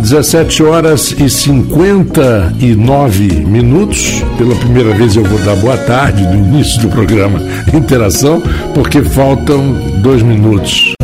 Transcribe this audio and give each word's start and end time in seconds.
17 0.00 0.62
horas 0.62 1.12
e 1.12 1.28
59 1.28 3.44
minutos. 3.44 4.24
Pela 4.38 4.54
primeira 4.56 4.94
vez 4.94 5.14
eu 5.14 5.24
vou 5.24 5.38
dar 5.40 5.56
boa 5.56 5.76
tarde 5.76 6.22
no 6.24 6.34
início 6.34 6.80
do 6.80 6.88
programa 6.88 7.40
Interação, 7.72 8.42
porque 8.74 9.02
faltam 9.02 9.74
dois 10.02 10.22
minutos. 10.22 10.94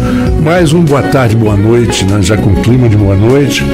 Mais 0.42 0.72
um 0.72 0.82
boa 0.82 1.02
tarde, 1.02 1.36
boa 1.36 1.56
noite, 1.56 2.04
né? 2.04 2.22
já 2.22 2.36
com 2.36 2.54
clima 2.62 2.88
de 2.88 2.96
boa 2.96 3.16
noite 3.16 3.64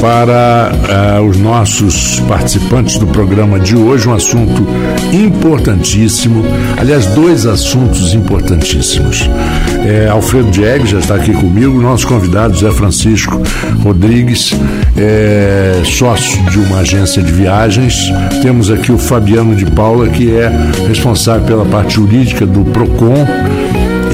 para 0.00 0.72
uh, 1.18 1.22
os 1.22 1.36
nossos 1.38 2.20
participantes 2.20 2.98
do 2.98 3.06
programa 3.06 3.58
de 3.58 3.76
hoje, 3.76 4.08
um 4.08 4.14
assunto 4.14 4.66
importantíssimo, 5.12 6.44
aliás, 6.76 7.06
dois 7.06 7.46
assuntos 7.46 8.14
importantíssimos. 8.14 9.28
É, 9.84 10.08
Alfredo 10.08 10.50
Diegues 10.50 10.90
já 10.90 10.98
está 10.98 11.14
aqui 11.14 11.32
comigo, 11.32 11.80
nosso 11.80 12.06
convidado 12.06 12.56
Zé 12.56 12.70
Francisco 12.70 13.40
Rodrigues, 13.82 14.54
é, 14.96 15.80
sócio 15.84 16.42
de 16.50 16.58
uma 16.58 16.78
agência 16.78 17.22
de 17.22 17.32
viagens. 17.32 18.12
Temos 18.42 18.70
aqui 18.70 18.92
o 18.92 18.98
Fabiano 18.98 19.54
de 19.54 19.66
Paula, 19.66 20.08
que 20.08 20.34
é 20.36 20.50
responsável 20.86 21.46
pela 21.46 21.64
parte 21.64 21.94
jurídica 21.94 22.46
do 22.46 22.64
PROCON. 22.70 23.26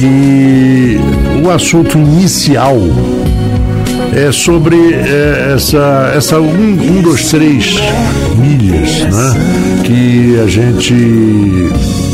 E 0.00 0.98
o 1.44 1.50
assunto 1.50 1.96
inicial 1.96 2.76
é 4.14 4.30
sobre 4.30 4.76
é, 4.94 5.54
essa, 5.56 6.12
essa 6.14 6.40
um, 6.40 6.72
um, 6.72 7.02
dois, 7.02 7.28
três 7.30 7.74
milhas, 8.36 9.00
né? 9.00 9.82
Que 9.84 10.40
a 10.40 10.46
gente 10.46 10.94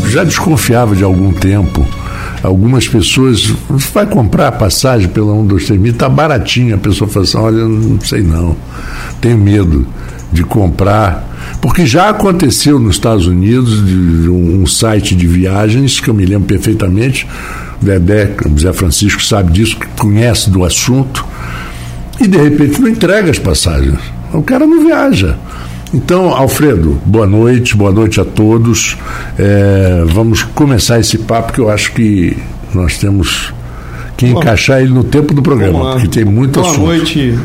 já 0.08 0.24
desconfiava 0.24 0.96
de 0.96 1.04
algum 1.04 1.30
tempo. 1.32 1.86
Algumas 2.42 2.88
pessoas 2.88 3.54
vai 3.92 4.06
comprar 4.06 4.50
passagem 4.52 5.08
pela 5.08 5.32
1, 5.34 5.46
2, 5.46 5.66
3 5.66 5.80
mil, 5.80 5.92
tá 5.92 6.08
baratinho. 6.08 6.74
A 6.74 6.78
pessoa 6.78 7.08
fala 7.08 7.24
assim: 7.26 7.36
olha, 7.36 7.68
não 7.68 8.00
sei 8.00 8.22
não, 8.22 8.56
tenho 9.20 9.36
medo 9.36 9.86
de 10.32 10.42
comprar. 10.42 11.28
Porque 11.60 11.84
já 11.84 12.08
aconteceu 12.08 12.78
nos 12.78 12.96
Estados 12.96 13.26
Unidos 13.26 13.84
de 13.84 14.30
um, 14.30 14.62
um 14.62 14.66
site 14.66 15.14
de 15.14 15.26
viagens, 15.26 16.00
que 16.00 16.08
eu 16.08 16.14
me 16.14 16.24
lembro 16.24 16.46
perfeitamente, 16.46 17.26
Dedé, 17.82 18.30
Zé 18.58 18.72
Francisco 18.72 19.22
sabe 19.22 19.52
disso, 19.52 19.76
conhece 19.98 20.48
do 20.48 20.64
assunto 20.64 21.26
e 22.20 22.28
de 22.28 22.36
repente 22.36 22.80
não 22.80 22.88
entrega 22.88 23.30
as 23.30 23.38
passagens. 23.38 23.98
O 24.32 24.42
cara 24.42 24.66
não 24.66 24.84
viaja. 24.84 25.36
Então, 25.92 26.32
Alfredo, 26.32 27.00
boa 27.04 27.26
noite, 27.26 27.76
boa 27.76 27.90
noite 27.90 28.20
a 28.20 28.24
todos. 28.24 28.96
É, 29.36 30.04
vamos 30.06 30.42
começar 30.42 31.00
esse 31.00 31.18
papo 31.18 31.52
que 31.52 31.58
eu 31.58 31.68
acho 31.68 31.92
que 31.92 32.36
nós 32.72 32.98
temos 32.98 33.52
que 34.16 34.26
encaixar 34.26 34.80
ele 34.80 34.92
no 34.92 35.02
tempo 35.02 35.34
do 35.34 35.42
programa, 35.42 35.92
porque 35.92 36.06
tem 36.06 36.24
muito 36.24 36.60
boa 36.60 36.66
assunto. 36.66 36.84
Boa 36.84 36.96
noite, 36.96 37.38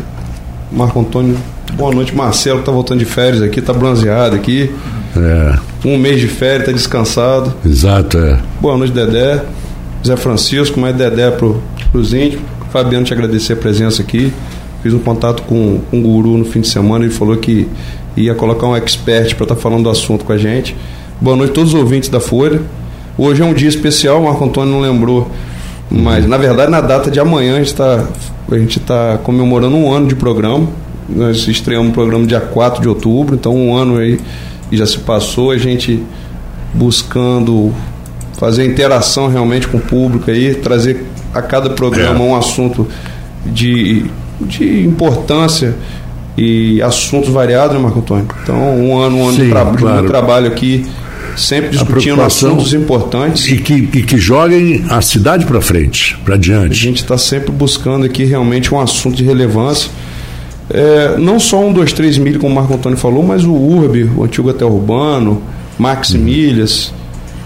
Marco 0.71 0.99
Antônio. 0.99 1.37
Boa 1.73 1.93
noite, 1.93 2.15
Marcelo, 2.15 2.57
que 2.57 2.61
está 2.63 2.71
voltando 2.71 2.99
de 2.99 3.05
férias 3.05 3.41
aqui, 3.41 3.59
está 3.59 3.73
bronzeado 3.73 4.35
aqui. 4.35 4.69
É. 5.17 5.57
Um 5.83 5.97
mês 5.97 6.19
de 6.19 6.27
férias, 6.27 6.61
está 6.61 6.71
descansado. 6.71 7.53
Exato, 7.65 8.17
é. 8.17 8.39
Boa 8.61 8.77
noite, 8.77 8.93
Dedé. 8.93 9.41
Zé 10.05 10.15
Francisco, 10.15 10.79
mais 10.79 10.95
Dedé 10.95 11.31
para 11.31 11.47
os 11.93 12.13
índios. 12.13 12.41
Fabiano, 12.71 13.05
te 13.05 13.13
agradecer 13.13 13.53
a 13.53 13.55
presença 13.55 14.01
aqui. 14.01 14.31
Fiz 14.85 14.93
um 14.93 14.99
contato 14.99 15.41
com, 15.41 15.79
um 15.91 15.99
guru 15.99 16.37
no 16.37 16.45
fim 16.45 16.61
de 16.61 16.67
semana, 16.67 17.05
ele 17.05 17.11
falou 17.11 17.35
que 17.37 17.67
ia 18.15 18.35
colocar 18.35 18.67
um 18.67 18.75
expert 18.75 19.33
para 19.33 19.45
estar 19.45 19.55
tá 19.55 19.59
falando 19.59 19.85
do 19.85 19.89
assunto 19.89 20.23
com 20.23 20.31
a 20.31 20.37
gente. 20.37 20.75
Boa 21.19 21.35
noite 21.35 21.49
a 21.49 21.53
todos 21.55 21.73
os 21.73 21.79
ouvintes 21.79 22.07
da 22.07 22.19
Folha. 22.19 22.61
Hoje 23.17 23.41
é 23.41 23.45
um 23.45 23.51
dia 23.51 23.67
especial, 23.67 24.21
o 24.21 24.25
Marco 24.25 24.45
Antônio 24.45 24.71
não 24.71 24.81
lembrou, 24.81 25.31
mas 25.89 26.27
na 26.27 26.37
verdade 26.37 26.69
na 26.69 26.81
data 26.81 27.09
de 27.09 27.19
amanhã 27.19 27.55
a 27.55 27.57
gente 27.57 27.69
está 27.69 28.05
tá 28.85 29.17
comemorando 29.23 29.75
um 29.75 29.91
ano 29.91 30.07
de 30.07 30.13
programa. 30.13 30.67
Nós 31.09 31.47
estreamos 31.47 31.89
o 31.89 31.91
programa 31.91 32.27
dia 32.27 32.39
4 32.39 32.79
de 32.79 32.87
outubro, 32.87 33.33
então 33.33 33.55
um 33.55 33.75
ano 33.75 33.97
aí 33.97 34.19
já 34.71 34.85
se 34.85 34.99
passou, 34.99 35.49
a 35.49 35.57
gente 35.57 36.03
buscando 36.75 37.73
fazer 38.37 38.63
interação 38.63 39.29
realmente 39.29 39.67
com 39.67 39.77
o 39.77 39.81
público 39.81 40.29
aí, 40.29 40.53
trazer 40.53 41.07
a 41.33 41.41
cada 41.41 41.71
programa 41.71 42.23
é. 42.23 42.27
um 42.27 42.35
assunto 42.35 42.87
de 43.47 44.05
de 44.41 44.85
importância 44.85 45.75
e 46.37 46.81
assuntos 46.81 47.29
variados, 47.29 47.75
né, 47.75 47.81
Marco 47.81 47.99
Antônio? 47.99 48.27
Então, 48.43 48.55
um 48.55 48.97
ano, 48.97 49.17
um 49.17 49.27
ano 49.27 49.37
Sim, 49.37 49.43
de, 49.45 49.49
tra 49.49 49.65
claro. 49.65 50.01
de 50.01 50.07
trabalho 50.07 50.47
aqui, 50.47 50.85
sempre 51.35 51.69
discutindo 51.69 52.21
assuntos 52.21 52.73
importantes. 52.73 53.47
E 53.47 53.57
que, 53.57 53.73
e 53.73 54.03
que 54.03 54.17
joguem 54.17 54.85
a 54.89 55.01
cidade 55.01 55.45
para 55.45 55.61
frente, 55.61 56.17
para 56.23 56.37
diante. 56.37 56.71
A 56.71 56.89
gente 56.89 57.01
está 57.01 57.17
sempre 57.17 57.51
buscando 57.51 58.05
aqui 58.05 58.23
realmente 58.25 58.73
um 58.73 58.79
assunto 58.79 59.15
de 59.15 59.23
relevância. 59.23 59.89
É, 60.69 61.15
não 61.17 61.39
só 61.39 61.59
um, 61.59 61.71
dois, 61.71 61.93
três 61.93 62.17
milhas, 62.17 62.41
como 62.41 62.51
o 62.51 62.55
Marco 62.55 62.73
Antônio 62.73 62.97
falou, 62.97 63.23
mas 63.23 63.43
o 63.43 63.53
URB, 63.53 64.09
o 64.15 64.23
antigo 64.23 64.49
até 64.49 64.65
urbano, 64.65 65.41
Max 65.77 66.13
hum. 66.13 66.19
Milhas. 66.19 66.93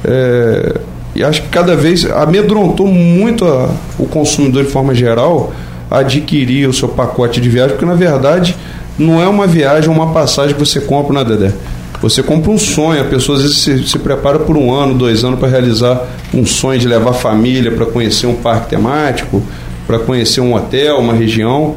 É, 0.04 0.80
e 1.16 1.24
acho 1.24 1.42
que 1.42 1.50
cada 1.50 1.76
vez 1.76 2.10
amedrontou 2.10 2.88
muito 2.88 3.46
a, 3.46 3.70
o 3.98 4.06
consumidor 4.06 4.64
de 4.64 4.72
forma 4.72 4.96
geral 4.96 5.54
adquirir 5.90 6.68
o 6.68 6.74
seu 6.74 6.88
pacote 6.88 7.42
de 7.42 7.50
viagem, 7.50 7.72
porque 7.72 7.86
na 7.86 7.96
verdade 7.96 8.56
não 8.98 9.22
é 9.22 9.28
uma 9.28 9.48
viagem, 9.48 9.90
uma 9.90 10.12
passagem 10.12 10.54
que 10.54 10.60
você 10.60 10.82
compra 10.82 11.14
na 11.14 11.24
Dedé. 11.24 11.54
Você 12.02 12.24
compra 12.24 12.52
um 12.52 12.58
sonho, 12.58 13.02
a 13.02 13.06
pessoa 13.06 13.38
às 13.38 13.44
vezes 13.44 13.58
se, 13.58 13.88
se 13.88 14.00
prepara 14.00 14.40
por 14.40 14.56
um 14.56 14.74
ano, 14.74 14.94
dois 14.94 15.24
anos 15.24 15.40
para 15.40 15.50
realizar 15.50 16.02
um 16.34 16.46
sonho 16.46 16.80
de 16.80 16.88
levar 16.88 17.14
família 17.14 17.72
para 17.72 17.86
conhecer 17.86 18.26
um 18.28 18.36
parque 18.36 18.70
temático, 18.70 19.44
para 19.86 20.00
conhecer 20.00 20.40
um 20.40 20.54
hotel, 20.54 20.98
uma 21.00 21.14
região. 21.14 21.76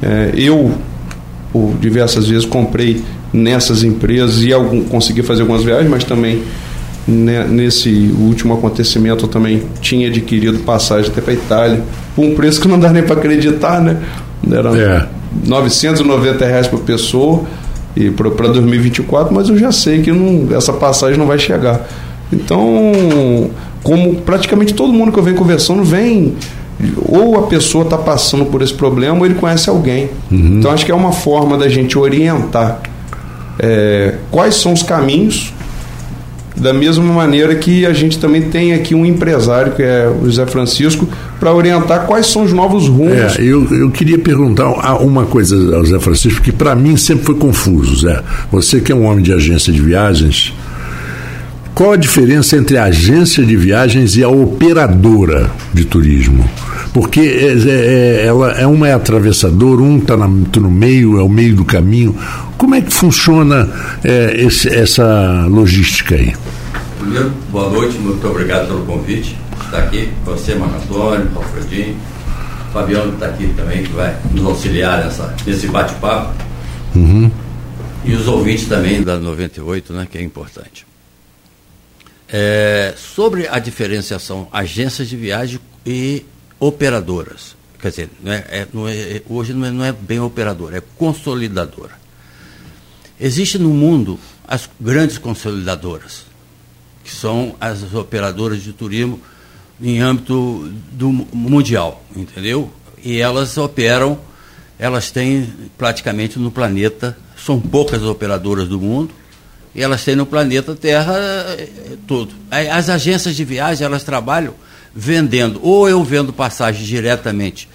É, 0.00 0.32
eu, 0.36 0.72
por 1.52 1.74
diversas 1.80 2.28
vezes, 2.28 2.44
comprei 2.44 3.02
nessas 3.32 3.82
empresas 3.82 4.42
e 4.42 4.52
algum, 4.52 4.84
consegui 4.84 5.22
fazer 5.22 5.42
algumas 5.42 5.64
viagens, 5.64 5.90
mas 5.90 6.04
também 6.04 6.42
né, 7.08 7.46
nesse 7.48 8.14
último 8.20 8.52
acontecimento 8.52 9.24
eu 9.24 9.28
também 9.28 9.62
tinha 9.80 10.08
adquirido 10.08 10.58
passagem 10.58 11.10
até 11.10 11.22
para 11.22 11.32
Itália, 11.32 11.82
por 12.14 12.24
um 12.24 12.34
preço 12.34 12.60
que 12.60 12.68
não 12.68 12.78
dá 12.78 12.90
nem 12.90 13.02
para 13.02 13.16
acreditar, 13.16 13.80
né? 13.80 13.96
Era 14.50 14.76
é. 14.78 15.06
990 15.46 16.44
reais 16.44 16.66
por 16.66 16.80
pessoa 16.80 17.44
e 17.96 18.10
para 18.10 18.48
2024, 18.48 19.34
mas 19.34 19.48
eu 19.48 19.56
já 19.56 19.72
sei 19.72 20.02
que 20.02 20.12
não, 20.12 20.54
essa 20.54 20.72
passagem 20.72 21.18
não 21.18 21.26
vai 21.26 21.38
chegar. 21.38 21.88
Então, 22.30 23.50
como 23.82 24.16
praticamente 24.16 24.74
todo 24.74 24.92
mundo 24.92 25.10
que 25.10 25.18
eu 25.18 25.22
venho 25.22 25.36
conversando 25.36 25.82
vem 25.82 26.34
ou 27.06 27.38
a 27.38 27.42
pessoa 27.42 27.84
está 27.84 27.98
passando 27.98 28.46
por 28.46 28.62
esse 28.62 28.74
problema 28.74 29.18
ou 29.18 29.26
ele 29.26 29.34
conhece 29.34 29.68
alguém. 29.68 30.10
Uhum. 30.30 30.58
Então 30.58 30.70
acho 30.70 30.84
que 30.84 30.92
é 30.92 30.94
uma 30.94 31.12
forma 31.12 31.56
da 31.56 31.68
gente 31.68 31.98
orientar 31.98 32.80
é, 33.58 34.14
quais 34.30 34.54
são 34.54 34.72
os 34.72 34.82
caminhos 34.82 35.52
da 36.60 36.72
mesma 36.72 37.04
maneira 37.04 37.54
que 37.54 37.86
a 37.86 37.92
gente 37.92 38.18
também 38.18 38.42
tem 38.42 38.74
aqui 38.74 38.94
um 38.94 39.06
empresário, 39.06 39.72
que 39.72 39.82
é 39.82 40.08
o 40.08 40.24
José 40.26 40.46
Francisco, 40.46 41.08
para 41.38 41.52
orientar 41.52 42.06
quais 42.06 42.26
são 42.26 42.42
os 42.42 42.52
novos 42.52 42.88
rumos. 42.88 43.38
É, 43.38 43.42
eu, 43.42 43.66
eu 43.72 43.90
queria 43.90 44.18
perguntar 44.18 44.68
uma 45.00 45.24
coisa 45.24 45.76
ao 45.76 45.84
Zé 45.84 45.98
Francisco, 45.98 46.42
que 46.42 46.52
para 46.52 46.74
mim 46.74 46.96
sempre 46.96 47.24
foi 47.24 47.34
confuso, 47.36 47.96
Zé. 48.00 48.22
Você 48.50 48.80
que 48.80 48.92
é 48.92 48.94
um 48.94 49.04
homem 49.04 49.22
de 49.22 49.32
agência 49.32 49.72
de 49.72 49.80
viagens, 49.80 50.52
qual 51.78 51.92
a 51.92 51.96
diferença 51.96 52.56
entre 52.56 52.76
a 52.76 52.86
agência 52.86 53.46
de 53.46 53.56
viagens 53.56 54.16
e 54.16 54.24
a 54.24 54.28
operadora 54.28 55.48
de 55.72 55.84
turismo? 55.84 56.44
Porque 56.92 57.20
é, 57.20 57.52
é, 57.52 58.22
é 58.22 58.26
ela 58.26 58.50
é 58.50 58.66
uma 58.66 58.88
é 58.88 58.94
atravessador, 58.94 59.80
um 59.80 59.98
está 59.98 60.16
no 60.16 60.70
meio, 60.72 61.20
é 61.20 61.22
o 61.22 61.28
meio 61.28 61.54
do 61.54 61.64
caminho. 61.64 62.18
Como 62.56 62.74
é 62.74 62.80
que 62.80 62.92
funciona 62.92 63.70
é, 64.02 64.44
esse, 64.44 64.68
essa 64.68 65.46
logística 65.48 66.16
aí? 66.16 66.34
Primeiro, 66.98 67.32
boa 67.52 67.70
noite, 67.70 67.96
muito 67.98 68.26
obrigado 68.26 68.66
pelo 68.66 68.84
convite. 68.84 69.38
Está 69.64 69.78
aqui 69.78 70.08
você, 70.24 70.56
Marco 70.56 70.82
Antônio, 70.82 71.30
Alfredinho, 71.36 71.96
Fabiano 72.72 73.12
está 73.12 73.26
aqui 73.26 73.54
também, 73.56 73.84
que 73.84 73.92
vai 73.92 74.16
nos 74.32 74.44
auxiliar 74.44 75.04
nessa, 75.04 75.32
nesse 75.46 75.68
bate-papo. 75.68 76.34
Uhum. 76.96 77.30
E 78.04 78.14
os 78.14 78.26
ouvintes 78.26 78.66
também 78.66 79.00
da 79.00 79.16
98, 79.16 79.92
né, 79.92 80.08
que 80.10 80.18
é 80.18 80.22
importante. 80.22 80.88
É, 82.30 82.94
sobre 82.96 83.48
a 83.48 83.58
diferenciação 83.58 84.48
agências 84.52 85.08
de 85.08 85.16
viagem 85.16 85.58
e 85.86 86.26
operadoras. 86.60 87.56
Quer 87.80 87.90
dizer, 87.90 88.10
não 88.22 88.32
é, 88.32 88.44
é, 88.48 88.68
não 88.72 88.88
é, 88.88 89.22
hoje 89.28 89.54
não 89.54 89.66
é, 89.66 89.70
não 89.70 89.84
é 89.84 89.92
bem 89.92 90.20
operadora, 90.20 90.78
é 90.78 90.82
consolidadora. 90.96 91.92
Existe 93.20 93.58
no 93.58 93.70
mundo 93.70 94.18
as 94.46 94.68
grandes 94.80 95.18
consolidadoras, 95.18 96.26
que 97.04 97.10
são 97.10 97.56
as 97.60 97.94
operadoras 97.94 98.62
de 98.62 98.72
turismo 98.72 99.20
em 99.80 100.00
âmbito 100.00 100.70
do 100.92 101.10
mundial, 101.10 102.04
entendeu? 102.14 102.70
E 103.02 103.20
elas 103.20 103.56
operam, 103.56 104.18
elas 104.78 105.10
têm 105.10 105.52
praticamente 105.76 106.38
no 106.38 106.50
planeta, 106.50 107.16
são 107.36 107.60
poucas 107.60 108.02
operadoras 108.02 108.68
do 108.68 108.80
mundo, 108.80 109.14
elas 109.82 110.04
têm 110.04 110.16
no 110.16 110.26
planeta 110.26 110.74
Terra 110.74 111.14
eh, 111.16 111.68
todo. 112.06 112.34
As 112.50 112.88
agências 112.88 113.36
de 113.36 113.44
viagem, 113.44 113.84
elas 113.84 114.02
trabalham 114.02 114.54
vendendo, 114.94 115.60
ou 115.62 115.88
eu 115.88 116.02
vendo 116.02 116.32
passagem 116.32 116.84
diretamente 116.84 117.68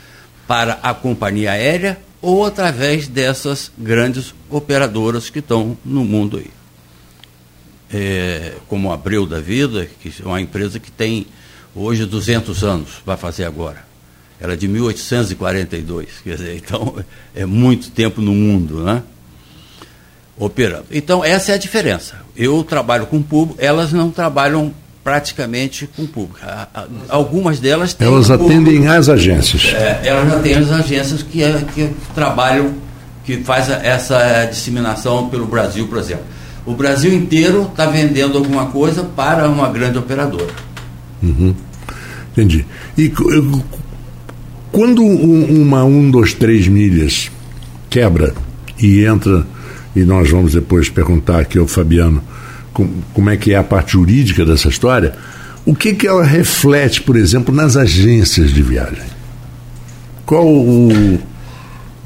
para 0.48 0.80
a 0.84 0.94
companhia 0.94 1.52
aérea, 1.52 1.98
ou 2.22 2.46
através 2.46 3.08
dessas 3.08 3.72
grandes 3.78 4.34
operadoras 4.50 5.30
que 5.30 5.40
estão 5.40 5.78
no 5.84 6.04
mundo 6.04 6.38
aí. 6.38 6.52
É, 7.92 8.54
como 8.68 8.92
a 8.92 8.96
Abreu 8.96 9.26
da 9.26 9.40
Vida, 9.40 9.88
que 10.02 10.12
é 10.22 10.26
uma 10.26 10.42
empresa 10.42 10.80
que 10.80 10.92
tem 10.92 11.28
hoje 11.76 12.06
200 12.06 12.64
anos, 12.64 12.90
vai 13.06 13.18
fazer 13.18 13.46
agora. 13.46 13.86
Ela 14.40 14.54
é 14.54 14.56
de 14.56 14.68
1842, 14.68 16.10
quer 16.24 16.36
dizer, 16.36 16.58
então 16.58 16.96
é 17.36 17.46
muito 17.46 17.92
tempo 17.92 18.22
no 18.22 18.34
mundo, 18.34 18.84
né? 18.84 19.04
Operando. 20.38 20.86
Então, 20.92 21.24
essa 21.24 21.52
é 21.52 21.56
a 21.56 21.58
diferença. 21.58 22.16
Eu 22.36 22.64
trabalho 22.64 23.06
com 23.06 23.22
público, 23.22 23.60
elas 23.62 23.94
não 23.94 24.10
trabalham 24.10 24.74
praticamente 25.04 25.88
com 25.96 26.08
público. 26.08 26.40
Algumas 27.10 27.60
delas 27.60 27.94
têm. 27.94 28.08
Elas 28.08 28.32
atendem 28.32 28.78
público, 28.78 28.94
as 28.94 29.10
agências. 29.10 29.74
É, 29.74 30.02
elas 30.06 30.34
atendem 30.34 30.64
as 30.64 30.72
agências 30.72 31.22
que, 31.22 31.44
é, 31.44 31.64
que 31.74 31.90
trabalham, 32.16 32.74
que 33.26 33.38
faz 33.44 33.70
essa 33.70 34.46
disseminação 34.46 35.30
pelo 35.30 35.46
Brasil, 35.46 35.88
por 35.88 35.98
exemplo. 35.98 36.24
O 36.66 36.74
Brasil 36.74 37.14
inteiro 37.14 37.68
está 37.70 37.86
vendendo 37.86 38.38
alguma 38.38 38.68
coisa 38.68 39.04
para 39.04 39.50
uma 39.50 39.70
grande 39.70 39.98
operadora. 39.98 40.54
Uhum. 41.22 41.54
Entendi. 42.32 42.66
E 42.98 43.12
quando 44.72 45.04
uma 45.04 45.84
1, 45.84 46.12
2, 46.12 46.34
3 46.34 46.68
milhas 46.68 47.30
quebra 47.90 48.34
e 48.80 49.06
entra, 49.06 49.46
e 49.96 50.04
nós 50.04 50.30
vamos 50.30 50.54
depois 50.54 50.90
perguntar 50.90 51.40
aqui 51.40 51.58
ao 51.58 51.68
Fabiano 51.68 52.24
como 53.14 53.30
é 53.30 53.38
que 53.38 53.54
é 53.54 53.58
a 53.58 53.64
parte 53.64 53.94
jurídica 53.94 54.44
dessa 54.44 54.68
história, 54.68 55.14
o 55.66 55.76
que, 55.76 55.94
que 55.94 56.08
ela 56.08 56.24
reflete, 56.24 57.02
por 57.02 57.16
exemplo, 57.16 57.54
nas 57.54 57.78
agências 57.78 58.52
de 58.52 58.62
viagem? 58.62 59.06
Qual 60.26 60.46
o. 60.46 61.20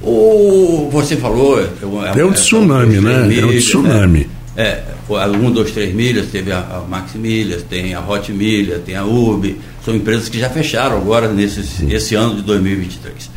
O, 0.01 0.89
você 0.91 1.15
falou. 1.15 1.59
É, 1.59 2.19
é 2.19 2.25
um 2.25 2.31
tsunami, 2.33 2.99
né? 2.99 3.33
É 3.35 3.45
um 3.45 3.57
tsunami. 3.57 4.29
É, 4.55 4.63
é, 4.63 4.83
a 5.09 5.27
1, 5.27 5.51
2, 5.51 5.71
3 5.71 5.95
milhas, 5.95 6.27
teve 6.27 6.51
a, 6.51 6.59
a 6.59 6.85
Max 6.87 7.13
Milhas, 7.15 7.63
tem 7.63 7.93
a 7.93 8.05
Hot 8.05 8.31
Milha, 8.31 8.79
tem 8.79 8.95
a 8.95 9.05
URB, 9.05 9.57
são 9.85 9.95
empresas 9.95 10.27
que 10.29 10.39
já 10.39 10.49
fecharam 10.49 10.97
agora 10.97 11.31
nesse 11.31 11.85
esse 11.89 12.15
ano 12.15 12.35
de 12.35 12.41
2023. 12.41 13.29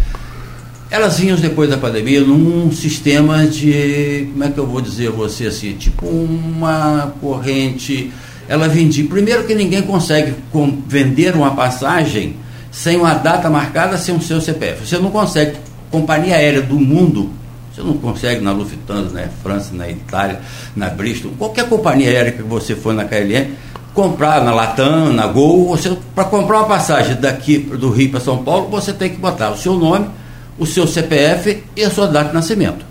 Elas 0.90 1.18
vinham 1.20 1.36
depois 1.36 1.70
da 1.70 1.76
pandemia 1.76 2.20
num 2.20 2.72
sistema 2.72 3.46
de, 3.46 4.28
como 4.32 4.42
é 4.42 4.48
que 4.48 4.58
eu 4.58 4.66
vou 4.66 4.80
dizer 4.80 5.10
você 5.10 5.46
assim, 5.46 5.74
tipo 5.74 6.04
uma 6.04 7.14
corrente. 7.20 8.12
Ela 8.48 8.66
vendia. 8.66 9.06
Primeiro 9.06 9.44
que 9.44 9.54
ninguém 9.54 9.82
consegue 9.82 10.34
vender 10.88 11.36
uma 11.36 11.54
passagem 11.54 12.34
sem 12.72 12.96
uma 12.96 13.14
data 13.14 13.48
marcada, 13.48 13.96
sem 13.96 14.16
o 14.16 14.20
seu 14.20 14.40
CPF. 14.40 14.84
Você 14.84 14.98
não 14.98 15.10
consegue. 15.10 15.56
Companhia 15.92 16.36
aérea 16.36 16.62
do 16.62 16.78
mundo, 16.78 17.30
você 17.72 17.82
não 17.82 17.94
consegue 17.94 18.40
na 18.40 18.52
Lufthansa, 18.52 19.12
na 19.12 19.28
França, 19.42 19.74
na 19.74 19.88
Itália, 19.88 20.40
na 20.76 20.88
Bristol, 20.88 21.32
qualquer 21.36 21.68
companhia 21.68 22.08
aérea 22.08 22.30
que 22.30 22.42
você 22.42 22.76
for 22.76 22.94
na 22.94 23.04
KLM, 23.04 23.54
comprar 23.92 24.44
na 24.44 24.54
Latam, 24.54 25.12
na 25.12 25.26
Gol, 25.26 25.68
você 25.68 25.96
para 26.14 26.24
comprar 26.24 26.58
uma 26.58 26.68
passagem 26.68 27.16
daqui 27.16 27.58
do 27.58 27.90
Rio 27.90 28.10
para 28.10 28.20
São 28.20 28.44
Paulo, 28.44 28.68
você 28.68 28.92
tem 28.92 29.10
que 29.10 29.16
botar 29.16 29.50
o 29.50 29.58
seu 29.58 29.74
nome, 29.74 30.06
o 30.60 30.66
seu 30.66 30.86
CPF 30.86 31.64
e 31.74 31.82
a 31.82 31.90
sua 31.90 32.06
data 32.06 32.28
de 32.28 32.34
nascimento. 32.34 32.84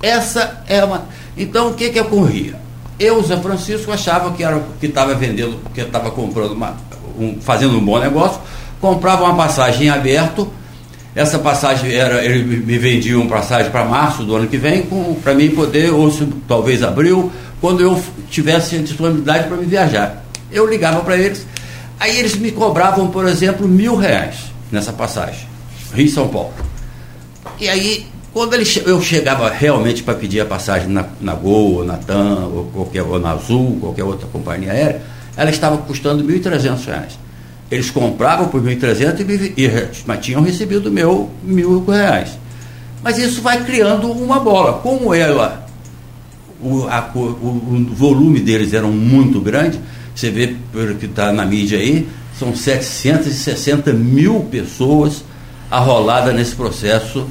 Essa 0.00 0.62
é 0.68 0.82
uma. 0.84 1.06
Então 1.36 1.70
o 1.70 1.74
que 1.74 1.90
que 1.90 2.00
ocorria? 2.00 2.54
Eu, 2.98 3.22
Zé 3.24 3.36
Francisco, 3.36 3.92
achava 3.92 4.32
que 4.32 4.42
era 4.42 4.62
que 4.80 4.86
estava 4.86 5.14
vendendo, 5.14 5.60
que 5.74 5.80
estava 5.80 6.10
comprando 6.12 6.52
uma, 6.52 6.76
um, 7.18 7.40
fazendo 7.40 7.76
um 7.76 7.84
bom 7.84 7.98
negócio, 7.98 8.40
comprava 8.80 9.24
uma 9.24 9.34
passagem 9.34 9.88
em 9.88 9.90
aberto. 9.90 10.50
Essa 11.14 11.38
passagem 11.40 11.92
era, 11.92 12.24
ele 12.24 12.44
me 12.44 12.78
vendia 12.78 13.18
uma 13.18 13.28
passagem 13.28 13.72
para 13.72 13.84
março 13.84 14.22
do 14.22 14.36
ano 14.36 14.46
que 14.46 14.56
vem, 14.56 14.86
para 15.22 15.34
mim 15.34 15.50
poder, 15.50 15.92
ou 15.92 16.10
se, 16.12 16.24
talvez 16.46 16.82
abril, 16.84 17.32
quando 17.60 17.80
eu 17.80 18.00
tivesse 18.30 18.78
disponibilidade 18.78 19.48
para 19.48 19.56
me 19.56 19.66
viajar. 19.66 20.24
Eu 20.52 20.64
ligava 20.66 21.00
para 21.00 21.16
eles, 21.16 21.44
aí 21.98 22.16
eles 22.16 22.36
me 22.36 22.52
cobravam, 22.52 23.08
por 23.08 23.26
exemplo, 23.26 23.66
mil 23.66 23.96
reais 23.96 24.52
nessa 24.70 24.92
passagem, 24.92 25.48
Rio 25.92 26.08
São 26.08 26.28
Paulo. 26.28 26.67
E 27.60 27.68
aí, 27.68 28.06
quando 28.32 28.54
ele, 28.54 28.64
eu 28.86 29.00
chegava 29.02 29.50
realmente 29.50 30.02
para 30.02 30.14
pedir 30.14 30.40
a 30.40 30.46
passagem 30.46 30.88
na, 30.88 31.06
na 31.20 31.34
Gol, 31.34 31.76
ou 31.76 31.84
na 31.84 31.96
TAM, 31.96 32.46
ou, 32.46 32.70
qualquer, 32.72 33.02
ou 33.02 33.18
na 33.18 33.32
Azul, 33.32 33.78
qualquer 33.80 34.04
outra 34.04 34.28
companhia 34.28 34.72
aérea, 34.72 35.02
ela 35.36 35.50
estava 35.50 35.78
custando 35.78 36.24
R$ 36.24 36.38
1.300. 36.38 37.16
Eles 37.70 37.90
compravam 37.90 38.48
por 38.48 38.62
R$ 38.62 38.76
1.300 38.76 39.52
e, 39.56 39.64
e 39.64 39.88
mas 40.06 40.24
tinham 40.24 40.42
recebido 40.42 40.90
meu 40.90 41.30
mil 41.42 41.84
reais. 41.84 42.38
Mas 43.02 43.18
isso 43.18 43.42
vai 43.42 43.64
criando 43.64 44.10
uma 44.10 44.40
bola. 44.40 44.74
Como 44.74 45.14
ela, 45.14 45.66
o, 46.60 46.86
a, 46.86 47.10
o, 47.14 47.18
o 47.20 47.94
volume 47.94 48.40
deles 48.40 48.72
era 48.72 48.86
muito 48.86 49.40
grande, 49.40 49.80
você 50.14 50.30
vê 50.30 50.54
pelo 50.72 50.94
que 50.96 51.06
está 51.06 51.32
na 51.32 51.44
mídia 51.44 51.78
aí, 51.78 52.08
são 52.38 52.54
760 52.54 53.92
mil 53.92 54.40
pessoas 54.50 55.24
arroladas 55.70 56.34
nesse 56.34 56.54
processo 56.54 57.26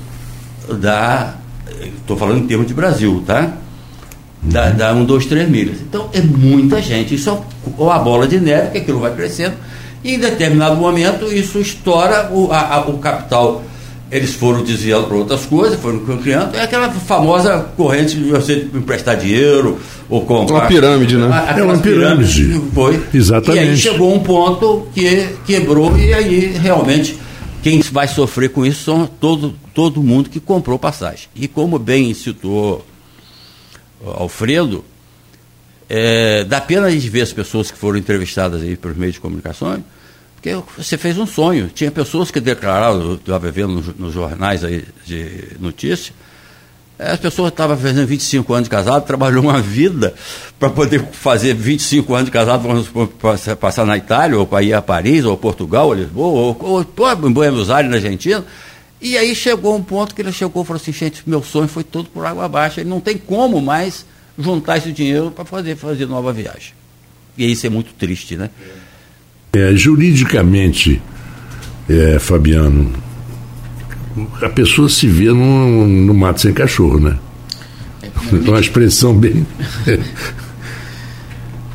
da. 0.75 1.35
Estou 1.99 2.17
falando 2.17 2.43
em 2.43 2.47
termos 2.47 2.67
de 2.67 2.73
Brasil, 2.73 3.23
tá? 3.25 3.53
Da, 4.41 4.69
da 4.69 4.93
1, 4.93 5.05
2, 5.05 5.25
3 5.25 5.49
milhas. 5.49 5.77
Então 5.81 6.09
é 6.13 6.21
muita 6.21 6.81
gente. 6.81 7.15
Isso 7.15 7.29
é 7.29 7.91
a 7.91 7.99
bola 7.99 8.27
de 8.27 8.39
neve, 8.39 8.71
que 8.71 8.77
aquilo 8.79 8.99
vai 8.99 9.13
crescendo, 9.13 9.55
e 10.03 10.15
em 10.15 10.19
determinado 10.19 10.75
momento 10.75 11.25
isso 11.25 11.59
estoura 11.59 12.29
o, 12.31 12.51
a, 12.51 12.75
a, 12.75 12.79
o 12.87 12.97
capital 12.99 13.63
eles 14.09 14.33
foram 14.33 14.63
desviando 14.63 15.07
para 15.07 15.17
outras 15.17 15.45
coisas, 15.45 15.79
foram 15.79 15.99
criando. 15.99 16.55
É 16.55 16.61
aquela 16.61 16.89
famosa 16.89 17.67
corrente 17.75 18.15
de 18.15 18.29
você 18.29 18.67
emprestar 18.73 19.17
dinheiro 19.17 19.77
ou 20.09 20.21
comprar. 20.21 20.55
Uma 20.55 20.67
pirâmide, 20.67 21.17
né? 21.17 21.55
É 21.57 21.61
uma 21.61 21.77
pirâmide. 21.77 22.61
Foi. 22.73 23.01
Exatamente. 23.13 23.65
E 23.65 23.69
aí 23.69 23.77
chegou 23.77 24.13
um 24.13 24.19
ponto 24.19 24.87
que 24.93 25.27
quebrou 25.45 25.97
e 25.97 26.13
aí 26.13 26.57
realmente 26.57 27.17
quem 27.67 27.81
vai 27.81 28.07
sofrer 28.07 28.49
com 28.49 28.65
isso 28.65 28.85
são 28.85 29.05
todo, 29.05 29.53
todo 29.73 30.01
mundo 30.01 30.29
que 30.29 30.39
comprou 30.39 30.79
passagem. 30.79 31.27
E 31.35 31.49
como 31.49 31.77
bem 31.77 32.13
citou 32.13 32.85
Alfredo, 34.05 34.85
é, 35.89 36.45
dá 36.45 36.61
pena 36.61 36.89
de 36.89 37.09
ver 37.09 37.23
as 37.23 37.33
pessoas 37.33 37.69
que 37.69 37.77
foram 37.77 37.97
entrevistadas 37.99 38.61
aí 38.61 38.77
pelos 38.77 38.95
meios 38.95 39.15
de 39.15 39.19
comunicação 39.19 39.83
porque 40.35 40.55
você 40.77 40.97
fez 40.97 41.17
um 41.17 41.25
sonho. 41.25 41.69
Tinha 41.73 41.91
pessoas 41.91 42.31
que 42.31 42.39
declararam, 42.39 43.15
estava 43.15 43.51
vendo 43.51 43.73
nos, 43.73 43.95
nos, 43.97 44.13
jornais 44.13 44.63
aí 44.63 44.85
de 45.05 45.57
notícia, 45.59 46.13
é, 46.13 46.15
as 46.99 47.19
pessoas 47.19 47.51
estavam 47.51 47.77
fazendo 47.77 48.07
25 48.07 48.53
anos 48.53 48.63
de 48.63 48.69
casado, 48.71 49.05
trabalhou 49.05 49.43
uma 49.43 49.61
vida 49.61 50.15
para 50.59 50.69
poder 50.69 51.03
fazer 51.11 51.53
25 51.53 52.13
anos 52.13 52.25
de 52.25 52.31
casado, 52.31 52.63
para 53.19 53.55
passar 53.55 53.85
na 53.85 53.97
Itália, 53.97 54.37
ou 54.37 54.47
para 54.47 54.63
ir 54.63 54.73
a 54.73 54.81
Paris, 54.81 55.23
ou 55.23 55.37
Portugal, 55.37 55.87
ou 55.87 55.93
Lisboa, 55.93 56.55
ou, 56.59 56.85
ou 56.97 57.27
em 57.27 57.31
Buenos 57.31 57.69
Aires, 57.69 57.89
na 57.89 57.97
Argentina. 57.97 58.43
E 58.99 59.15
aí 59.15 59.35
chegou 59.35 59.75
um 59.75 59.83
ponto 59.83 60.15
que 60.15 60.21
ele 60.23 60.31
chegou 60.31 60.63
e 60.63 60.65
falou 60.65 60.81
assim, 60.81 60.91
gente, 60.91 61.21
meu 61.27 61.43
sonho 61.43 61.67
foi 61.67 61.83
todo 61.83 62.09
por 62.09 62.25
água 62.25 62.45
abaixo, 62.45 62.79
ele 62.79 62.89
não 62.89 62.99
tem 62.99 63.15
como 63.15 63.61
mais 63.61 64.03
juntar 64.37 64.77
esse 64.77 64.91
dinheiro 64.91 65.29
para 65.29 65.45
fazer, 65.45 65.75
fazer 65.75 66.07
nova 66.07 66.33
viagem. 66.33 66.73
E 67.37 67.51
isso 67.51 67.67
é 67.67 67.69
muito 67.69 67.93
triste, 67.93 68.35
né? 68.35 68.49
É, 69.53 69.75
juridicamente, 69.75 70.99
é, 71.87 72.17
Fabiano, 72.17 72.91
a 74.41 74.49
pessoa 74.49 74.89
se 74.89 75.07
vê 75.07 75.27
no, 75.27 75.87
no 75.87 76.13
mato 76.13 76.41
sem 76.41 76.53
cachorro, 76.53 76.99
né? 76.99 77.17
É 78.01 78.49
uma 78.49 78.59
expressão 78.59 79.13
bem. 79.13 79.45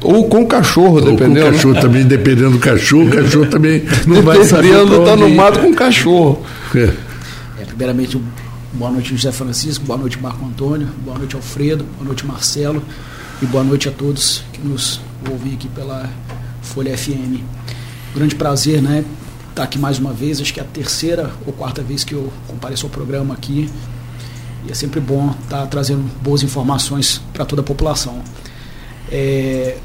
Ou 0.03 0.29
com 0.29 0.45
cachorro, 0.47 0.97
Ou 0.97 1.13
dependendo. 1.13 1.47
Com 1.47 1.53
cachorro 1.53 1.75
né? 1.75 1.81
também, 1.81 2.05
dependendo 2.05 2.51
do 2.51 2.59
cachorro, 2.59 3.07
o 3.07 3.11
cachorro 3.15 3.47
também 3.47 3.85
não 4.07 4.23
vai 4.23 4.45
saber. 4.45 4.73
Dependendo, 4.73 5.05
tá 5.05 5.17
no 5.17 5.29
mato 5.31 5.61
com 5.61 5.75
cachorro. 5.75 6.45
É. 6.75 6.93
É, 7.61 7.65
primeiramente, 7.65 8.21
boa 8.73 8.91
noite, 8.91 9.15
José 9.15 9.31
Francisco, 9.31 9.85
boa 9.85 9.99
noite, 9.99 10.19
Marco 10.21 10.45
Antônio, 10.45 10.89
boa 11.05 11.19
noite, 11.19 11.37
Alfredo, 11.37 11.85
boa 11.97 12.07
noite, 12.07 12.27
Marcelo, 12.27 12.83
e 13.41 13.47
boa 13.47 13.63
noite 13.63 13.89
a 13.89 13.93
todos 13.93 14.45
que 14.53 14.61
nos 14.61 15.01
ouvem 15.31 15.55
aqui 15.55 15.69
pela 15.69 16.11
Folha 16.63 16.97
FM. 16.97 17.41
Grande 18.15 18.35
prazer, 18.35 18.83
né? 18.83 19.05
Estar 19.53 19.65
tá 19.65 19.65
aqui 19.65 19.79
mais 19.79 19.99
uma 19.99 20.15
vez, 20.15 20.41
acho 20.41 20.53
que 20.53 20.61
é 20.61 20.63
a 20.63 20.67
terceira 20.67 21.31
ou 21.47 21.53
quarta 21.53 21.83
vez 21.83 22.05
que 22.05 22.15
eu 22.15 22.33
compareço 22.49 22.87
ao 22.87 22.91
programa 22.91 23.35
aqui. 23.35 23.69
E 24.67 24.73
é 24.73 24.75
sempre 24.75 24.99
bom 24.99 25.31
estar 25.43 25.59
tá 25.59 25.67
trazendo 25.67 26.03
boas 26.23 26.43
informações 26.43 27.21
para 27.35 27.45
toda 27.45 27.61
a 27.61 27.65
população. 27.65 28.23
É, 29.11 29.77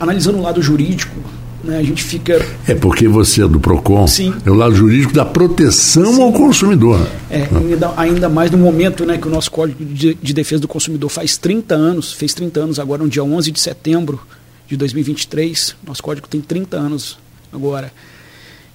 analisando 0.00 0.38
o 0.38 0.42
lado 0.42 0.60
jurídico, 0.60 1.14
né, 1.62 1.78
a 1.78 1.82
gente 1.84 2.02
fica. 2.02 2.44
É 2.66 2.74
porque 2.74 3.06
você 3.06 3.44
é 3.44 3.46
do 3.46 3.60
PROCON, 3.60 4.04
Sim. 4.08 4.34
é 4.44 4.50
o 4.50 4.54
lado 4.54 4.74
jurídico 4.74 5.12
da 5.12 5.24
proteção 5.24 6.14
Sim. 6.14 6.22
ao 6.22 6.32
consumidor. 6.32 7.06
É, 7.30 7.46
ainda, 7.54 7.94
ainda, 7.96 8.28
mais 8.28 8.50
no 8.50 8.58
momento 8.58 9.06
né, 9.06 9.16
que 9.16 9.28
o 9.28 9.30
nosso 9.30 9.48
Código 9.48 9.84
de, 9.84 10.14
de, 10.14 10.34
Defesa 10.34 10.62
do 10.62 10.68
Consumidor 10.68 11.08
faz 11.08 11.38
30 11.38 11.72
anos, 11.72 12.12
fez 12.12 12.34
30 12.34 12.58
anos 12.58 12.78
agora, 12.80 13.04
no 13.04 13.08
dia 13.08 13.22
11 13.22 13.52
de 13.52 13.60
setembro 13.60 14.20
de 14.66 14.76
2023. 14.76 15.76
Nosso 15.86 16.02
código 16.02 16.26
tem 16.26 16.40
30 16.40 16.76
anos 16.76 17.16
agora. 17.52 17.92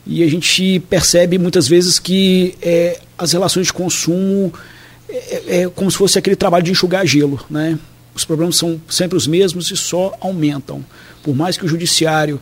E 0.06 0.24
a 0.24 0.30
gente 0.30 0.80
percebe 0.90 1.38
muitas 1.38 1.68
vezes 1.68 1.98
que 1.98 2.56
é, 2.62 3.00
as 3.18 3.32
relações 3.32 3.68
de 3.68 3.74
consumo 3.74 4.54
é, 5.10 5.62
é, 5.62 5.70
como 5.70 5.90
se 5.90 5.98
fosse 5.98 6.18
aquele 6.18 6.36
trabalho 6.36 6.64
de 6.64 6.72
enxugar 6.72 7.06
gelo, 7.06 7.40
né? 7.50 7.78
Os 8.16 8.26
problemas 8.26 8.56
são 8.58 8.80
sempre 8.90 9.18
os 9.18 9.26
mesmos 9.26 9.72
e 9.72 9.78
só 9.78 10.16
aumentam. 10.20 10.84
Por 11.24 11.36
mais 11.36 11.58
que 11.58 11.66
o 11.66 11.68
judiciário 11.68 12.40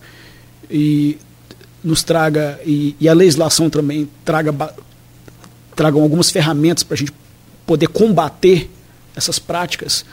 e 0.70 1.18
nos 1.84 2.04
traga 2.04 2.60
e, 2.66 2.96
e 3.00 3.08
a 3.08 3.14
legislação 3.14 3.70
também 3.70 4.10
traga 4.26 4.54
tragam 5.76 6.02
algumas 6.02 6.30
ferramentas 6.30 6.84
para 6.84 6.96
a 6.96 6.98
gente 6.98 7.14
poder 7.66 7.88
combater 7.88 8.70
essas 9.16 9.40
práticas, 9.40 10.06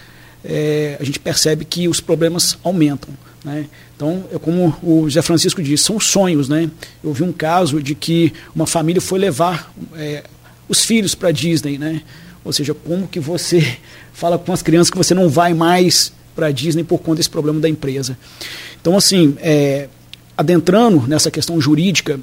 é, 0.45 0.97
a 1.00 1.04
gente 1.04 1.18
percebe 1.18 1.64
que 1.64 1.88
os 1.88 2.00
problemas 2.00 2.59
aumentam. 2.62 3.11
Né? 3.45 3.66
Então, 3.97 4.25
é 4.33 4.38
como 4.38 4.76
o 4.83 5.04
José 5.04 5.23
Francisco 5.23 5.62
disse, 5.62 5.85
são 5.85 5.99
sonhos. 5.99 6.49
Né? 6.49 6.71
Eu 7.02 7.12
vi 7.12 7.23
um 7.23 7.33
caso 7.33 7.83
de 7.83 7.95
que 7.95 8.33
uma 8.54 8.66
família 8.66 9.00
foi 9.00 9.18
levar 9.18 9.73
é, 9.95 10.25
os 10.68 10.85
filhos 10.85 11.14
para 11.14 11.30
Disney. 11.30 11.78
Né? 11.78 12.02
Ou 12.45 12.52
seja, 12.52 12.75
como 12.75 13.07
que 13.07 13.21
você 13.21 13.78
fala 14.12 14.38
com 14.38 14.52
as 14.52 14.62
crianças 14.62 14.90
que 14.90 14.97
você 14.97 15.14
não 15.14 15.28
vai 15.28 15.54
mais 15.54 16.12
para 16.35 16.52
Disney 16.52 16.85
por 16.85 16.99
conta 16.99 17.16
desse 17.16 17.30
problema 17.30 17.59
da 17.59 17.68
empresa. 17.68 18.16
Então, 18.80 18.97
assim, 18.97 19.37
é, 19.40 19.88
adentrando 20.37 21.04
nessa 21.09 21.33
questão 21.33 21.61
jurídica, 21.61 22.21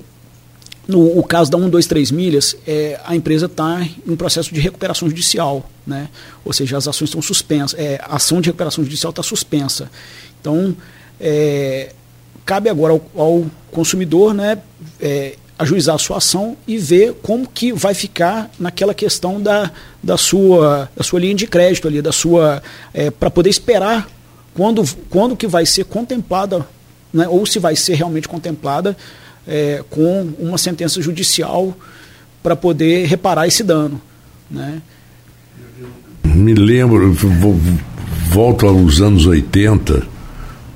no 0.88 1.18
o 1.18 1.24
caso 1.24 1.50
da 1.50 1.58
123 1.58 2.12
milhas, 2.12 2.56
é, 2.68 3.00
a 3.04 3.16
empresa 3.16 3.48
está 3.48 3.82
em 3.82 4.12
um 4.12 4.16
processo 4.16 4.54
de 4.54 4.60
recuperação 4.60 5.10
judicial, 5.10 5.70
né? 5.86 6.10
ou 6.44 6.54
seja, 6.54 6.78
as 6.78 6.88
ações 6.88 7.10
estão 7.10 7.22
suspensas, 7.22 7.80
é, 7.80 8.00
a 8.04 8.18
ação 8.18 8.40
de 8.40 8.50
recuperação 8.50 8.84
judicial 8.84 9.10
está 9.10 9.24
suspensa. 9.24 9.90
Então, 10.40 10.76
é, 11.20 11.92
cabe 12.46 12.70
agora 12.70 12.94
ao, 12.94 13.02
ao 13.16 13.46
consumidor 13.72 14.34
né, 14.34 14.60
é, 15.02 15.36
ajuizar 15.58 15.96
a 15.96 16.00
sua 16.00 16.18
ação 16.18 16.56
e 16.68 16.78
ver 16.78 17.14
como 17.24 17.48
que 17.48 17.74
vai 17.74 17.94
ficar 17.94 18.52
naquela 18.60 18.94
questão 18.94 19.42
da, 19.42 19.72
da, 20.04 20.18
sua, 20.18 20.90
da 20.96 21.04
sua 21.04 21.20
linha 21.20 21.36
de 21.36 21.48
crédito 21.48 21.88
ali, 21.88 22.02
da 22.02 22.12
sua 22.12 22.62
é, 22.94 23.10
para 23.10 23.32
poder 23.32 23.50
esperar 23.50 24.08
quando, 24.54 24.84
quando 25.10 25.36
que 25.36 25.48
vai 25.48 25.66
ser 25.66 25.86
contemplada, 25.86 26.66
né, 27.12 27.28
ou 27.28 27.46
se 27.46 27.58
vai 27.58 27.76
ser 27.76 27.96
realmente 27.96 28.28
contemplada 28.28 28.96
é, 29.48 29.84
com 29.90 30.34
uma 30.40 30.58
sentença 30.58 31.02
judicial 31.02 31.76
para 32.42 32.56
poder 32.56 33.06
reparar 33.06 33.48
esse 33.48 33.64
dano. 33.64 34.00
Né? 34.50 34.82
Me 36.24 36.54
lembro, 36.54 37.16
volto 38.30 38.68
aos 38.68 39.02
anos 39.02 39.26
80, 39.26 40.04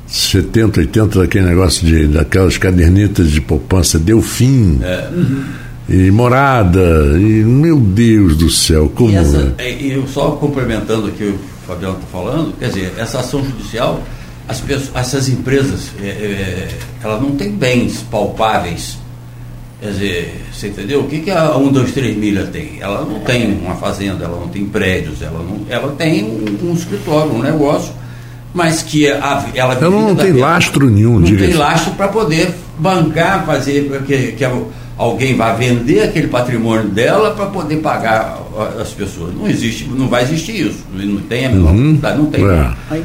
70, 0.08 0.80
80, 0.80 1.20
daquele 1.20 1.46
negócio 1.46 1.86
de 1.86 2.08
daquelas 2.08 2.58
cadernetas 2.58 3.30
de 3.32 3.42
poupança, 3.42 4.00
deu 4.00 4.22
fim. 4.22 4.80
É. 4.82 5.10
Uhum. 5.12 5.44
E 5.90 6.12
morada, 6.12 7.18
e 7.18 7.44
meu 7.44 7.80
Deus 7.80 8.38
do 8.38 8.48
céu, 8.50 8.92
como. 8.94 9.12
E 9.12 9.16
essa, 9.16 9.56
é? 9.58 9.72
eu 9.82 10.08
só 10.08 10.32
complementando 10.32 11.08
aqui 11.08 11.24
o 11.24 11.34
que 11.34 11.34
o 11.34 11.68
Fabiano 11.68 11.96
está 11.96 12.08
falando, 12.12 12.54
quer 12.60 12.70
dizer, 12.70 12.94
essa 12.96 13.20
ação 13.20 13.44
judicial 13.44 14.04
as 14.50 14.60
pessoas, 14.60 14.90
essas 14.96 15.30
empresas, 15.30 15.92
é, 16.02 16.08
é, 16.08 16.68
elas 17.04 17.22
não 17.22 17.36
têm 17.36 17.52
bens 17.52 18.04
palpáveis. 18.10 18.98
Quer 19.80 19.92
dizer, 19.92 20.42
você 20.52 20.68
entendeu? 20.68 21.02
O 21.02 21.08
que, 21.08 21.20
que 21.20 21.30
a 21.30 21.56
1, 21.56 21.72
2, 21.72 21.92
3 21.92 22.18
milha 22.18 22.48
tem? 22.48 22.80
Ela 22.82 23.06
não 23.06 23.20
tem 23.20 23.54
uma 23.64 23.76
fazenda, 23.76 24.26
ela 24.26 24.40
não 24.40 24.48
tem 24.48 24.66
prédios, 24.66 25.22
ela, 25.22 25.40
não, 25.40 25.62
ela 25.70 25.94
tem 25.94 26.24
um, 26.24 26.70
um 26.70 26.74
escritório, 26.74 27.32
um 27.32 27.44
negócio, 27.44 27.94
mas 28.52 28.82
que 28.82 29.08
a, 29.08 29.46
ela... 29.54 29.76
Ela 29.76 29.90
não 29.90 30.16
tem 30.16 30.34
lastro 30.34 30.90
nenhum, 30.90 31.20
Não 31.20 31.38
tem 31.38 31.54
lastro 31.54 31.94
para 31.94 32.08
poder 32.08 32.52
bancar, 32.80 33.46
fazer 33.46 34.04
que, 34.08 34.32
que 34.32 34.44
alguém 34.98 35.38
vá 35.38 35.54
vender 35.54 36.02
aquele 36.02 36.28
patrimônio 36.28 36.90
dela 36.90 37.32
para 37.36 37.46
poder 37.46 37.78
pagar 37.78 38.40
as 38.82 38.90
pessoas. 38.90 39.34
Não 39.34 39.48
existe, 39.48 39.86
não 39.86 40.08
vai 40.08 40.24
existir 40.24 40.68
isso. 40.68 40.84
Não 40.92 41.22
tem 41.22 41.46
a 41.46 41.50
menor 41.50 41.72
uhum. 41.72 42.00
não 42.18 42.26
tem. 42.26 42.44
É. 42.44 43.04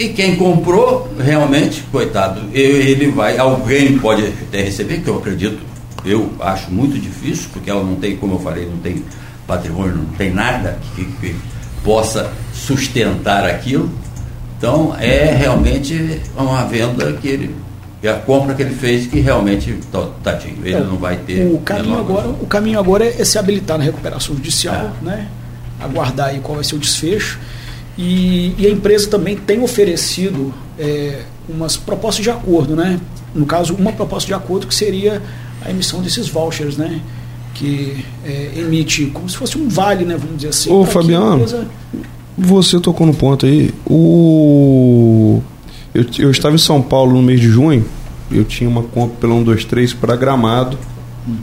E 0.00 0.08
quem 0.08 0.34
comprou, 0.34 1.12
realmente, 1.18 1.82
coitado, 1.92 2.40
ele 2.54 3.10
vai, 3.10 3.36
alguém 3.36 3.98
pode 3.98 4.28
até 4.28 4.62
receber, 4.62 5.02
que 5.02 5.08
eu 5.08 5.18
acredito, 5.18 5.60
eu 6.06 6.32
acho 6.40 6.70
muito 6.70 6.98
difícil, 6.98 7.50
porque 7.52 7.68
ela 7.68 7.84
não 7.84 7.96
tem, 7.96 8.16
como 8.16 8.36
eu 8.36 8.38
falei, 8.38 8.64
não 8.64 8.78
tem 8.78 9.04
patrimônio, 9.46 9.96
não 9.96 10.06
tem 10.16 10.32
nada 10.32 10.78
que, 10.96 11.04
que 11.04 11.36
possa 11.84 12.32
sustentar 12.54 13.44
aquilo. 13.44 13.90
Então 14.56 14.96
é 14.98 15.34
realmente 15.34 16.22
uma 16.34 16.64
venda 16.64 17.12
que 17.12 17.28
ele 17.28 17.54
e 18.02 18.08
a 18.08 18.14
compra 18.14 18.54
que 18.54 18.62
ele 18.62 18.74
fez 18.74 19.06
que 19.06 19.20
realmente 19.20 19.78
tadinho, 20.22 20.60
ele 20.64 20.76
é, 20.76 20.80
não 20.80 20.96
vai 20.96 21.18
ter. 21.18 21.46
O 21.46 21.58
caminho 21.58 21.98
agora, 21.98 22.28
o 22.28 22.46
caminho 22.46 22.78
agora 22.78 23.04
é 23.04 23.22
se 23.22 23.38
habilitar 23.38 23.76
na 23.76 23.84
recuperação 23.84 24.34
judicial, 24.34 24.92
é. 25.02 25.04
né? 25.04 25.28
Aguardar 25.78 26.28
aí 26.28 26.40
qual 26.40 26.54
vai 26.54 26.64
ser 26.64 26.76
o 26.76 26.78
desfecho. 26.78 27.38
E, 28.02 28.54
e 28.56 28.66
a 28.66 28.70
empresa 28.70 29.10
também 29.10 29.36
tem 29.36 29.62
oferecido 29.62 30.54
é, 30.78 31.20
umas 31.46 31.76
propostas 31.76 32.24
de 32.24 32.30
acordo, 32.30 32.74
né? 32.74 32.98
No 33.34 33.44
caso, 33.44 33.74
uma 33.74 33.92
proposta 33.92 34.26
de 34.26 34.32
acordo 34.32 34.66
que 34.66 34.74
seria 34.74 35.20
a 35.60 35.70
emissão 35.70 36.00
desses 36.00 36.26
vouchers, 36.26 36.78
né? 36.78 37.02
Que 37.52 38.02
é, 38.24 38.52
emite 38.56 39.04
como 39.12 39.28
se 39.28 39.36
fosse 39.36 39.58
um 39.58 39.68
vale, 39.68 40.06
né? 40.06 40.16
Vamos 40.16 40.36
dizer 40.36 40.48
assim. 40.48 40.72
Ô, 40.72 40.86
Fabiano, 40.86 41.42
empresa... 41.42 41.68
você 42.38 42.80
tocou 42.80 43.06
no 43.06 43.12
ponto 43.12 43.44
aí. 43.44 43.70
O... 43.84 45.42
Eu, 45.94 46.06
eu 46.20 46.30
estava 46.30 46.54
em 46.54 46.58
São 46.58 46.80
Paulo 46.80 47.12
no 47.12 47.22
mês 47.22 47.38
de 47.38 47.50
junho. 47.50 47.84
Eu 48.32 48.44
tinha 48.44 48.70
uma 48.70 48.82
compra 48.82 49.16
pela 49.20 49.34
123 49.34 49.92
para 49.92 50.16
Gramado. 50.16 50.78
Hum. 51.28 51.36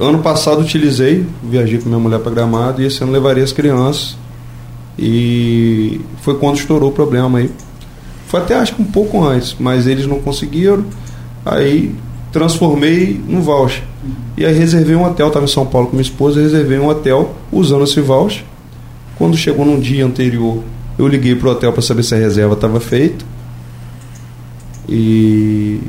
Ano 0.00 0.20
passado 0.20 0.62
utilizei, 0.62 1.26
viajei 1.42 1.78
com 1.78 1.90
minha 1.90 2.00
mulher 2.00 2.20
para 2.20 2.32
Gramado 2.32 2.80
e 2.80 2.86
esse 2.86 3.02
ano 3.02 3.12
levaria 3.12 3.44
as 3.44 3.52
crianças 3.52 4.16
e 4.98 6.00
foi 6.22 6.36
quando 6.38 6.56
estourou 6.56 6.90
o 6.90 6.92
problema 6.92 7.38
aí. 7.38 7.50
Foi 8.26 8.40
até 8.40 8.56
acho 8.56 8.74
que 8.74 8.82
um 8.82 8.86
pouco 8.86 9.22
antes, 9.24 9.54
mas 9.58 9.86
eles 9.86 10.06
não 10.06 10.20
conseguiram. 10.20 10.84
Aí 11.44 11.94
transformei 12.32 13.20
no 13.26 13.40
voucher. 13.40 13.82
E 14.36 14.44
aí 14.44 14.52
reservei 14.52 14.96
um 14.96 15.04
hotel, 15.04 15.28
estava 15.28 15.44
em 15.44 15.48
São 15.48 15.64
Paulo 15.64 15.86
com 15.86 15.92
minha 15.94 16.02
esposa, 16.02 16.40
reservei 16.40 16.78
um 16.78 16.88
hotel 16.88 17.34
usando 17.52 17.84
esse 17.84 18.00
voucher. 18.00 18.44
Quando 19.16 19.36
chegou 19.36 19.64
num 19.64 19.80
dia 19.80 20.04
anterior, 20.04 20.62
eu 20.98 21.06
liguei 21.06 21.34
pro 21.34 21.50
hotel 21.50 21.72
para 21.72 21.82
saber 21.82 22.02
se 22.02 22.14
a 22.14 22.18
reserva 22.18 22.54
estava 22.54 22.80
feita. 22.80 23.24
E 24.88 25.80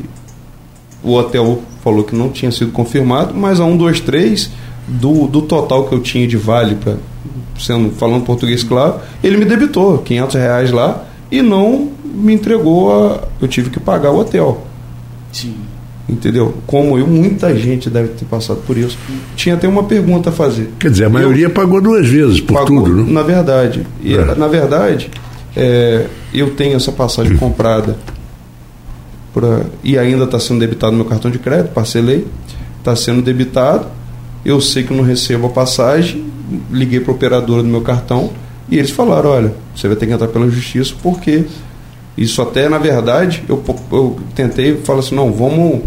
o 1.03 1.13
hotel 1.13 1.61
falou 1.83 2.03
que 2.03 2.15
não 2.15 2.29
tinha 2.29 2.51
sido 2.51 2.71
confirmado, 2.71 3.33
mas 3.33 3.59
a 3.59 3.65
1, 3.65 3.77
2, 3.77 3.99
3 4.01 4.51
do, 4.87 5.27
do 5.27 5.41
total 5.41 5.85
que 5.85 5.93
eu 5.93 5.99
tinha 5.99 6.27
de 6.27 6.37
vale 6.37 6.75
para 6.75 6.97
sendo 7.57 7.91
falando 7.91 8.24
português 8.25 8.63
claro, 8.63 9.00
ele 9.24 9.38
me 9.38 9.45
debitou 9.45 10.00
500 10.00 10.36
reais 10.36 10.71
lá 10.71 11.05
e 11.31 11.41
não 11.41 11.91
me 12.03 12.33
entregou 12.33 12.91
a, 12.91 13.24
eu 13.41 13.48
tive 13.48 13.69
que 13.69 13.79
pagar 13.79 14.12
o 14.12 14.19
hotel. 14.19 14.65
Sim. 15.31 15.55
Entendeu? 16.07 16.55
Como 16.65 16.98
eu, 16.98 17.05
muita 17.05 17.55
gente 17.55 17.88
deve 17.88 18.09
ter 18.09 18.25
passado 18.25 18.62
por 18.65 18.75
isso. 18.75 18.98
Tinha 19.36 19.53
até 19.53 19.67
uma 19.67 19.83
pergunta 19.83 20.29
a 20.29 20.33
fazer. 20.33 20.71
Quer 20.79 20.89
dizer, 20.89 21.05
a 21.05 21.09
maioria 21.09 21.45
eu, 21.45 21.51
pagou 21.51 21.79
duas 21.79 22.07
vezes 22.07 22.41
por 22.41 22.55
pagou, 22.55 22.83
tudo, 22.83 23.03
né? 23.03 23.12
Na 23.12 23.21
verdade. 23.21 23.86
E, 24.01 24.15
é. 24.15 24.36
Na 24.36 24.48
verdade, 24.48 25.12
é, 25.55 26.07
eu 26.33 26.50
tenho 26.51 26.75
essa 26.75 26.91
passagem 26.91 27.38
comprada 27.38 27.95
pra, 29.31 29.62
e 29.83 30.00
ainda 30.00 30.24
está 30.24 30.39
sendo 30.39 30.59
debitado 30.59 30.93
no 30.93 31.00
meu 31.00 31.05
cartão 31.05 31.29
de 31.29 31.38
crédito, 31.38 31.74
parcelei, 31.74 32.25
está 32.79 32.95
sendo 32.95 33.21
debitado. 33.21 33.86
Eu 34.43 34.59
sei 34.59 34.83
que 34.83 34.93
não 34.93 35.03
recebo 35.03 35.45
a 35.45 35.50
passagem, 35.50 36.25
liguei 36.72 37.00
para 37.00 37.12
a 37.12 37.15
operadora 37.15 37.63
do 37.63 37.70
meu 37.70 37.82
cartão 37.82 38.32
e 38.70 38.77
eles 38.77 38.91
falaram: 38.91 39.29
olha, 39.29 39.53
você 39.75 39.88
vai 39.88 39.98
ter 39.98 40.08
que 40.08 40.13
entrar 40.13 40.27
pela 40.27 40.50
justiça 40.50 40.94
porque 41.01 41.46
isso 42.18 42.41
até 42.41 42.68
na 42.68 42.77
verdade 42.77 43.44
eu, 43.48 43.63
eu 43.91 44.20
tentei 44.36 44.77
falar 44.77 45.00
assim: 45.00 45.15
não, 45.15 45.32
vamos, 45.32 45.82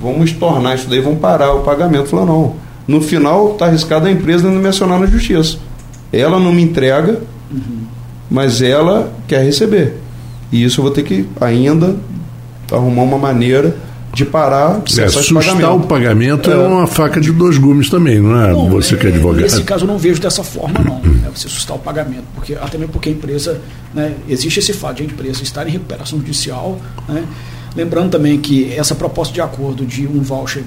vamos 0.00 0.30
estornar 0.30 0.74
isso 0.74 0.88
daí, 0.88 1.00
vamos 1.00 1.20
parar 1.20 1.52
o 1.54 1.60
pagamento. 1.60 2.06
Falou: 2.06 2.26
não, 2.26 2.54
no 2.86 3.00
final 3.00 3.52
está 3.52 3.66
arriscado 3.66 4.06
a 4.06 4.10
empresa 4.10 4.48
não 4.48 4.60
me 4.60 4.68
acionar 4.68 4.98
na 4.98 5.06
justiça. 5.06 5.58
Ela 6.12 6.38
não 6.38 6.52
me 6.52 6.62
entrega, 6.62 7.20
uhum. 7.50 7.84
mas 8.30 8.60
ela 8.60 9.12
quer 9.26 9.44
receber. 9.44 9.96
E 10.50 10.62
isso 10.62 10.80
eu 10.80 10.84
vou 10.84 10.92
ter 10.92 11.02
que 11.02 11.26
ainda 11.40 11.96
arrumar 12.70 13.02
uma 13.02 13.18
maneira 13.18 13.74
de 14.14 14.26
parar 14.26 14.82
é, 14.98 15.08
sustar 15.08 15.74
o 15.74 15.80
pagamento 15.80 16.50
é. 16.50 16.54
é. 16.54 16.56
uma 16.58 16.86
faca 16.86 17.20
de 17.20 17.32
dois 17.32 17.56
gumes 17.56 17.88
também, 17.88 18.20
não 18.20 18.38
é? 18.38 18.52
Não, 18.52 18.68
você 18.68 18.96
que 18.96 19.06
é 19.06 19.10
advogado. 19.10 19.42
Nesse 19.42 19.62
caso 19.62 19.84
eu 19.84 19.88
não 19.88 19.98
vejo 19.98 20.20
dessa 20.20 20.44
forma 20.44 20.80
não, 20.80 21.00
né? 21.00 21.30
você 21.34 21.48
sustar 21.48 21.76
o 21.76 21.80
pagamento, 21.80 22.24
porque 22.34 22.54
até 22.54 22.76
mesmo 22.76 22.92
porque 22.92 23.08
a 23.08 23.12
empresa, 23.12 23.60
né, 23.94 24.14
existe 24.28 24.60
esse 24.60 24.74
fato 24.74 24.96
de 24.96 25.04
a 25.04 25.06
empresa 25.06 25.42
estar 25.42 25.66
em 25.66 25.70
recuperação 25.70 26.18
judicial, 26.18 26.78
né? 27.08 27.24
Lembrando 27.74 28.10
também 28.10 28.38
que 28.38 28.70
essa 28.74 28.94
proposta 28.94 29.32
de 29.32 29.40
acordo 29.40 29.86
de 29.86 30.06
um 30.06 30.20
voucher 30.20 30.62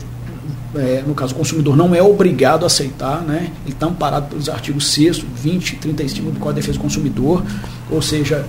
é, 0.75 1.03
no 1.07 1.13
caso, 1.13 1.33
o 1.33 1.37
consumidor 1.37 1.77
não 1.77 1.95
é 1.95 2.01
obrigado 2.01 2.63
a 2.63 2.67
aceitar, 2.67 3.21
né? 3.21 3.51
ele 3.63 3.73
está 3.73 3.85
amparado 3.85 4.27
pelos 4.27 4.49
artigos 4.49 4.91
6, 4.91 5.19
20 5.19 5.69
e 5.69 5.75
35 5.77 6.31
do 6.31 6.39
Código 6.39 6.49
de 6.49 6.55
Defesa 6.61 6.77
do 6.77 6.81
Consumidor, 6.81 7.43
ou 7.89 8.01
seja, 8.01 8.45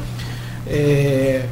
é, 0.67 1.47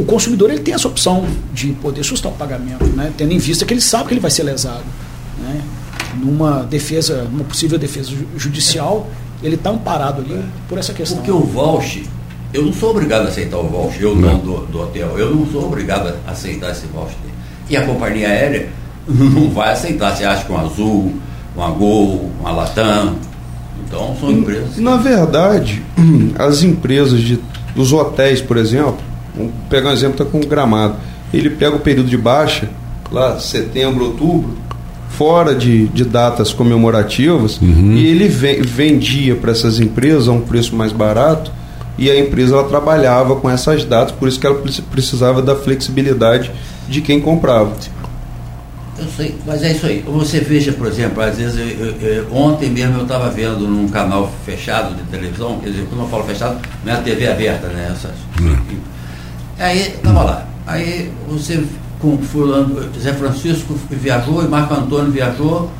o 0.00 0.04
consumidor 0.04 0.50
ele 0.50 0.60
tem 0.60 0.72
essa 0.72 0.88
opção 0.88 1.26
de 1.52 1.72
poder 1.72 2.02
sustar 2.02 2.32
o 2.32 2.34
pagamento, 2.34 2.84
né? 2.86 3.12
tendo 3.18 3.32
em 3.32 3.38
vista 3.38 3.66
que 3.66 3.74
ele 3.74 3.82
sabe 3.82 4.08
que 4.08 4.14
ele 4.14 4.20
vai 4.20 4.30
ser 4.30 4.44
lesado. 4.44 4.84
Né? 5.38 5.60
Numa 6.16 6.62
defesa, 6.62 7.24
numa 7.24 7.44
possível 7.44 7.78
defesa 7.78 8.10
judicial, 8.36 9.08
Ele 9.42 9.54
está 9.54 9.70
amparado 9.70 10.22
ali 10.22 10.42
por 10.68 10.76
essa 10.78 10.92
questão. 10.92 11.18
Porque 11.18 11.30
o 11.30 11.40
voucher, 11.40 12.02
eu 12.52 12.64
não 12.64 12.72
sou 12.72 12.90
obrigado 12.90 13.26
a 13.26 13.28
aceitar 13.28 13.58
o 13.58 13.68
voucher, 13.68 14.02
eu 14.02 14.16
não, 14.16 14.38
do, 14.38 14.66
do 14.66 14.80
hotel, 14.80 15.18
eu 15.18 15.34
não 15.34 15.46
sou 15.46 15.66
obrigado 15.66 16.14
a 16.26 16.30
aceitar 16.30 16.72
esse 16.72 16.86
voucher. 16.86 17.16
E 17.68 17.76
a 17.76 17.84
companhia 17.84 18.28
aérea 18.28 18.68
não 19.06 19.50
vai 19.50 19.72
aceitar, 19.72 20.16
você 20.16 20.24
acha 20.24 20.44
que 20.44 20.52
um 20.52 20.58
azul, 20.58 21.14
uma 21.54 21.70
Gol, 21.70 22.30
uma 22.40 22.50
Latam. 22.50 23.16
Então 23.86 24.16
são 24.18 24.32
empresas. 24.32 24.78
Na 24.78 24.96
verdade, 24.96 25.82
as 26.38 26.62
empresas 26.62 27.20
de, 27.20 27.38
dos 27.74 27.92
hotéis, 27.92 28.40
por 28.40 28.56
exemplo, 28.56 29.09
vamos 29.36 29.52
pegar 29.68 29.90
um 29.90 29.92
exemplo 29.92 30.16
tá 30.16 30.24
com 30.24 30.38
o 30.38 30.46
gramado. 30.46 30.96
Ele 31.32 31.50
pega 31.50 31.76
o 31.76 31.80
período 31.80 32.08
de 32.08 32.16
baixa, 32.16 32.68
lá 33.10 33.38
setembro, 33.38 34.06
outubro, 34.06 34.56
fora 35.10 35.54
de, 35.54 35.88
de 35.88 36.04
datas 36.04 36.52
comemorativas, 36.52 37.60
uhum. 37.60 37.94
e 37.94 38.06
ele 38.06 38.28
vendia 38.28 39.36
para 39.36 39.50
essas 39.52 39.78
empresas 39.78 40.28
a 40.28 40.32
um 40.32 40.40
preço 40.40 40.74
mais 40.74 40.92
barato, 40.92 41.52
e 41.98 42.10
a 42.10 42.18
empresa 42.18 42.54
ela 42.54 42.64
trabalhava 42.68 43.36
com 43.36 43.50
essas 43.50 43.84
datas, 43.84 44.12
por 44.12 44.28
isso 44.28 44.40
que 44.40 44.46
ela 44.46 44.58
precisava 44.90 45.42
da 45.42 45.54
flexibilidade 45.54 46.50
de 46.88 47.00
quem 47.02 47.20
comprava. 47.20 47.72
Eu 48.98 49.06
sei, 49.16 49.34
mas 49.46 49.62
é 49.62 49.72
isso 49.72 49.86
aí. 49.86 50.04
Você 50.06 50.40
veja, 50.40 50.72
por 50.72 50.86
exemplo, 50.86 51.22
às 51.22 51.36
vezes, 51.36 51.58
eu, 51.58 52.08
eu, 52.08 52.34
ontem 52.34 52.68
mesmo 52.68 52.98
eu 52.98 53.02
estava 53.02 53.30
vendo 53.30 53.60
num 53.60 53.88
canal 53.88 54.30
fechado 54.44 54.94
de 54.94 55.02
televisão, 55.04 55.58
quer 55.58 55.70
dizer, 55.70 55.86
quando 55.88 56.02
eu 56.02 56.08
falo 56.08 56.24
fechado, 56.24 56.58
não 56.84 56.92
é 56.92 56.96
a 56.96 57.00
TV 57.00 57.26
aberta, 57.26 57.68
né? 57.68 57.88
Essas, 57.90 58.12
hum. 58.40 58.56
Aí 59.60 59.94
estava 59.94 60.22
lá. 60.22 60.46
Aí 60.66 61.10
você 61.28 61.62
com 62.00 62.18
fulano, 62.18 62.88
Zé 62.98 63.12
Francisco 63.12 63.78
viajou 63.90 64.42
e 64.42 64.48
Marco 64.48 64.74
Antônio 64.74 65.12
viajou. 65.12 65.70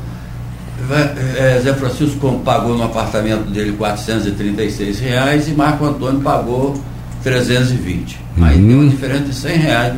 É, 1.37 1.59
Zé 1.61 1.73
Francisco 1.73 2.41
pagou 2.45 2.77
no 2.77 2.83
apartamento 2.83 3.49
dele 3.49 3.73
436 3.73 4.99
reais 4.99 5.47
e 5.47 5.51
Marco 5.51 5.85
Antônio 5.85 6.21
pagou 6.21 6.75
320. 7.23 8.19
Uhum. 8.37 8.45
Aí 8.45 8.55
tem 8.55 8.75
uma 8.75 8.89
diferença 8.89 9.23
de 9.25 9.35
100 9.35 9.57
reais 9.57 9.93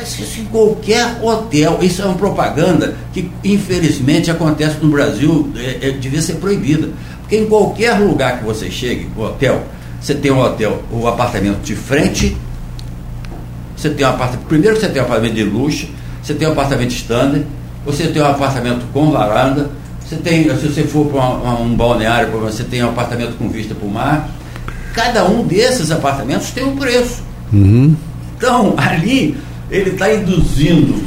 mas 0.00 0.18
isso 0.18 0.40
em 0.40 0.44
qualquer 0.44 1.18
hotel, 1.20 1.78
isso 1.82 2.00
é 2.00 2.06
uma 2.06 2.14
propaganda 2.14 2.96
que 3.12 3.30
infelizmente 3.44 4.30
acontece 4.30 4.76
no 4.80 4.88
Brasil, 4.88 5.52
é, 5.56 5.88
é, 5.88 5.90
devia 5.90 6.22
ser 6.22 6.34
proibida. 6.36 6.88
Porque 7.20 7.36
em 7.36 7.46
qualquer 7.46 7.98
lugar 7.98 8.38
que 8.38 8.44
você 8.44 8.70
chegue, 8.70 9.08
o 9.14 9.20
hotel, 9.20 9.62
você 10.00 10.14
tem 10.14 10.30
um 10.30 10.40
hotel, 10.40 10.82
o 10.90 11.00
um 11.00 11.06
apartamento 11.06 11.60
de 11.62 11.74
frente, 11.76 12.36
você 13.80 13.88
tem 13.88 14.04
um 14.04 14.10
apartamento. 14.10 14.46
Primeiro 14.46 14.78
você 14.78 14.88
tem 14.88 15.00
um 15.00 15.04
apartamento 15.06 15.34
de 15.34 15.44
luxo, 15.44 15.88
você 16.22 16.34
tem 16.34 16.46
um 16.46 16.52
apartamento 16.52 16.90
standard, 16.90 17.46
você 17.84 18.08
tem 18.08 18.20
um 18.20 18.26
apartamento 18.26 18.84
com 18.92 19.10
varanda, 19.10 19.70
você 20.04 20.16
tem, 20.16 20.44
se 20.56 20.68
você 20.68 20.82
for 20.82 21.06
para 21.06 21.54
um 21.54 21.74
balneário, 21.74 22.30
você 22.30 22.62
tem 22.62 22.84
um 22.84 22.90
apartamento 22.90 23.38
com 23.38 23.48
vista 23.48 23.74
para 23.74 23.86
o 23.86 23.90
mar. 23.90 24.28
Cada 24.92 25.24
um 25.24 25.46
desses 25.46 25.90
apartamentos 25.90 26.50
tem 26.50 26.64
um 26.64 26.76
preço. 26.76 27.22
Uhum. 27.52 27.96
Então, 28.36 28.74
ali 28.76 29.36
ele 29.70 29.90
está 29.90 30.12
induzindo 30.12 31.02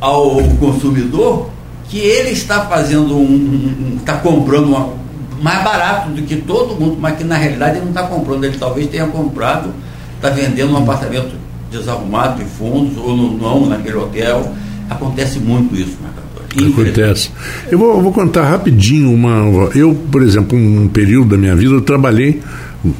ao 0.00 0.42
consumidor 0.58 1.50
que 1.88 1.98
ele 1.98 2.30
está 2.30 2.66
fazendo 2.66 3.16
um. 3.16 3.96
está 3.98 4.16
um, 4.16 4.18
comprando 4.18 4.68
uma, 4.68 4.92
mais 5.40 5.62
barato 5.62 6.10
do 6.10 6.22
que 6.22 6.36
todo 6.36 6.74
mundo, 6.74 6.96
mas 7.00 7.16
que 7.16 7.24
na 7.24 7.36
realidade 7.36 7.76
ele 7.76 7.82
não 7.82 7.90
está 7.90 8.02
comprando, 8.04 8.44
ele 8.44 8.58
talvez 8.58 8.88
tenha 8.88 9.06
comprado, 9.06 9.72
está 10.16 10.30
vendendo 10.30 10.72
um 10.72 10.78
apartamento 10.78 11.37
desarrumado 11.70 12.42
de 12.42 12.48
fundos, 12.50 12.96
ou 12.96 13.16
no, 13.16 13.38
não 13.38 13.66
naquele 13.66 13.96
hotel. 13.96 14.54
Acontece 14.88 15.38
muito 15.38 15.74
isso, 15.74 15.96
Marcador. 16.02 16.28
Acontece. 16.72 17.30
Eu 17.70 17.78
vou, 17.78 18.00
vou, 18.02 18.12
contar 18.12 18.48
rapidinho 18.48 19.12
uma. 19.12 19.70
Eu, 19.74 19.94
por 19.94 20.22
exemplo, 20.22 20.58
um 20.58 20.88
período 20.88 21.30
da 21.30 21.36
minha 21.36 21.54
vida, 21.54 21.74
eu 21.74 21.82
trabalhei 21.82 22.40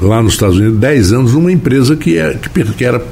lá 0.00 0.22
nos 0.22 0.35
Estados 0.35 0.59
Unidos 0.59 0.78
10 0.78 1.12
anos 1.12 1.33
numa 1.33 1.50
empresa 1.50 1.96
que, 1.96 2.18
é, 2.18 2.35
que, 2.35 2.64
que 2.64 2.85
era 2.85 3.02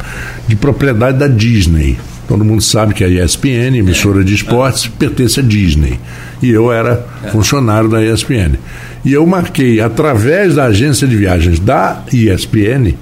de 0.47 0.57
propriedade 0.57 1.19
da 1.19 1.27
Disney. 1.27 1.99
Todo 2.29 2.45
mundo 2.45 2.61
sabe 2.61 2.93
que 2.93 3.05
a 3.05 3.09
ESPN, 3.09 3.77
emissora 3.79 4.25
de 4.25 4.35
esportes, 4.35 4.89
pertence 4.89 5.39
à 5.39 5.43
Disney. 5.43 5.99
E 6.43 6.51
eu 6.51 6.73
era 6.73 7.07
funcionário 7.31 7.89
da 7.89 8.05
ESPN. 8.05 8.59
E 9.05 9.13
eu 9.13 9.25
marquei, 9.25 9.81
através 9.81 10.57
da 10.57 10.65
agência 10.65 11.07
de 11.07 11.17
viagens 11.17 11.61
da 11.61 12.03
ESPN, 12.13 12.95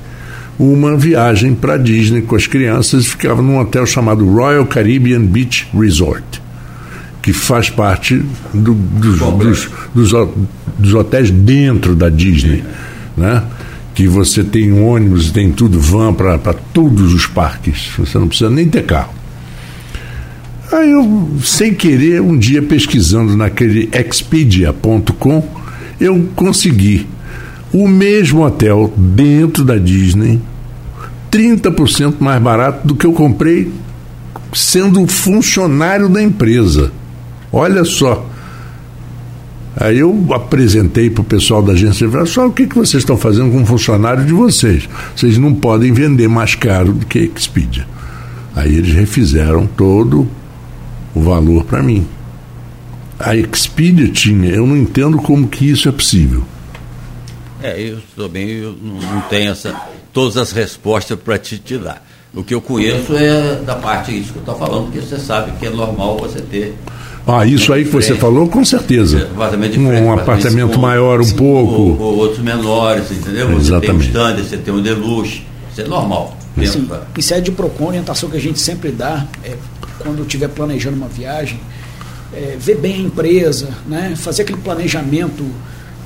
uma 0.59 0.97
viagem 0.97 1.55
para 1.55 1.77
Disney 1.77 2.23
com 2.23 2.37
as 2.37 2.47
crianças. 2.47 3.07
Ficava 3.07 3.43
num 3.43 3.59
hotel 3.59 3.87
chamado 3.87 4.25
Royal 4.29 4.67
Caribbean 4.67 5.23
Beach 5.23 5.69
Resort, 5.75 6.43
que 7.23 7.33
faz 7.33 7.71
parte 7.71 8.23
do, 8.53 8.75
dos, 8.75 9.19
dos, 9.19 9.71
dos, 9.95 10.29
dos, 10.79 10.95
hotéis 10.95 11.31
dentro 11.31 11.95
da 11.95 12.09
Disney. 12.09 12.65
Né? 13.17 13.43
que 13.95 14.09
você 14.09 14.43
tem 14.43 14.73
ônibus, 14.73 15.31
tem 15.31 15.53
tudo, 15.53 15.79
van 15.79 16.13
para 16.13 16.53
todos 16.53 17.15
os 17.15 17.27
parques. 17.27 17.91
Você 17.97 18.19
não 18.19 18.27
precisa 18.27 18.51
nem 18.51 18.69
ter 18.69 18.85
carro. 18.85 19.15
Aí 20.73 20.91
eu, 20.91 21.31
sem 21.43 21.73
querer, 21.73 22.21
um 22.21 22.37
dia 22.37 22.61
pesquisando 22.61 23.37
naquele 23.37 23.89
expedia.com, 23.93 25.49
eu 26.01 26.29
consegui 26.35 27.07
o 27.75 27.89
mesmo 27.89 28.47
hotel 28.47 28.93
dentro 28.97 29.65
da 29.65 29.77
Disney, 29.77 30.41
30% 31.31 32.15
mais 32.21 32.41
barato 32.41 32.87
do 32.87 32.95
que 32.95 33.05
eu 33.05 33.13
comprei 33.13 33.73
sendo 34.53 35.05
funcionário 35.09 36.09
da 36.09 36.23
empresa. 36.23 36.93
Olha 37.53 37.85
só. 37.85 38.31
Aí 39.77 39.99
eu 39.99 40.25
apresentei 40.33 41.11
para 41.11 41.23
o 41.23 41.25
pessoal 41.25 41.61
da 41.61 41.73
agência 41.73 42.07
de 42.07 42.27
só 42.29 42.47
o 42.47 42.53
que, 42.53 42.69
que 42.69 42.77
vocês 42.77 43.03
estão 43.03 43.17
fazendo 43.17 43.51
com 43.51 43.63
o 43.63 43.67
funcionário 43.67 44.25
de 44.25 44.33
vocês. 44.33 44.89
Vocês 45.17 45.37
não 45.37 45.53
podem 45.53 45.93
vender 45.93 46.29
mais 46.29 46.55
caro 46.55 46.93
do 46.93 47.05
que 47.05 47.19
a 47.19 47.23
Expedia. 47.23 47.85
Aí 48.55 48.73
eles 48.73 48.95
refizeram 48.95 49.67
todo 49.67 50.29
o 51.13 51.21
valor 51.21 51.65
para 51.65 51.83
mim. 51.83 52.07
A 53.19 53.35
Expedia 53.35 54.07
tinha, 54.07 54.51
eu 54.51 54.65
não 54.65 54.77
entendo 54.77 55.17
como 55.17 55.49
que 55.49 55.69
isso 55.69 55.89
é 55.89 55.93
possível. 55.93 56.45
É, 57.65 57.81
eu 57.81 57.99
também 58.15 58.47
eu 58.47 58.77
não, 58.79 59.23
tenho 59.23 59.53
essa, 59.53 59.75
todas 60.13 60.37
as 60.37 60.53
respostas 60.53 61.19
para 61.19 61.39
te, 61.39 61.57
te 61.57 61.79
dar. 61.79 62.07
O 62.35 62.45
que 62.45 62.53
eu 62.53 62.61
conheço 62.61 63.17
é 63.17 63.57
da 63.65 63.75
parte 63.75 64.15
isso 64.15 64.33
que 64.33 64.39
eu 64.39 64.41
estou 64.41 64.55
falando, 64.57 64.93
porque 64.93 65.01
você 65.01 65.19
sabe 65.19 65.53
que 65.53 65.65
é 65.67 65.71
normal 65.71 66.19
você 66.19 66.43
ter 66.43 66.77
ah, 67.27 67.47
isso 67.47 67.73
aí 67.73 67.87
que 67.87 67.91
você 67.91 68.15
falou, 68.17 68.47
com 68.49 68.63
certeza. 68.63 69.31
Um, 69.79 70.13
apartamento 70.13 70.79
maior 70.79 71.23
um 71.23 71.31
pouco. 71.31 71.73
Ou, 71.73 71.99
ou, 71.99 72.19
outros 72.19 72.41
menores, 72.41 73.11
entendeu? 73.11 73.49
Você 73.49 73.69
Exatamente. 73.69 73.87
tem 73.87 73.95
um 73.95 74.01
standard, 74.01 74.43
você 74.47 74.57
tem 74.59 74.75
um 74.75 74.83
deluxe. 74.83 75.43
Isso 75.73 75.81
é 75.81 75.85
normal. 75.85 76.37
Sim, 76.67 76.87
isso 77.17 77.33
é 77.33 77.41
de 77.41 77.51
PROCON, 77.51 77.87
orientação 77.87 78.29
que 78.29 78.37
a 78.37 78.41
gente 78.41 78.61
sempre 78.61 78.91
dá 78.91 79.27
é, 79.43 79.57
quando 80.01 80.21
estiver 80.21 80.49
planejando 80.49 80.99
uma 80.99 81.09
viagem. 81.09 81.59
É, 82.31 82.57
ver 82.59 82.77
bem 82.77 82.97
a 82.97 82.99
empresa, 82.99 83.71
né? 83.87 84.15
fazer 84.17 84.43
aquele 84.43 84.59
planejamento 84.59 85.47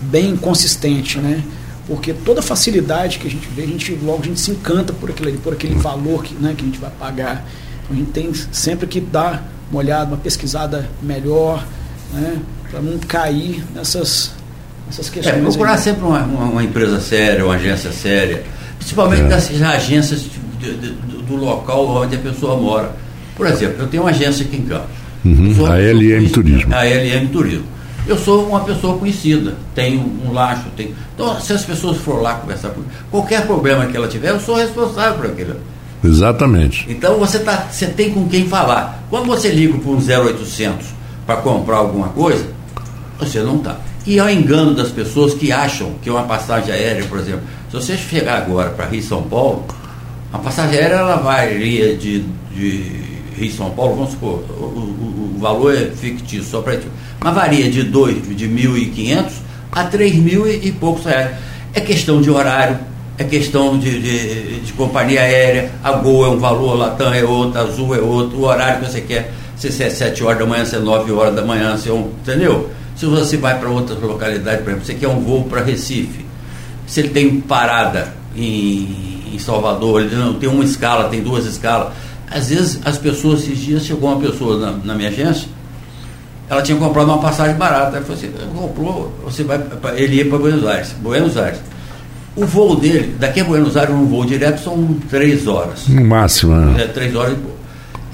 bem 0.03 0.37
consistente, 0.37 1.19
né? 1.19 1.43
porque 1.89 2.13
toda 2.13 2.43
facilidade 2.43 3.19
que 3.19 3.27
a 3.27 3.31
gente 3.31 3.49
vê, 3.49 3.63
a 3.63 3.67
gente 3.67 3.99
logo 4.05 4.23
a 4.23 4.27
gente 4.27 4.39
se 4.39 4.51
encanta 4.51 4.93
por 4.93 5.09
aquele, 5.09 5.39
por 5.39 5.55
aquele 5.55 5.75
valor 5.75 6.23
que, 6.23 6.35
né, 6.35 6.55
que 6.55 6.63
a 6.63 6.67
gente 6.67 6.79
vai 6.79 6.91
pagar. 6.91 7.47
Então, 7.85 7.97
a 7.97 7.99
gente 7.99 8.11
tem 8.11 8.31
sempre 8.53 8.87
que 8.87 9.01
dar 9.01 9.51
uma 9.71 9.81
olhada, 9.81 10.05
uma 10.05 10.19
pesquisada 10.19 10.89
melhor, 11.03 11.67
né, 12.13 12.37
para 12.71 12.81
não 12.81 12.99
cair 12.99 13.65
nessas, 13.75 14.33
nessas 14.87 15.09
questões. 15.09 15.35
É, 15.35 15.41
procurar 15.41 15.73
aí. 15.73 15.79
sempre 15.79 16.05
uma, 16.05 16.23
uma, 16.25 16.45
uma, 16.45 16.63
empresa 16.63 17.01
séria, 17.01 17.43
uma 17.43 17.55
agência 17.55 17.91
séria, 17.91 18.45
principalmente 18.79 19.23
é. 19.23 19.29
das 19.29 19.51
agências 19.63 20.21
de, 20.61 20.77
de, 20.77 20.91
do 20.93 21.37
local 21.37 21.89
onde 21.89 22.17
a 22.17 22.19
pessoa 22.19 22.55
mora. 22.59 22.93
Por 23.35 23.47
exemplo, 23.47 23.77
eu 23.79 23.87
tenho 23.87 24.03
uma 24.03 24.11
agência 24.11 24.45
aqui 24.45 24.57
em 24.57 24.67
Campos. 24.67 24.91
Uhum, 25.25 25.67
a 25.67 25.79
LM 25.79 26.29
Turismo. 26.29 26.75
A 26.75 26.85
LM 26.85 27.29
Turismo. 27.29 27.78
Eu 28.09 28.17
sou 28.17 28.49
uma 28.49 28.61
pessoa 28.61 28.97
conhecida, 28.97 29.55
tenho 29.75 30.01
um 30.01 30.33
laço, 30.33 30.65
tenho. 30.75 30.95
Então, 31.15 31.39
se 31.39 31.53
as 31.53 31.63
pessoas 31.63 31.99
for 31.99 32.23
lá 32.23 32.37
conversar 32.37 32.71
comigo, 32.71 32.91
qualquer 33.11 33.47
problema 33.47 33.85
que 33.85 33.95
ela 33.95 34.09
tiver, 34.09 34.31
eu 34.31 34.41
sou 34.41 34.57
responsável 34.57 35.19
por 35.19 35.27
aquilo. 35.27 35.57
Exatamente. 36.03 36.87
Então 36.89 37.19
você, 37.19 37.39
tá, 37.41 37.69
você 37.71 37.87
tem 37.87 38.11
com 38.11 38.27
quem 38.27 38.49
falar. 38.49 39.05
Quando 39.11 39.27
você 39.27 39.51
liga 39.51 39.77
para 39.77 39.91
um 39.91 39.99
0800 39.99 40.87
para 41.27 41.37
comprar 41.37 41.77
alguma 41.77 42.09
coisa, 42.09 42.47
você 43.19 43.41
não 43.41 43.57
está. 43.57 43.77
E 44.07 44.19
é 44.19 44.25
o 44.25 44.31
engano 44.31 44.75
das 44.75 44.89
pessoas 44.89 45.35
que 45.35 45.53
acham 45.53 45.93
que 46.01 46.09
uma 46.09 46.23
passagem 46.23 46.73
aérea, 46.73 47.05
por 47.05 47.19
exemplo, 47.19 47.43
se 47.71 47.77
você 47.77 47.95
chegar 47.95 48.39
agora 48.39 48.71
para 48.71 48.87
Rio 48.87 49.03
São 49.03 49.23
Paulo, 49.23 49.67
a 50.33 50.39
passagem 50.39 50.79
aérea 50.79 50.95
ela 50.95 51.17
varia 51.17 51.95
de, 51.95 52.25
de 52.55 53.18
Rio 53.39 53.53
São 53.53 53.71
Paulo, 53.71 53.97
vamos 53.97 54.11
supor, 54.13 54.45
o, 54.51 54.65
o, 54.65 55.33
o 55.37 55.39
valor 55.41 55.75
é 55.75 55.87
fictício, 55.87 56.45
só 56.45 56.61
para 56.61 56.79
mas 57.21 57.35
varia 57.35 57.71
de 57.71 57.83
2, 57.83 58.37
de 58.37 58.49
1.500 58.49 59.25
a 59.73 59.85
3 59.85 60.15
mil 60.17 60.47
e, 60.47 60.69
e 60.69 60.73
poucos 60.73 61.05
reais. 61.05 61.37
É 61.75 61.81
questão 61.81 62.21
de 62.21 62.31
horário, 62.31 62.79
é 63.17 63.25
questão 63.25 63.79
de, 63.79 64.01
de, 64.01 64.61
de, 64.61 64.73
companhia 64.73 65.21
aérea, 65.21 65.73
a 65.83 65.93
Gol 65.93 66.27
é 66.27 66.29
um 66.29 66.39
valor, 66.39 66.77
Latam 66.77 67.13
é 67.13 67.25
outro, 67.25 67.61
Azul 67.61 67.95
é 67.95 67.99
outro, 67.99 68.39
o 68.39 68.45
horário 68.45 68.85
que 68.85 68.91
você 68.91 69.01
quer. 69.01 69.33
se 69.57 69.69
é 69.83 69.91
7 69.91 70.23
horas 70.23 70.39
da 70.39 70.47
manhã, 70.47 70.65
se 70.65 70.77
é 70.77 70.79
9 70.79 71.13
horas 71.13 71.35
da 71.35 71.45
manhã, 71.45 71.77
se 71.77 71.89
é 71.89 71.93
um, 71.93 72.11
entendeu? 72.23 72.71
Se 72.97 73.07
você 73.07 73.37
vai 73.37 73.59
para 73.59 73.69
outra 73.69 73.95
localidade, 73.95 74.63
por 74.63 74.71
exemplo, 74.71 74.87
você 74.87 74.95
quer 74.95 75.09
um 75.09 75.21
voo 75.21 75.45
para 75.45 75.63
Recife, 75.63 76.25
se 76.87 77.01
ele 77.01 77.11
tem 77.11 77.41
parada 77.41 78.15
em, 78.35 79.33
em 79.33 79.39
Salvador, 79.39 80.03
ele 80.03 80.17
não 80.17 80.35
tem 80.35 80.49
uma 80.49 80.65
escala, 80.65 81.09
tem 81.09 81.21
duas 81.21 81.45
escalas. 81.45 81.93
Às 82.31 82.51
vezes 82.51 82.81
as 82.85 82.99
pessoas, 82.99 83.43
esses 83.43 83.59
dias 83.59 83.85
chegou 83.85 84.11
uma 84.11 84.21
pessoa 84.21 84.59
na, 84.59 84.73
na 84.85 84.95
minha 84.95 85.09
agência, 85.09 85.49
ela 86.49 86.63
tinha 86.63 86.79
comprado 86.79 87.07
uma 87.07 87.19
passagem 87.19 87.57
barata. 87.57 87.97
Ela 87.97 88.05
falou 88.05 88.17
assim, 88.17 88.31
comprou, 88.55 89.13
você 89.25 89.45
vai, 89.45 89.61
ele 89.97 90.17
ia 90.17 90.27
para 90.27 90.39
Buenos 90.39 90.67
Aires. 90.67 90.95
Buenos 91.01 91.37
Aires. 91.37 91.61
O 92.37 92.47
voo 92.47 92.77
dele, 92.77 93.17
daqui 93.19 93.41
a 93.41 93.45
Buenos 93.45 93.77
Aires, 93.77 93.95
um 93.95 94.07
voo 94.07 94.25
direto 94.25 94.63
são 94.63 94.97
três 95.11 95.47
horas. 95.47 95.89
No 95.89 96.05
máximo, 96.05 96.55
né? 96.55 96.85
É, 96.85 96.87
três 96.87 97.15
horas 97.15 97.33
e 97.33 97.37
pouco. 97.37 97.59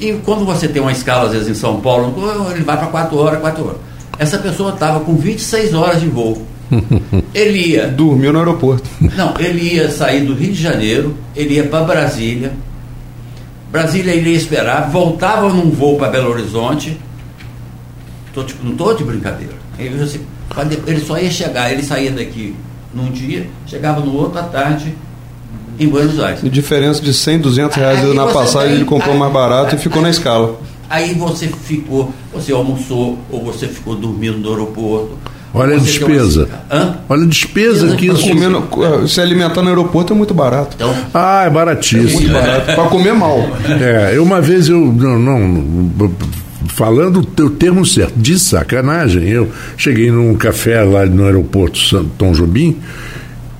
E 0.00 0.12
quando 0.24 0.44
você 0.44 0.66
tem 0.66 0.83
uma 0.83 0.92
escala, 0.92 1.27
às 1.27 1.33
vezes, 1.33 1.48
em 1.48 1.55
São 1.55 1.81
Paulo, 1.81 2.14
ele 2.50 2.64
vai 2.64 2.77
para 2.77 2.88
quatro 2.88 3.18
horas, 3.18 3.40
quatro 3.40 3.66
horas. 3.66 3.81
Essa 4.18 4.38
pessoa 4.38 4.72
estava 4.72 5.00
com 5.00 5.14
26 5.14 5.74
horas 5.74 6.00
de 6.00 6.09
voo. 6.09 6.46
Ele 7.35 7.59
ia. 7.59 7.88
Dormiu 7.88 8.33
no 8.33 8.38
aeroporto. 8.38 8.88
Não, 9.00 9.35
ele 9.38 9.74
ia 9.74 9.90
sair 9.90 10.22
do 10.22 10.35
Rio 10.35 10.53
de 10.53 10.62
Janeiro, 10.62 11.14
ele 11.37 11.55
ia 11.55 11.64
para 11.64 11.85
Brasília. 11.85 12.53
Brasília 13.75 14.15
ele 14.15 14.31
ia 14.31 14.37
esperar, 14.37 14.89
voltava 14.89 15.49
num 15.49 15.69
voo 15.69 15.97
para 15.97 16.09
Belo 16.09 16.31
Horizonte. 16.31 16.97
Tô, 18.33 18.45
tipo, 18.45 18.63
não 18.63 18.71
estou 18.71 18.95
de 18.95 19.03
brincadeira. 19.03 19.55
Ele, 19.77 20.01
assim, 20.01 20.21
ele 20.87 21.01
só 21.01 21.19
ia 21.19 21.29
chegar, 21.29 21.73
ele 21.73 21.83
saía 21.83 22.13
daqui 22.13 22.55
num 22.95 23.11
dia, 23.11 23.49
chegava 23.67 23.99
no 23.99 24.15
outro 24.15 24.39
à 24.39 24.45
tarde 24.45 24.95
em 25.77 25.89
Buenos 25.89 26.21
Aires. 26.21 26.45
E 26.45 26.49
diferença 26.49 27.03
de 27.03 27.13
100, 27.13 27.41
200 27.41 27.77
reais 27.77 28.05
aí 28.05 28.15
na 28.15 28.29
passagem, 28.29 28.69
tem, 28.69 28.77
ele 28.77 28.85
comprou 28.85 29.15
aí, 29.15 29.19
mais 29.19 29.33
barato 29.33 29.75
aí, 29.75 29.81
e 29.81 29.83
ficou 29.83 30.01
na 30.01 30.09
escala. 30.09 30.57
Aí 30.89 31.13
você 31.15 31.49
ficou, 31.49 32.15
você 32.33 32.53
almoçou 32.53 33.19
ou 33.29 33.43
você 33.43 33.67
ficou 33.67 33.97
dormindo 33.97 34.39
no 34.39 34.51
aeroporto. 34.51 35.19
Olha 35.55 35.77
a 35.77 35.79
despesa. 35.79 36.49
Olha 37.09 37.23
a 37.23 37.27
despesa 37.27 37.97
que 37.97 38.07
isso. 38.07 38.29
Comendo, 38.29 39.09
se 39.09 39.21
alimentar 39.21 39.62
no 39.62 39.69
aeroporto 39.69 40.12
é 40.12 40.17
muito 40.17 40.35
barato. 40.35 40.75
Então, 40.75 40.93
ah, 41.14 41.45
é 41.47 41.51
baratíssimo. 41.51 42.09
É 42.09 42.12
muito 42.12 42.33
barato. 42.33 42.75
Para 42.75 42.88
comer 42.88 43.14
mal. 43.14 43.38
É, 43.81 44.19
uma 44.19 44.40
vez 44.40 44.69
eu. 44.69 44.81
Não, 44.93 45.19
não 45.19 46.11
falando 46.67 47.21
o 47.21 47.25
teu 47.25 47.51
termo 47.51 47.85
certo, 47.87 48.14
de 48.17 48.38
sacanagem, 48.38 49.29
eu 49.29 49.51
cheguei 49.77 50.11
num 50.11 50.35
café 50.35 50.83
lá 50.83 51.07
no 51.07 51.25
aeroporto 51.25 51.79
Tom 52.19 52.33
Jobim 52.33 52.81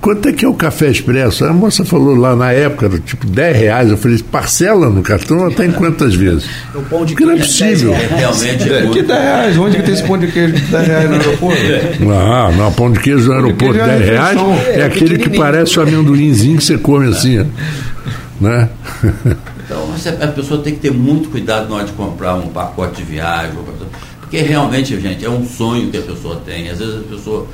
quanto 0.05 0.29
é 0.29 0.35
que 0.35 0.45
é 0.45 0.49
o 0.49 0.53
café 0.53 0.91
expresso? 0.91 1.47
A 1.47 1.53
moça 1.55 1.83
falou 1.83 2.15
lá 2.15 2.37
na 2.37 2.53
época, 2.53 2.91
tipo 3.07 3.27
10 3.27 3.57
reais. 3.57 3.91
Eu 3.91 3.97
falei, 3.97 4.19
parcela 4.19 4.91
no 4.91 5.01
cartão 5.01 5.47
até 5.47 5.65
em 5.65 5.73
quantas 5.73 6.15
vezes? 6.15 6.45
O 6.75 6.83
pão 6.83 7.07
de 7.07 7.15
Porque 7.15 7.25
não 7.25 7.33
é 7.33 7.39
possível. 7.39 7.95
É, 7.95 8.07
realmente 8.19 8.71
é, 8.71 8.87
que 8.87 9.03
10 9.03 9.07
reais? 9.07 9.57
Onde 9.57 9.77
que 9.79 9.83
tem 9.83 9.95
esse 9.95 10.03
pão 10.03 10.19
de 10.19 10.27
queijo 10.27 10.57
de 10.57 10.61
10 10.61 10.87
reais 10.87 11.09
no 11.09 11.17
aeroporto? 11.17 11.63
Ah, 12.13 12.53
não, 12.55 12.71
pão 12.75 12.93
de 12.93 13.01
queijo 13.01 13.29
no 13.29 13.33
aeroporto, 13.33 13.73
10 13.73 13.89
é 13.89 14.05
reais 14.05 14.39
é, 14.67 14.81
é 14.81 14.85
aquele 14.85 15.17
que 15.17 15.31
parece 15.31 15.79
o 15.79 15.83
amendoinzinho 15.83 16.59
que 16.59 16.65
você 16.65 16.77
come 16.77 17.09
assim, 17.09 17.47
né? 18.39 18.69
Então 19.65 19.89
a 20.21 20.27
pessoa 20.29 20.61
tem 20.61 20.75
que 20.75 20.81
ter 20.81 20.93
muito 20.93 21.31
cuidado 21.31 21.71
na 21.71 21.77
hora 21.77 21.87
de 21.87 21.93
comprar 21.93 22.35
um 22.35 22.49
pacote 22.49 22.97
de 22.97 23.05
viagem, 23.05 23.53
porque 24.21 24.37
realmente, 24.43 25.01
gente, 25.01 25.25
é 25.25 25.31
um 25.31 25.47
sonho 25.47 25.91
que 25.91 25.97
a 25.97 26.03
pessoa 26.03 26.37
tem. 26.45 26.69
Às 26.69 26.79
vezes 26.79 26.97
a 26.97 27.15
pessoa 27.15 27.47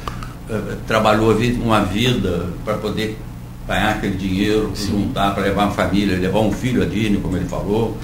trabalhou 0.86 1.36
uma 1.62 1.80
vida 1.80 2.46
para 2.64 2.74
poder 2.74 3.18
ganhar 3.66 3.90
aquele 3.90 4.16
dinheiro, 4.16 4.72
juntar 4.74 5.32
para 5.32 5.44
levar 5.44 5.64
uma 5.64 5.72
família, 5.72 6.18
levar 6.18 6.40
um 6.40 6.52
filho 6.52 6.82
a 6.82 6.86
Disney, 6.86 7.18
como 7.18 7.36
ele 7.36 7.46
falou. 7.46 7.96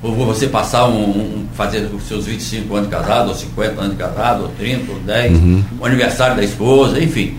Ou 0.00 0.14
você 0.14 0.46
passar 0.46 0.86
um, 0.86 1.10
um, 1.10 1.46
fazer 1.54 1.90
os 1.92 2.04
seus 2.04 2.26
25 2.26 2.72
anos 2.76 2.88
de 2.88 2.94
casado, 2.94 3.28
ou 3.28 3.34
50 3.34 3.80
anos 3.80 3.96
de 3.96 4.02
casado, 4.02 4.42
ou 4.44 4.48
30, 4.50 4.92
ou 4.92 5.00
10, 5.00 5.32
uhum. 5.32 5.64
o 5.80 5.86
aniversário 5.86 6.36
da 6.36 6.44
esposa, 6.44 7.02
enfim. 7.02 7.34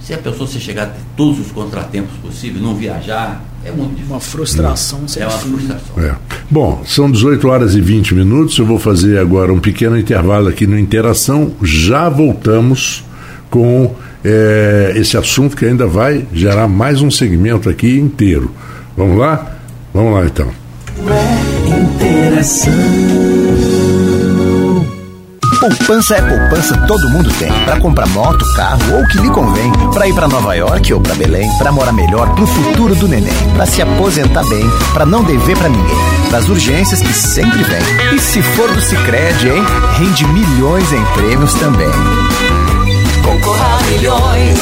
Se 0.00 0.14
a 0.14 0.18
pessoa 0.18 0.48
se 0.48 0.58
chegar 0.58 0.84
a 0.84 0.86
ter 0.86 1.02
todos 1.14 1.38
os 1.38 1.52
contratempos 1.52 2.16
possíveis, 2.22 2.62
não 2.62 2.74
viajar, 2.74 3.44
é 3.62 3.70
muito 3.70 3.90
difícil. 3.90 4.14
Uma 4.14 4.20
frustração 4.20 5.00
É 5.18 5.26
uma 5.26 5.30
frustração. 5.38 6.02
É. 6.02 6.16
Bom, 6.50 6.82
são 6.86 7.10
18 7.10 7.46
horas 7.48 7.74
e 7.74 7.80
20 7.82 8.14
minutos. 8.14 8.56
Eu 8.56 8.64
vou 8.64 8.78
fazer 8.78 9.18
agora 9.18 9.52
um 9.52 9.60
pequeno 9.60 9.98
intervalo 9.98 10.48
aqui 10.48 10.66
no 10.66 10.78
Interação. 10.78 11.52
Já 11.62 12.08
voltamos 12.08 13.04
com 13.50 13.94
é, 14.24 14.92
esse 14.96 15.16
assunto 15.16 15.56
que 15.56 15.66
ainda 15.66 15.86
vai 15.86 16.24
gerar 16.32 16.68
mais 16.68 17.02
um 17.02 17.10
segmento 17.10 17.68
aqui 17.68 17.98
inteiro. 17.98 18.50
Vamos 18.96 19.18
lá? 19.18 19.56
Vamos 19.92 20.14
lá 20.14 20.24
então. 20.24 20.48
Poupança 25.60 26.16
é 26.16 26.22
poupança, 26.22 26.74
todo 26.86 27.10
mundo 27.10 27.30
tem. 27.38 27.52
Para 27.64 27.78
comprar 27.80 28.06
moto, 28.08 28.42
carro 28.54 28.94
ou 28.94 29.02
o 29.02 29.08
que 29.08 29.18
lhe 29.18 29.28
convém. 29.28 29.70
Para 29.92 30.08
ir 30.08 30.14
para 30.14 30.26
Nova 30.26 30.54
York 30.54 30.94
ou 30.94 31.00
para 31.00 31.14
Belém. 31.14 31.50
Para 31.58 31.70
morar 31.70 31.92
melhor, 31.92 32.34
pro 32.34 32.46
futuro 32.46 32.94
do 32.94 33.06
neném. 33.06 33.32
Para 33.54 33.66
se 33.66 33.82
aposentar 33.82 34.42
bem, 34.48 34.64
para 34.94 35.04
não 35.04 35.22
dever 35.22 35.58
para 35.58 35.68
ninguém. 35.68 35.98
Das 36.30 36.48
urgências 36.48 37.02
que 37.02 37.12
sempre 37.12 37.62
vem. 37.62 38.14
E 38.14 38.18
se 38.18 38.40
for 38.40 38.72
do 38.72 38.80
Sicredi, 38.80 39.48
hein? 39.48 39.62
Rende 39.98 40.26
milhões 40.28 40.90
em 40.94 41.04
prêmios 41.14 41.52
também. 41.54 41.90
Concorra 43.22 43.78
a 43.78 43.82
milhões 43.84 44.58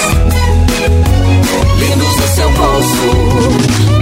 lindos 1.78 2.16
no 2.16 2.28
seu 2.28 2.50
bolso. 2.50 3.08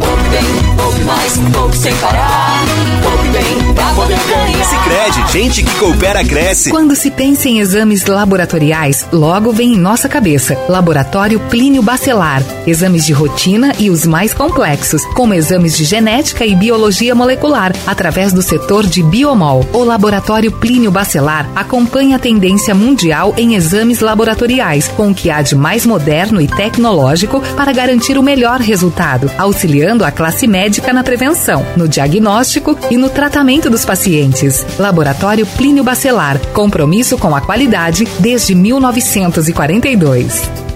Poupe 0.01 0.29
bem, 0.31 0.45
poupe 0.77 1.01
mais, 1.05 1.16
poupe 1.53 1.77
sem 1.77 1.95
parar. 1.97 2.65
Poupe 3.03 3.29
bem 3.29 3.75
pra 3.75 3.87
poder 3.95 4.19
ganhar. 4.29 4.65
Sicredi, 4.65 5.33
gente 5.33 5.62
que 5.65 5.75
coopera 5.79 6.25
cresce. 6.25 6.71
Quando 6.71 6.95
se 6.95 7.11
pensa 7.11 7.49
em 7.49 7.59
exames 7.59 8.05
laboratoriais, 8.07 9.07
logo 9.12 9.53
vem 9.53 9.75
em 9.75 9.79
nossa 9.79 10.09
cabeça 10.09 10.57
Laboratório 10.69 11.41
Plínio 11.41 11.83
Bacelar. 11.83 12.43
Exames 12.67 13.05
de 13.05 13.12
rotina 13.12 13.73
e 13.79 13.91
os 13.91 14.07
mais 14.07 14.33
complexos, 14.33 15.05
como 15.15 15.35
exames 15.35 15.77
de 15.77 15.85
genética 15.85 16.47
e 16.47 16.55
biologia 16.55 17.15
molecular, 17.15 17.73
através 17.87 18.33
do 18.33 18.43
setor 18.43 18.87
de 18.87 19.03
biomol. 19.03 19.67
O 19.73 19.83
Laboratório 19.83 20.53
Plínio 20.53 20.91
Bacelar 20.91 21.49
acompanha 21.55 22.17
a 22.17 22.21
tendência 22.21 22.75
mundial 22.75 23.35
em 23.37 23.55
exames 23.55 24.01
laboratoriais, 24.01 24.89
com 24.89 25.11
o 25.11 25.15
que 25.15 25.31
há 25.31 25.43
de 25.43 25.57
mais 25.57 25.85
moderno 25.85 26.41
e 26.41 26.47
tecnológico 26.47 27.41
para 27.57 27.73
garantir 27.73 28.17
o 28.17 28.23
melhor 28.23 28.61
resultado, 28.61 29.31
auxiliando 29.39 30.05
a 30.05 30.11
classe 30.11 30.47
médica 30.47 30.93
na 30.93 31.03
prevenção, 31.03 31.16
no 31.77 31.89
diagnóstico 31.89 32.79
e 32.91 32.97
no 32.97 33.09
tratamento 33.09 33.71
dos 33.71 33.85
pacientes. 33.85 34.65
Laboratório 34.79 35.47
Plínio 35.47 35.83
Bacelar. 35.83 36.39
Compromisso 36.53 37.19
com 37.19 37.35
a 37.35 37.41
qualidade 37.41 38.07
desde 38.19 38.55
1942. 38.55 40.76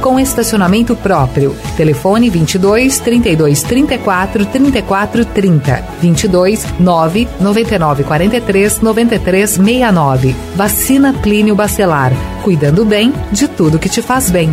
com 0.00 0.18
estacionamento 0.18 0.94
próprio. 0.96 1.56
Telefone 1.76 2.30
22 2.30 2.98
32 3.00 3.62
34 3.62 4.46
34 4.46 5.24
30 5.24 5.84
22 6.00 6.66
9 6.78 7.28
99 7.40 8.04
43 8.04 8.80
93 8.80 9.50
69. 9.50 10.36
Vacina 10.54 11.12
Plínio 11.12 11.54
Bacelar. 11.54 12.12
Cuidando 12.42 12.84
bem 12.84 13.12
de 13.32 13.48
tudo 13.48 13.78
que 13.78 13.88
te 13.88 14.02
faz 14.02 14.30
bem. 14.30 14.50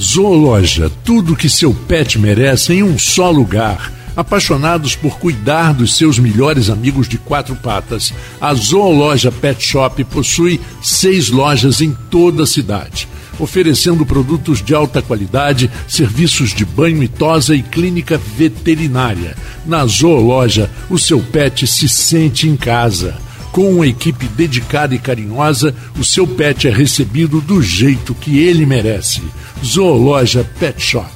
Zoologia, 0.00 0.90
tudo 1.04 1.36
que 1.36 1.48
seu 1.48 1.72
pet 1.72 2.18
merece 2.18 2.74
em 2.74 2.82
um 2.82 2.98
só 2.98 3.30
lugar 3.30 3.92
apaixonados 4.16 4.94
por 4.94 5.18
cuidar 5.18 5.74
dos 5.74 5.96
seus 5.96 6.18
melhores 6.18 6.70
amigos 6.70 7.08
de 7.08 7.18
quatro 7.18 7.56
patas. 7.56 8.12
A 8.40 8.54
Zoologia 8.54 9.32
Pet 9.32 9.62
Shop 9.62 10.02
possui 10.04 10.60
seis 10.82 11.30
lojas 11.30 11.80
em 11.80 11.96
toda 12.10 12.44
a 12.44 12.46
cidade 12.46 13.08
oferecendo 13.38 14.04
produtos 14.04 14.62
de 14.62 14.74
alta 14.74 15.02
qualidade, 15.02 15.70
serviços 15.86 16.54
de 16.54 16.64
banho 16.64 17.02
e 17.02 17.08
tosa 17.08 17.54
e 17.54 17.62
clínica 17.62 18.18
veterinária. 18.18 19.36
Na 19.66 19.86
Zoologia, 19.86 20.70
o 20.90 20.98
seu 20.98 21.20
pet 21.20 21.66
se 21.66 21.88
sente 21.88 22.48
em 22.48 22.56
casa. 22.56 23.16
Com 23.52 23.72
uma 23.74 23.86
equipe 23.86 24.26
dedicada 24.26 24.94
e 24.94 24.98
carinhosa, 24.98 25.74
o 25.96 26.04
seu 26.04 26.26
pet 26.26 26.66
é 26.66 26.70
recebido 26.70 27.40
do 27.40 27.62
jeito 27.62 28.12
que 28.14 28.38
ele 28.38 28.66
merece. 28.66 29.22
Zoologia 29.64 30.44
Pet 30.58 30.82
Shop. 30.82 31.08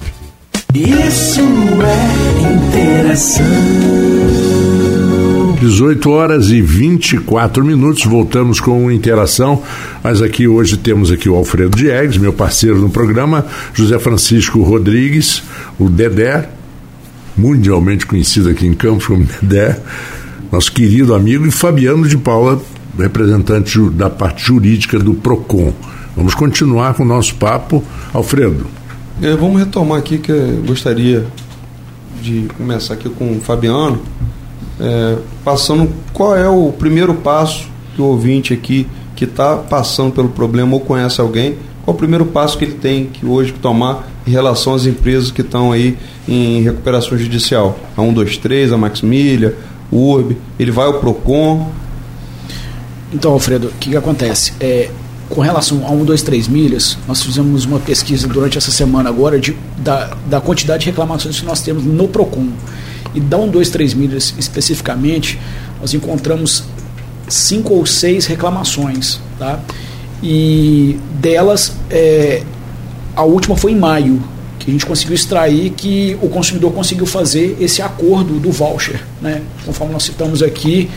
Isso 0.73 1.41
é 1.41 2.69
interação. 2.69 4.38
18 5.59 6.11
horas 6.11 6.51
e 6.51 6.63
24 6.63 7.65
minutos, 7.65 8.05
voltamos 8.05 8.61
com 8.61 8.91
interação, 8.93 9.61
mas 10.03 10.23
aqui 10.23 10.47
hoje 10.47 10.77
temos 10.77 11.11
aqui 11.11 11.29
o 11.29 11.35
Alfredo 11.35 11.77
Diegues, 11.77 12.17
meu 12.17 12.33
parceiro 12.33 12.79
no 12.79 12.89
programa, 12.89 13.45
José 13.75 13.99
Francisco 13.99 14.63
Rodrigues, 14.63 15.43
o 15.77 15.89
Dedé, 15.89 16.49
mundialmente 17.37 18.07
conhecido 18.07 18.49
aqui 18.51 18.67
em 18.67 18.73
Campos 18.73 19.07
como 19.07 19.27
Dedé, 19.43 19.81
nosso 20.53 20.71
querido 20.71 21.13
amigo, 21.13 21.45
e 21.45 21.51
Fabiano 21.51 22.07
de 22.07 22.17
Paula, 22.17 22.63
representante 22.97 23.81
da 23.91 24.09
parte 24.09 24.45
jurídica 24.45 24.97
do 24.99 25.15
PROCON. 25.15 25.73
Vamos 26.17 26.35
continuar 26.35 26.95
com 26.95 27.03
o 27.03 27.07
nosso 27.07 27.35
papo. 27.35 27.83
Alfredo. 28.13 28.67
É, 29.21 29.35
vamos 29.35 29.59
retomar 29.59 29.99
aqui 29.99 30.19
que 30.19 30.31
eu 30.31 30.63
gostaria 30.67 31.27
de 32.23 32.49
começar 32.57 32.95
aqui 32.95 33.09
com 33.09 33.37
o 33.37 33.41
Fabiano, 33.41 34.01
é, 34.81 35.17
passando 35.45 35.93
qual 36.13 36.37
é 36.37 36.49
o 36.49 36.73
primeiro 36.73 37.15
passo 37.15 37.69
que 37.95 38.03
o 38.03 38.05
ouvinte 38.05 38.53
aqui 38.53 38.87
que 39.17 39.25
está 39.25 39.57
passando 39.57 40.13
pelo 40.13 40.29
problema 40.29 40.75
ou 40.75 40.81
conhece 40.81 41.21
alguém, 41.21 41.59
qual 41.85 41.95
o 41.95 41.99
primeiro 41.99 42.27
passo 42.27 42.57
que 42.57 42.65
ele 42.65 42.75
tem 42.75 43.07
que 43.07 43.27
hoje 43.27 43.53
tomar 43.53 44.09
em 44.27 44.31
relação 44.31 44.75
às 44.75 44.87
empresas 44.87 45.31
que 45.33 45.41
estão 45.41 45.73
aí 45.73 45.97
em 46.29 46.63
recuperação 46.63 47.19
judicial? 47.19 47.79
A 47.97 48.03
123, 48.03 48.73
a 48.73 48.79
Maximília, 48.79 49.57
o 49.91 50.13
URB, 50.13 50.37
ele 50.59 50.71
vai 50.71 50.87
ao 50.87 51.01
PROCON. 51.01 51.71
Então, 53.13 53.33
Alfredo, 53.33 53.69
o 53.69 53.71
que, 53.81 53.91
que 53.91 53.97
acontece? 53.97 54.53
É, 54.61 54.91
com 55.29 55.41
relação 55.41 55.85
a 55.87 55.91
1, 55.91 56.05
2, 56.05 56.23
3 56.23 56.49
milhas, 56.49 56.97
nós 57.09 57.23
fizemos 57.23 57.65
uma 57.65 57.79
pesquisa 57.79 58.29
durante 58.29 58.57
essa 58.57 58.71
semana 58.71 59.09
agora 59.09 59.41
de, 59.41 59.57
da, 59.79 60.17
da 60.27 60.41
quantidade 60.41 60.85
de 60.85 60.91
reclamações 60.91 61.41
que 61.41 61.47
nós 61.47 61.61
temos 61.61 61.85
no 61.85 62.07
PROCON. 62.07 62.49
E 63.15 63.21
da 63.21 63.37
1, 63.39 63.49
2, 63.51 63.71
3 63.71 63.95
milhas 63.95 64.35
especificamente, 64.39 65.39
nós 65.81 65.95
encontramos 65.95 66.65
cinco 67.29 67.75
ou 67.75 67.87
seis 67.87 68.27
reclamações. 68.27 69.21
Tá? 69.39 69.61
E 70.23 70.99
delas, 71.15 71.75
é, 71.91 72.43
a 73.15 73.23
última 73.23 73.57
foi 73.57 73.73
em 73.73 73.77
maio, 73.77 74.23
que 74.59 74.71
a 74.71 74.73
gente 74.73 74.85
conseguiu 74.85 75.15
extrair 75.15 75.71
que 75.71 76.17
o 76.21 76.29
consumidor 76.29 76.73
conseguiu 76.73 77.07
fazer 77.07 77.57
esse 77.61 77.81
acordo 77.81 78.39
do 78.39 78.51
voucher, 78.51 79.03
né? 79.21 79.43
conforme 79.65 79.93
nós 79.93 80.03
citamos 80.03 80.43
aqui 80.43 80.91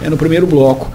é, 0.00 0.08
no 0.08 0.16
primeiro 0.16 0.46
bloco. 0.46 0.90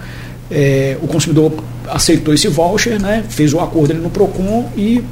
É, 0.50 0.96
o 1.02 1.06
consumidor 1.06 1.52
aceitou 1.88 2.32
esse 2.32 2.48
voucher, 2.48 3.00
né, 3.00 3.24
fez 3.28 3.52
o 3.52 3.60
acordo 3.60 3.92
ali 3.92 4.00
no 4.00 4.10
PROCON 4.10 4.70
e 4.76 5.02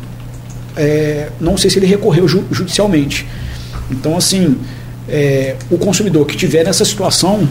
é, 0.76 1.30
não 1.40 1.56
sei 1.56 1.70
se 1.70 1.78
ele 1.78 1.87
recorreu 1.87 2.28
ju 2.28 2.44
judicialmente. 2.50 3.26
Então, 3.90 4.16
assim, 4.16 4.56
é, 5.09 5.57
o 5.71 5.79
consumidor 5.79 6.27
que 6.27 6.37
tiver 6.37 6.64
nessa 6.64 6.85
situação, 6.85 7.49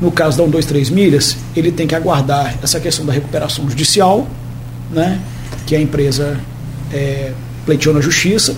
no 0.00 0.10
caso 0.10 0.36
da 0.36 0.44
1, 0.44 0.50
2, 0.50 0.66
3 0.66 0.90
milhas, 0.90 1.36
ele 1.54 1.70
tem 1.70 1.86
que 1.86 1.94
aguardar 1.94 2.56
essa 2.62 2.80
questão 2.80 3.04
da 3.04 3.12
recuperação 3.12 3.68
judicial, 3.68 4.26
né, 4.90 5.20
que 5.66 5.74
a 5.74 5.80
empresa 5.80 6.38
é, 6.92 7.32
pleiteou 7.64 7.94
na 7.94 8.00
justiça, 8.00 8.56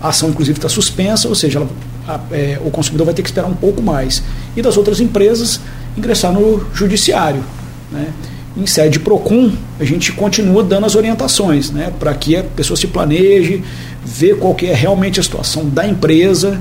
a 0.00 0.08
ação 0.08 0.30
inclusive 0.30 0.58
está 0.58 0.68
suspensa, 0.68 1.28
ou 1.28 1.34
seja, 1.34 1.58
ela, 1.58 1.68
a, 2.06 2.20
é, 2.32 2.58
o 2.64 2.70
consumidor 2.70 3.06
vai 3.06 3.14
ter 3.14 3.22
que 3.22 3.28
esperar 3.28 3.48
um 3.48 3.54
pouco 3.54 3.82
mais. 3.82 4.22
E 4.56 4.62
das 4.62 4.76
outras 4.76 5.00
empresas, 5.00 5.60
ingressar 5.96 6.32
no 6.32 6.66
judiciário. 6.74 7.42
Né? 7.90 8.12
em 8.56 8.66
sede 8.66 8.98
PROCON, 8.98 9.52
a 9.78 9.84
gente 9.84 10.12
continua 10.12 10.64
dando 10.64 10.86
as 10.86 10.94
orientações, 10.94 11.70
né, 11.70 11.92
para 11.98 12.14
que 12.14 12.36
a 12.36 12.42
pessoa 12.42 12.76
se 12.76 12.86
planeje, 12.86 13.62
ver 14.04 14.38
qual 14.38 14.54
que 14.54 14.66
é 14.66 14.74
realmente 14.74 15.20
a 15.20 15.22
situação 15.22 15.68
da 15.68 15.86
empresa, 15.86 16.58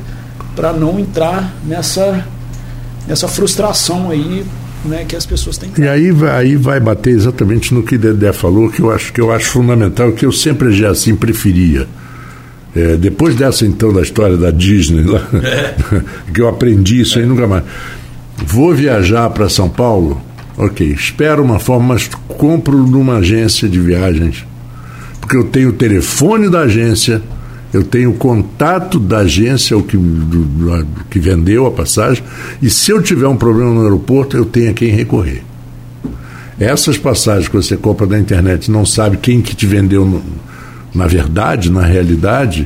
para 0.56 0.74
não 0.74 1.00
entrar 1.00 1.54
nessa, 1.66 2.26
nessa 3.08 3.28
frustração 3.28 4.10
aí 4.10 4.46
né, 4.84 5.06
que 5.08 5.16
as 5.16 5.26
pessoas 5.26 5.58
têm. 5.58 5.72
E 5.78 5.88
aí, 5.88 6.12
aí 6.32 6.56
vai 6.56 6.80
bater 6.80 7.12
exatamente 7.12 7.74
no 7.74 7.84
que 7.84 7.98
Dedé 7.98 8.32
falou, 8.32 8.70
que 8.70 8.82
eu 8.82 8.92
acho 8.92 9.12
que 9.12 9.20
eu 9.20 9.32
acho 9.32 9.48
fundamental, 9.48 10.12
que 10.12 10.26
eu 10.26 10.32
sempre 10.32 10.72
já 10.72 10.92
assim 10.92 11.16
preferia. 11.16 11.88
É, 12.76 12.98
depois 12.98 13.36
dessa 13.36 13.66
então 13.66 13.94
da 13.94 14.02
história 14.02 14.36
da 14.36 14.52
Disney 14.52 15.04
lá, 15.04 15.22
é. 15.34 15.76
que 16.34 16.42
eu 16.42 16.48
aprendi 16.48 17.02
isso 17.02 17.18
aí 17.18 17.26
nunca 17.26 17.48
mais. 17.48 17.64
Vou 18.46 18.74
viajar 18.74 19.30
para 19.30 19.48
São 19.48 19.70
Paulo, 19.70 20.22
Ok, 20.58 20.88
espero 20.88 21.44
uma 21.44 21.60
forma, 21.60 21.94
mas 21.96 22.10
compro 22.30 22.78
numa 22.88 23.18
agência 23.18 23.68
de 23.68 23.80
viagens. 23.80 24.46
Porque 25.20 25.36
eu 25.36 25.44
tenho 25.44 25.70
o 25.70 25.74
telefone 25.74 26.50
da 26.50 26.62
agência, 26.62 27.22
eu 27.76 27.84
tenho 27.84 28.14
contato 28.14 28.98
da 28.98 29.20
agência 29.20 29.80
que, 29.82 29.98
do, 29.98 30.88
que 31.10 31.20
vendeu 31.20 31.66
a 31.66 31.72
passagem, 31.72 32.24
e 32.62 32.70
se 32.70 32.90
eu 32.90 33.02
tiver 33.02 33.28
um 33.28 33.36
problema 33.36 33.72
no 33.72 33.82
aeroporto, 33.82 34.38
eu 34.38 34.46
tenho 34.46 34.72
a 34.72 34.74
quem 34.74 34.92
recorrer. 34.92 35.44
Essas 36.58 36.98
passagens 36.98 37.50
que 37.50 37.56
você 37.56 37.76
compra 37.76 38.08
na 38.08 38.18
internet 38.18 38.72
não 38.72 38.86
sabe 38.86 39.18
quem 39.18 39.42
que 39.42 39.54
te 39.54 39.66
vendeu 39.66 40.06
no, 40.06 40.24
na 40.94 41.06
verdade, 41.06 41.70
na 41.70 41.82
realidade, 41.82 42.66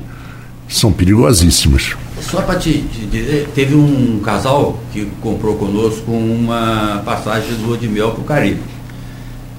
são 0.67 0.91
perigosíssimas. 0.91 1.95
Só 2.21 2.43
para 2.43 2.59
te, 2.59 2.73
te, 2.73 3.07
dizer, 3.07 3.49
teve 3.55 3.73
um 3.73 4.19
casal 4.23 4.79
que 4.93 5.07
comprou 5.21 5.55
conosco 5.55 6.11
uma 6.11 7.01
passagem 7.03 7.55
de 7.55 7.63
lua 7.63 7.77
de 7.77 7.87
mel 7.87 8.11
para 8.11 8.21
o 8.21 8.23
Caribe. 8.25 8.61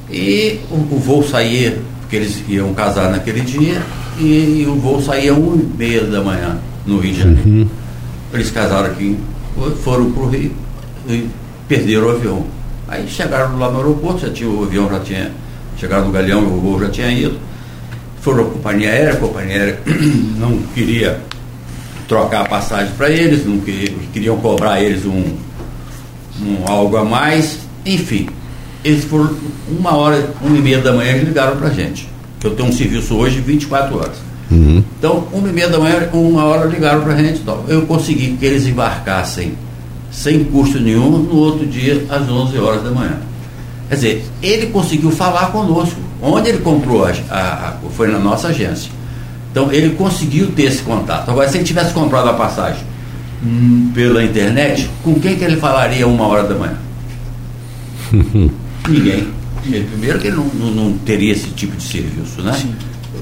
E 0.08 0.60
o, 0.70 0.76
o, 0.76 0.98
voo 1.00 1.26
saía, 1.26 1.80
porque 2.00 2.14
eles 2.14 2.44
iam 2.48 2.72
casar 2.72 3.10
naquele 3.10 3.40
dia, 3.40 3.82
e, 4.20 4.66
o 4.66 4.74
voo 4.76 5.02
saía 5.02 5.34
uma 5.34 5.56
e 5.56 5.66
meia 5.76 6.04
da 6.04 6.22
manhã 6.22 6.58
no 6.86 6.98
Rio 6.98 7.12
de 7.12 7.18
Janeiro. 7.20 7.48
Uhum. 7.48 7.68
Eles 8.32 8.50
casaram 8.50 8.86
aqui, 8.86 9.18
foram 9.82 10.10
para 10.12 10.22
o 10.22 10.28
Rio 10.28 10.52
e 11.08 11.28
perderam 11.68 12.06
o 12.06 12.10
avião. 12.10 12.46
Aí 12.88 13.08
chegaram 13.08 13.58
lá 13.58 13.70
no 13.70 13.78
aeroporto, 13.78 14.26
já 14.26 14.32
tinha, 14.32 14.48
o 14.48 14.64
avião 14.64 14.88
já 14.90 15.00
tinha 15.00 15.32
chegado 15.76 16.06
no 16.06 16.12
Galeão, 16.12 16.44
o 16.44 16.60
voo 16.60 16.80
já 16.80 16.88
tinha 16.88 17.10
ido. 17.10 17.38
Foram 18.20 18.44
à 18.44 18.50
companhia 18.50 18.90
aérea, 18.90 19.12
a 19.14 19.16
companhia 19.16 19.56
aérea 19.56 19.80
não 20.36 20.58
queria 20.74 21.20
trocar 22.06 22.42
a 22.42 22.48
passagem 22.48 22.92
para 22.96 23.08
eles, 23.08 23.46
não 23.46 23.60
queriam, 23.60 23.98
queriam 24.12 24.36
cobrar 24.38 24.82
eles 24.82 25.06
um, 25.06 25.36
um 26.42 26.64
algo 26.66 26.96
a 26.96 27.04
mais, 27.04 27.58
enfim. 27.86 28.28
Eles 28.84 29.04
foram 29.04 29.34
uma 29.68 29.94
hora, 29.94 30.30
uma 30.42 30.56
e 30.56 30.60
meia 30.60 30.78
da 30.80 30.92
manhã 30.92 31.12
eles 31.12 31.28
ligaram 31.28 31.56
para 31.56 31.68
a 31.68 31.72
gente. 31.72 32.08
Eu 32.42 32.54
tenho 32.54 32.68
um 32.68 32.72
serviço 32.72 33.14
hoje 33.14 33.36
de 33.36 33.42
24 33.42 33.96
horas. 33.96 34.16
Uhum. 34.50 34.82
Então, 34.98 35.28
uma 35.32 35.48
e 35.48 35.52
meia 35.52 35.68
da 35.68 35.78
manhã, 35.78 36.08
uma 36.12 36.44
hora 36.44 36.66
ligaram 36.66 37.02
para 37.02 37.14
a 37.14 37.16
gente. 37.16 37.40
Então, 37.40 37.64
eu 37.68 37.82
consegui 37.82 38.36
que 38.36 38.44
eles 38.44 38.66
embarcassem 38.66 39.54
sem 40.10 40.44
custo 40.44 40.80
nenhum 40.80 41.18
no 41.18 41.36
outro 41.36 41.66
dia, 41.66 42.04
às 42.08 42.28
11 42.28 42.58
horas 42.58 42.82
da 42.82 42.90
manhã. 42.90 43.18
Quer 43.88 43.94
dizer, 43.94 44.24
ele 44.42 44.66
conseguiu 44.66 45.10
falar 45.10 45.46
conosco. 45.52 46.00
Onde 46.22 46.48
ele 46.48 46.58
comprou? 46.58 47.04
A, 47.04 47.12
a, 47.30 47.68
a, 47.68 47.72
foi 47.96 48.08
na 48.08 48.18
nossa 48.18 48.48
agência. 48.48 48.90
Então 49.50 49.72
ele 49.72 49.94
conseguiu 49.96 50.52
ter 50.52 50.64
esse 50.64 50.82
contato. 50.82 51.30
Agora, 51.30 51.48
se 51.48 51.56
ele 51.56 51.64
tivesse 51.64 51.92
comprado 51.92 52.28
a 52.28 52.34
passagem 52.34 52.82
hum, 53.44 53.90
pela 53.94 54.22
internet, 54.22 54.88
com 55.02 55.14
quem 55.14 55.36
que 55.36 55.44
ele 55.44 55.56
falaria 55.56 56.06
uma 56.06 56.26
hora 56.26 56.44
da 56.44 56.54
manhã? 56.54 56.76
Ninguém. 58.88 59.39
Primeiro 59.62 60.18
que 60.18 60.28
ele 60.28 60.36
não, 60.36 60.46
não, 60.46 60.70
não, 60.70 60.98
teria 60.98 61.32
esse 61.32 61.48
tipo 61.50 61.76
de 61.76 61.82
serviço, 61.82 62.42
né? 62.42 62.52
Sim. 62.52 62.74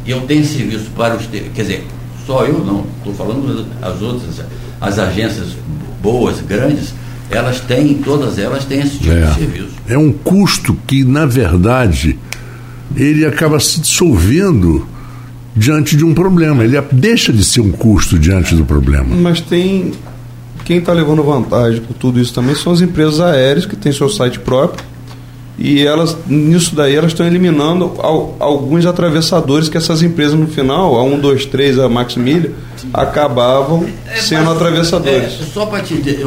Eu 0.06 0.20
tenho 0.22 0.44
serviço 0.44 0.90
para 0.96 1.16
os. 1.16 1.26
Quer 1.26 1.62
dizer, 1.62 1.86
só 2.26 2.44
eu 2.44 2.64
não, 2.64 2.86
estou 2.98 3.14
falando 3.14 3.66
as 3.82 4.00
outras, 4.02 4.42
as 4.80 4.98
agências 4.98 5.48
boas, 6.02 6.40
grandes, 6.40 6.94
elas 7.30 7.60
têm, 7.60 7.94
todas 7.94 8.38
elas 8.38 8.64
têm 8.64 8.80
esse 8.80 8.98
tipo 8.98 9.12
é. 9.12 9.26
de 9.26 9.34
serviço. 9.34 9.70
É 9.88 9.98
um 9.98 10.12
custo 10.12 10.76
que, 10.86 11.04
na 11.04 11.26
verdade, 11.26 12.18
ele 12.96 13.26
acaba 13.26 13.58
se 13.60 13.80
dissolvendo 13.80 14.86
diante 15.54 15.96
de 15.96 16.04
um 16.04 16.14
problema. 16.14 16.64
Ele 16.64 16.80
deixa 16.92 17.32
de 17.32 17.44
ser 17.44 17.60
um 17.60 17.72
custo 17.72 18.18
diante 18.18 18.54
do 18.54 18.64
problema. 18.64 19.14
Mas 19.16 19.40
tem. 19.40 19.92
Quem 20.64 20.78
está 20.78 20.92
levando 20.92 21.22
vantagem 21.22 21.80
por 21.80 21.94
tudo 21.94 22.20
isso 22.20 22.34
também 22.34 22.54
são 22.54 22.72
as 22.72 22.82
empresas 22.82 23.20
aéreas 23.20 23.64
que 23.64 23.74
têm 23.74 23.90
seu 23.90 24.08
site 24.08 24.38
próprio. 24.38 24.84
E 25.58 25.84
elas, 25.84 26.16
nisso 26.28 26.76
daí, 26.76 26.94
elas 26.94 27.10
estão 27.10 27.26
eliminando 27.26 27.94
alguns 28.38 28.86
atravessadores 28.86 29.68
que 29.68 29.76
essas 29.76 30.02
empresas 30.02 30.38
no 30.38 30.46
final, 30.46 30.96
a 30.96 31.02
1, 31.02 31.18
2, 31.18 31.46
3, 31.46 31.78
a 31.80 31.88
Maximilha, 31.88 32.52
acabavam 32.94 33.84
é, 34.06 34.16
sendo 34.18 34.44
mas, 34.44 34.56
atravessadores. 34.56 35.40
É, 35.40 35.44
só 35.52 35.66
para 35.66 35.82
te 35.82 35.96
dizer, 35.96 36.24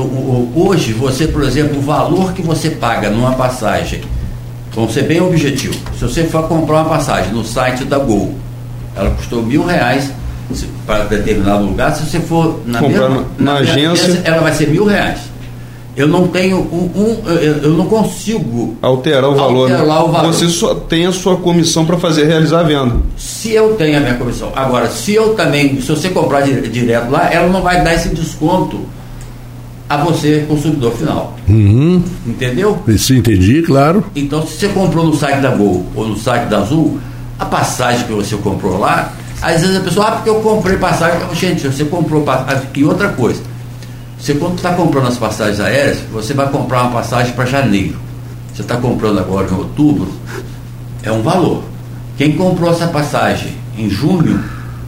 hoje 0.54 0.91
você, 0.91 1.28
por 1.28 1.44
exemplo, 1.44 1.80
o 1.80 1.82
valor 1.82 2.34
que 2.34 2.41
você 2.41 2.72
paga 2.72 3.10
numa 3.10 3.32
passagem, 3.32 4.02
vamos 4.74 4.94
ser 4.94 5.04
bem 5.04 5.22
objetivo. 5.22 5.76
Se 5.98 6.04
você 6.04 6.26
for 6.26 6.50
comprar 6.50 6.82
uma 6.82 6.89
passagem 6.89 7.32
no 7.32 7.46
site 7.46 7.86
da 7.86 8.00
Gol, 8.00 8.36
ela 8.98 9.12
custou 9.12 9.41
mil 9.41 9.63
reais 9.63 10.12
para 10.86 11.06
determinado 11.06 11.63
lugar. 11.63 11.96
Se 11.96 12.06
você 12.06 12.20
for 12.20 12.62
na, 12.65 12.82
mesma, 12.82 13.26
na, 13.39 13.54
na 13.54 13.54
agência, 13.60 14.22
ela 14.26 14.41
vai 14.41 14.54
ser 14.54 14.67
mil 14.67 14.84
reais. 14.84 15.31
Eu 15.95 16.08
não 16.08 16.27
tenho 16.27 16.58
um, 16.58 16.89
um 16.95 17.30
eu 17.30 17.71
não 17.71 17.86
consigo 17.86 18.77
alterar 18.82 19.30
o 19.30 19.36
valor. 19.36 19.69
Né? 19.69 19.75
Alterar 19.75 20.06
o 20.06 20.12
valor. 20.12 20.34
Você 20.34 20.47
só 20.47 20.73
tem 20.73 21.06
a 21.06 21.12
sua 21.12 21.36
comissão 21.36 21.86
para 21.86 21.97
fazer 21.97 22.25
realizar 22.25 22.62
a 22.62 22.63
venda. 22.63 22.95
Se 23.17 23.51
eu 23.51 23.75
tenho 23.75 23.97
a 23.97 23.99
minha 23.99 24.15
comissão, 24.15 24.51
agora 24.56 24.89
se 24.89 25.13
eu 25.13 25.34
também, 25.34 25.82
se 25.82 25.89
você 25.89 26.10
comprar 26.10 26.41
direto 26.41 27.10
lá, 27.10 27.32
ela 27.32 27.49
não 27.49 27.62
vai 27.62 27.84
dar 27.84 27.93
esse 27.93 28.10
desconto 28.10 28.80
a 29.89 29.97
você, 29.97 30.45
consumidor 30.47 30.93
final. 30.93 31.36
Uhum. 31.49 32.01
Entendeu? 32.25 32.82
Isso 32.88 33.13
entendi, 33.13 33.62
claro. 33.62 34.06
Então, 34.15 34.47
se 34.47 34.58
você 34.58 34.69
comprou 34.69 35.06
no 35.06 35.13
site 35.13 35.41
da 35.41 35.49
Gol 35.49 35.86
ou 35.93 36.08
no 36.08 36.17
site 36.17 36.47
da 36.47 36.60
Azul, 36.60 36.97
a 37.38 37.43
passagem 37.43 38.06
que 38.06 38.13
você 38.13 38.38
comprou 38.38 38.80
lá, 38.80 39.13
às 39.41 39.60
vezes 39.60 39.75
a 39.75 39.82
pessoa, 39.82 40.08
ah, 40.08 40.12
porque 40.12 40.30
eu 40.30 40.36
comprei 40.36 40.77
passagem. 40.77 41.19
Gente, 41.34 41.67
você 41.67 41.84
comprou 41.84 42.21
passagem. 42.21 42.67
E 42.73 42.86
outra 42.86 43.10
coisa, 43.10 43.41
você 44.21 44.36
quando 44.36 44.57
está 44.57 44.73
comprando 44.73 45.07
as 45.07 45.17
passagens 45.17 45.60
aéreas, 45.60 45.97
você 46.13 46.34
vai 46.36 46.47
comprar 46.49 46.84
uma 46.84 46.91
passagem 46.91 47.34
para 47.34 47.45
janeiro. 47.45 47.95
Você 48.53 48.62
está 48.62 48.77
comprando 48.77 49.17
agora 49.17 49.47
em 49.49 49.55
outubro, 49.55 50.12
é 51.01 51.12
um 51.12 51.23
valor. 51.23 51.63
Quem 52.17 52.34
comprou 52.34 52.69
essa 52.71 52.86
passagem 52.88 53.55
em 53.75 53.89
junho 53.89 54.39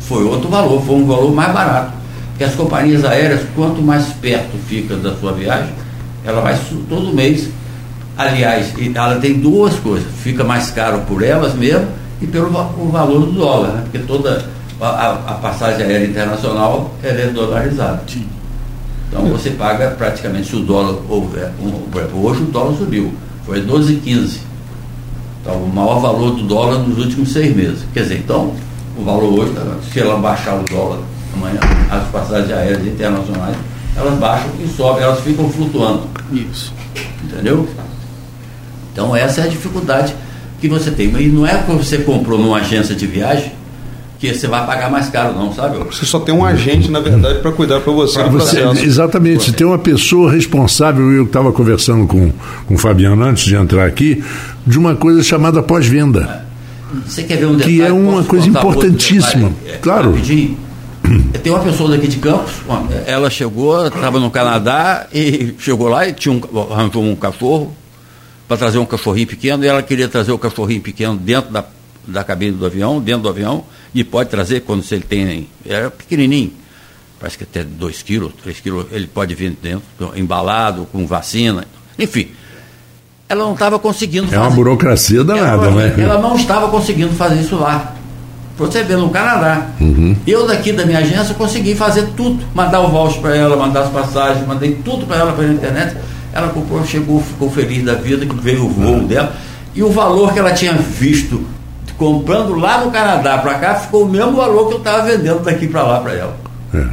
foi 0.02 0.24
outro 0.24 0.50
valor, 0.50 0.84
foi 0.86 0.96
um 0.98 1.08
valor 1.08 1.34
mais 1.34 1.52
barato. 1.52 1.94
Porque 2.30 2.44
as 2.44 2.54
companhias 2.54 3.04
aéreas, 3.04 3.42
quanto 3.56 3.82
mais 3.82 4.06
perto 4.22 4.56
fica 4.68 4.96
da 4.98 5.16
sua 5.16 5.32
viagem, 5.32 5.72
ela 6.24 6.42
vai 6.42 6.56
todo 6.88 7.12
mês. 7.12 7.50
Aliás, 8.16 8.72
ela 8.94 9.16
tem 9.16 9.40
duas 9.40 9.74
coisas, 9.80 10.08
fica 10.22 10.44
mais 10.44 10.70
caro 10.70 11.00
por 11.08 11.24
elas 11.24 11.56
mesmo 11.56 11.88
e 12.22 12.28
pelo 12.28 12.50
o 12.78 12.90
valor 12.92 13.22
do 13.26 13.32
dólar, 13.32 13.70
né? 13.70 13.82
Porque 13.84 14.00
toda 14.06 14.46
a, 14.80 14.86
a- 14.88 15.12
a 15.30 15.34
passagem 15.36 15.88
aérea 15.88 16.06
internacional 16.06 16.94
é 17.02 17.28
dolarizada. 17.28 18.04
Então 19.14 19.28
você 19.28 19.52
paga 19.52 19.92
praticamente 19.92 20.48
se 20.50 20.56
o 20.56 20.62
dólar 20.62 20.96
hoje 21.12 22.42
o 22.42 22.46
dólar 22.52 22.76
subiu, 22.76 23.14
foi 23.46 23.62
12,15. 23.62 24.40
Então 25.40 25.54
o 25.64 25.70
maior 25.72 26.00
valor 26.00 26.32
do 26.32 26.42
dólar 26.42 26.80
nos 26.80 26.98
últimos 26.98 27.32
seis 27.32 27.56
meses. 27.56 27.86
Quer 27.94 28.02
dizer, 28.04 28.18
então 28.18 28.56
o 28.98 29.04
valor 29.04 29.40
hoje, 29.40 29.54
tá- 29.54 29.62
se 29.92 30.00
ela 30.00 30.18
baixar 30.18 30.56
o 30.60 30.64
dólar 30.64 30.98
amanhã, 31.36 31.60
as 31.92 32.08
passagens 32.08 32.52
aéreas 32.52 32.88
internacionais, 32.88 33.56
elas 33.96 34.18
baixam 34.18 34.50
e 34.60 34.68
sobem, 34.68 35.04
elas 35.04 35.20
ficam 35.20 35.48
flutuando. 35.48 36.08
Isso. 36.32 36.74
Entendeu? 37.24 37.70
Então 38.92 39.16
essa 39.16 39.42
é 39.42 39.44
a 39.44 39.48
dificuldade 39.48 40.16
que 40.60 40.68
você 40.68 40.90
tem. 40.90 41.10
E 41.22 41.28
não 41.28 41.46
é 41.46 41.58
porque 41.58 41.84
você 41.84 42.00
comprou 42.00 42.40
numa 42.40 42.58
agência 42.58 42.96
de 42.96 43.06
viagem 43.06 43.52
que 44.32 44.40
você 44.40 44.48
vai 44.48 44.66
pagar 44.66 44.90
mais 44.90 45.10
caro, 45.10 45.34
não, 45.34 45.54
sabe? 45.54 45.78
Você 45.80 46.06
só 46.06 46.20
tem 46.20 46.34
um 46.34 46.46
agente, 46.46 46.90
na 46.90 47.00
verdade, 47.00 47.40
para 47.40 47.52
cuidar 47.52 47.80
para 47.82 47.92
você 47.92 48.20
Pra 48.20 48.30
você- 48.30 48.62
exatamente, 48.84 49.52
tem 49.52 49.66
uma 49.68 49.78
pessoa 49.80 50.32
responsável, 50.32 51.12
eu 51.12 51.24
estava 51.26 51.52
conversando 51.52 52.08
com, 52.08 52.32
com 52.68 52.76
o 52.76 52.78
Fabiano 52.78 53.24
antes 53.24 53.44
de 53.46 53.56
entrar 53.56 53.86
aqui, 53.86 54.24
de 54.66 54.78
uma 54.80 54.96
coisa 54.96 55.22
chamada 55.24 55.62
pós-venda. 55.62 56.46
Você 57.06 57.24
quer 57.24 57.38
ver 57.38 57.48
um 57.48 57.56
detalhe? 57.56 57.76
Que 57.76 57.82
é 57.82 57.92
uma 57.92 58.24
coisa 58.24 58.48
importantíssima. 58.48 59.50
detalhe? 59.50 59.76
É, 59.76 59.78
Claro. 59.80 60.12
Rapidinho. 60.12 60.58
Tem 61.44 61.52
uma 61.52 61.62
pessoa 61.62 61.90
daqui 61.90 62.08
de 62.08 62.18
Campos, 62.18 62.54
ela 63.06 63.30
chegou, 63.30 63.88
estava 63.88 64.20
no 64.20 64.32
Canadá 64.32 65.06
e 65.14 65.54
chegou 65.60 65.90
lá 65.90 66.08
e 66.08 66.14
tinha 66.14 66.34
um, 66.34 66.42
arranjou 66.72 67.04
um 67.04 67.16
cachorro 67.16 67.76
para 68.48 68.56
trazer 68.56 68.78
um 68.78 68.86
cachorrinho 68.86 69.28
pequeno 69.28 69.64
e 69.66 69.68
ela 69.68 69.82
queria 69.84 70.08
trazer 70.08 70.32
o 70.32 70.38
cachorrinho 70.38 70.82
pequeno 70.82 71.16
dentro 71.18 71.52
da, 71.52 71.66
da 72.08 72.24
cabine 72.24 72.54
do 72.54 72.66
avião, 72.66 73.02
dentro 73.02 73.24
do 73.24 73.30
avião, 73.30 73.66
e 73.94 74.04
pode 74.04 74.30
trazer 74.30 74.62
quando 74.62 74.84
se 74.84 74.96
ele 74.96 75.04
tem. 75.04 75.48
Era 75.66 75.90
pequenininho, 75.92 76.52
parece 77.20 77.38
que 77.38 77.44
até 77.44 77.64
2 77.64 78.02
quilos, 78.02 78.34
3 78.42 78.60
quilos, 78.60 78.86
ele 78.92 79.08
pode 79.08 79.34
vir 79.36 79.56
dentro, 79.62 79.84
embalado, 80.16 80.88
com 80.92 81.06
vacina, 81.06 81.66
enfim. 81.98 82.30
Ela 83.30 83.46
não 83.46 83.54
estava 83.54 83.80
conseguindo 83.80 84.34
É 84.34 84.38
uma 84.38 84.50
burocracia 84.50 85.24
danada, 85.24 85.68
ela, 85.68 85.72
né? 85.72 85.96
ela 85.98 86.22
não 86.22 86.36
estava 86.36 86.70
conseguindo 86.70 87.14
fazer 87.14 87.42
isso 87.42 87.56
lá. 87.56 87.96
Você 88.58 88.84
vê 88.84 88.96
no 88.96 89.10
Canadá. 89.10 89.70
Uhum. 89.82 90.16
Eu 90.28 90.46
daqui 90.46 90.72
da 90.72 90.86
minha 90.86 91.00
agência 91.00 91.34
consegui 91.34 91.74
fazer 91.74 92.10
tudo. 92.16 92.44
Mandar 92.54 92.82
o 92.82 92.90
voucher 92.90 93.20
para 93.20 93.36
ela, 93.36 93.56
mandar 93.56 93.82
as 93.82 93.90
passagens, 93.90 94.46
mandei 94.46 94.76
tudo 94.86 95.08
para 95.08 95.18
ela 95.18 95.34
pela 95.34 95.52
internet. 95.52 95.98
Ela 96.32 96.50
comprou, 96.50 96.86
chegou, 96.86 97.20
ficou 97.20 97.50
feliz 97.50 97.84
da 97.84 97.96
vida, 97.96 98.26
que 98.28 98.36
veio 98.36 98.66
o 98.66 98.70
voo 98.70 98.94
Uhum. 98.98 99.08
dela. 99.08 99.36
E 99.74 99.82
o 99.82 99.90
valor 99.90 100.34
que 100.34 100.38
ela 100.40 100.52
tinha 100.54 100.74
visto 100.74 101.44
comprando 102.04 102.56
lá 102.56 102.84
no 102.84 102.92
Canadá 102.92 103.38
para 103.38 103.54
cá 103.56 103.76
ficou 103.76 104.04
o 104.06 104.10
mesmo 104.10 104.34
valor 104.34 104.68
que 104.68 104.74
eu 104.74 104.78
estava 104.80 105.04
vendendo 105.08 105.44
daqui 105.44 105.68
para 105.68 105.84
lá 105.84 106.00
para 106.02 106.14
ela. 106.14 106.38
É. 106.74 106.86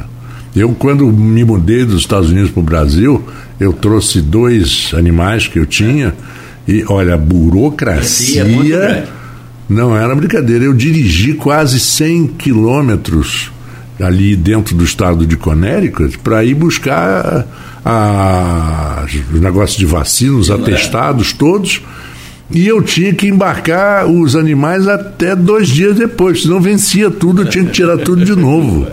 Eu, 0.55 0.69
quando 0.77 1.05
me 1.07 1.43
mudei 1.43 1.85
dos 1.85 2.01
Estados 2.01 2.29
Unidos 2.29 2.51
para 2.51 2.59
o 2.59 2.63
Brasil, 2.63 3.23
eu 3.59 3.71
trouxe 3.73 4.21
dois 4.21 4.91
animais 4.97 5.47
que 5.47 5.57
eu 5.59 5.65
tinha 5.65 6.13
e, 6.67 6.83
olha, 6.87 7.13
a 7.13 7.17
burocracia 7.17 8.41
É 8.43 8.45
grande. 8.45 9.07
não 9.69 9.95
era 9.95 10.13
brincadeira. 10.15 10.65
Eu 10.65 10.73
dirigi 10.73 11.33
quase 11.33 11.79
100 11.79 12.27
quilômetros 12.27 13.51
ali 14.01 14.35
dentro 14.35 14.75
do 14.75 14.83
estado 14.83 15.25
de 15.25 15.37
Connecticut 15.37 16.17
para 16.19 16.43
ir 16.43 16.55
buscar 16.55 17.45
a- 17.85 19.05
os 19.33 19.39
negócios 19.39 19.77
de 19.77 19.85
vacina, 19.85 20.33
os 20.37 20.49
atestados 20.51 21.33
todos. 21.33 21.81
E 22.53 22.67
eu 22.67 22.81
tinha 22.81 23.13
que 23.13 23.27
embarcar 23.27 24.05
os 24.07 24.35
animais 24.35 24.87
até 24.87 25.35
dois 25.35 25.67
dias 25.69 25.95
depois, 25.95 26.41
senão 26.43 26.59
vencia 26.59 27.09
tudo, 27.09 27.43
eu 27.43 27.49
tinha 27.49 27.63
que 27.65 27.71
tirar 27.71 27.97
tudo 27.97 28.25
de 28.25 28.35
novo. 28.35 28.85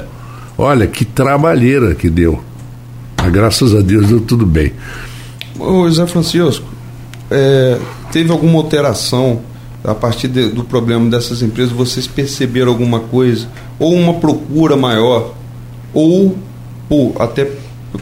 Olha, 0.57 0.87
que 0.87 1.05
trabalheira 1.05 1.95
que 1.95 2.09
deu. 2.09 2.41
Mas 3.17 3.33
graças 3.33 3.75
a 3.75 3.81
Deus 3.81 4.07
deu 4.07 4.21
tudo 4.21 4.47
bem. 4.47 4.73
Ô, 5.59 5.89
Zé 5.91 6.07
Francisco, 6.07 6.65
é, 7.31 7.79
teve 8.13 8.31
alguma 8.31 8.59
alteração 8.59 9.41
a 9.85 9.95
partir 9.95 10.29
de- 10.29 10.51
do 10.51 10.63
problema 10.65 11.09
dessas 11.11 11.43
empresas? 11.43 11.73
Vocês 11.73 12.07
perceberam 12.07 12.71
alguma 12.71 13.01
coisa? 13.01 13.49
Ou 13.79 13.93
uma 13.95 14.15
procura 14.15 14.77
maior? 14.77 15.35
Ou, 15.93 16.37
pô, 16.89 17.13
até 17.19 17.49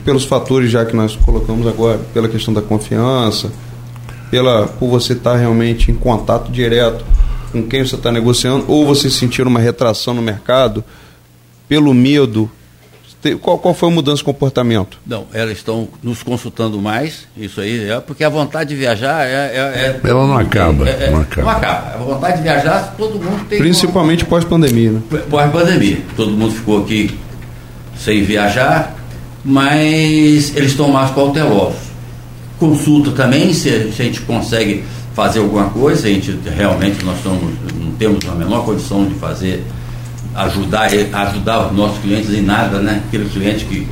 pelos 0.04 0.24
fatores 0.24 0.70
já 0.70 0.84
que 0.84 0.94
nós 0.94 1.16
colocamos 1.16 1.66
agora, 1.66 1.98
pela 2.12 2.28
questão 2.28 2.52
da 2.52 2.60
confiança, 2.60 3.50
pela, 4.36 4.66
por 4.66 4.90
você 4.90 5.14
estar 5.14 5.34
realmente 5.36 5.90
em 5.90 5.94
contato 5.94 6.52
direto 6.52 7.02
com 7.52 7.62
quem 7.62 7.82
você 7.82 7.94
está 7.94 8.12
negociando, 8.12 8.66
ou 8.68 8.84
vocês 8.84 9.14
sentiram 9.14 9.48
uma 9.50 9.58
retração 9.60 10.12
no 10.12 10.20
mercado 10.20 10.84
pelo 11.66 11.94
medo? 11.94 12.50
Qual, 13.40 13.58
qual 13.58 13.72
foi 13.72 13.88
a 13.88 13.92
mudança 13.92 14.18
de 14.18 14.24
comportamento? 14.24 14.98
Não, 15.06 15.24
elas 15.32 15.56
estão 15.56 15.88
nos 16.02 16.22
consultando 16.22 16.78
mais, 16.82 17.26
isso 17.34 17.62
aí, 17.62 17.88
é 17.90 17.98
porque 17.98 18.22
a 18.24 18.28
vontade 18.28 18.68
de 18.68 18.76
viajar 18.76 19.26
é. 19.26 19.30
é- 19.32 20.00
é- 20.04 20.08
Ela 20.10 20.26
não 20.26 20.36
acaba, 20.36 20.86
é- 20.86 21.04
é- 21.06 21.10
não 21.10 21.20
acaba. 21.22 21.42
Não 21.50 21.56
acaba. 21.56 21.94
A 21.94 21.96
vontade 21.96 22.36
de 22.36 22.42
viajar, 22.42 22.94
todo 22.98 23.18
mundo 23.18 23.42
tem. 23.48 23.58
Principalmente 23.58 24.22
pós-pandemia, 24.26 24.92
né? 24.92 25.02
uma- 25.10 25.18
Pós-pandemia. 25.20 25.98
Todo 26.14 26.30
mundo 26.32 26.52
ficou 26.54 26.82
aqui 26.82 27.18
sem 27.98 28.22
viajar, 28.22 28.94
mas 29.42 30.54
eles 30.54 30.72
estão 30.72 30.90
mais 30.90 31.10
cautelosos. 31.12 31.85
Consulta 32.58 33.10
também, 33.10 33.52
se, 33.52 33.68
a 33.68 33.90
gente 33.90 34.20
consegue 34.22 34.84
fazer 35.14 35.40
alguma 35.40 35.70
coisa, 35.70 36.06
a 36.06 36.10
gente 36.10 36.38
realmente 36.54 37.04
nós 37.04 37.16
estamos, 37.16 37.42
não 37.78 37.92
temos 37.92 38.24
a 38.26 38.34
menor 38.34 38.64
condição 38.64 39.04
de 39.06 39.14
fazer, 39.14 39.64
ajudar, 40.34 40.88
ajudar 41.12 41.66
os 41.66 41.76
nossos 41.76 41.98
clientes 41.98 42.30
em 42.30 42.42
nada, 42.42 42.78
né? 42.78 43.02
Aquele 43.08 43.28
cliente 43.28 43.64
que 43.66 43.86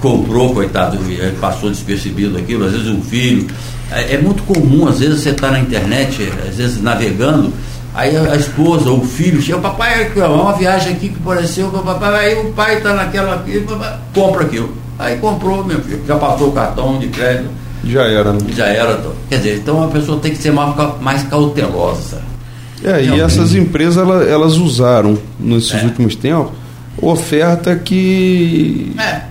comprou, 0.00 0.52
coitado, 0.52 0.98
eh, 1.10 1.32
passou 1.40 1.70
despercebido 1.70 2.36
aquilo, 2.36 2.66
às 2.66 2.72
vezes 2.72 2.88
um 2.88 3.00
filho. 3.00 3.46
É, 3.90 4.14
é 4.14 4.18
muito 4.18 4.42
comum, 4.42 4.86
às 4.86 4.98
vezes 4.98 5.20
você 5.20 5.30
está 5.30 5.50
na 5.50 5.60
internet, 5.60 6.30
às 6.46 6.56
vezes 6.56 6.82
navegando, 6.82 7.52
aí 7.94 8.16
a, 8.16 8.36
esposa 8.36 8.90
ou 8.90 9.00
o 9.00 9.06
filho 9.06 9.40
chega, 9.40 9.58
papai, 9.58 10.10
ó, 10.16 10.42
uma 10.42 10.52
viagem 10.52 10.92
aqui 10.92 11.08
que 11.08 11.16
apareceu, 11.16 11.72
aí 12.02 12.34
o 12.34 12.52
pai 12.52 12.78
está 12.78 12.92
naquela 12.92 13.44
compra 14.12 14.44
aquilo. 14.44 14.74
Aí 14.98 15.16
comprou, 15.18 15.64
meu 15.64 15.80
filho, 15.80 16.02
já 16.06 16.16
passou 16.16 16.48
o 16.48 16.52
cartão 16.52 16.98
de 16.98 17.08
crédito, 17.08 17.50
Já 17.86 18.02
era, 18.04 18.32
né? 18.32 18.38
já 18.54 18.66
era. 18.66 19.00
Quer 19.28 19.36
dizer, 19.38 19.56
então 19.58 19.82
a 19.82 19.88
pessoa 19.88 20.18
tem 20.20 20.32
que 20.32 20.38
ser 20.38 20.52
mais, 20.52 20.74
mais 21.00 21.22
cautelosa. 21.24 22.22
É, 22.82 23.00
e 23.00 23.04
Realmente. 23.04 23.20
essas 23.20 23.54
empresas 23.54 23.96
elas, 23.96 24.28
elas 24.28 24.56
usaram 24.56 25.16
nesses 25.40 25.72
É. 25.74 25.84
últimos 25.84 26.14
tempos 26.16 26.52
oferta 27.00 27.74
que 27.76 28.92
É, 28.98 29.22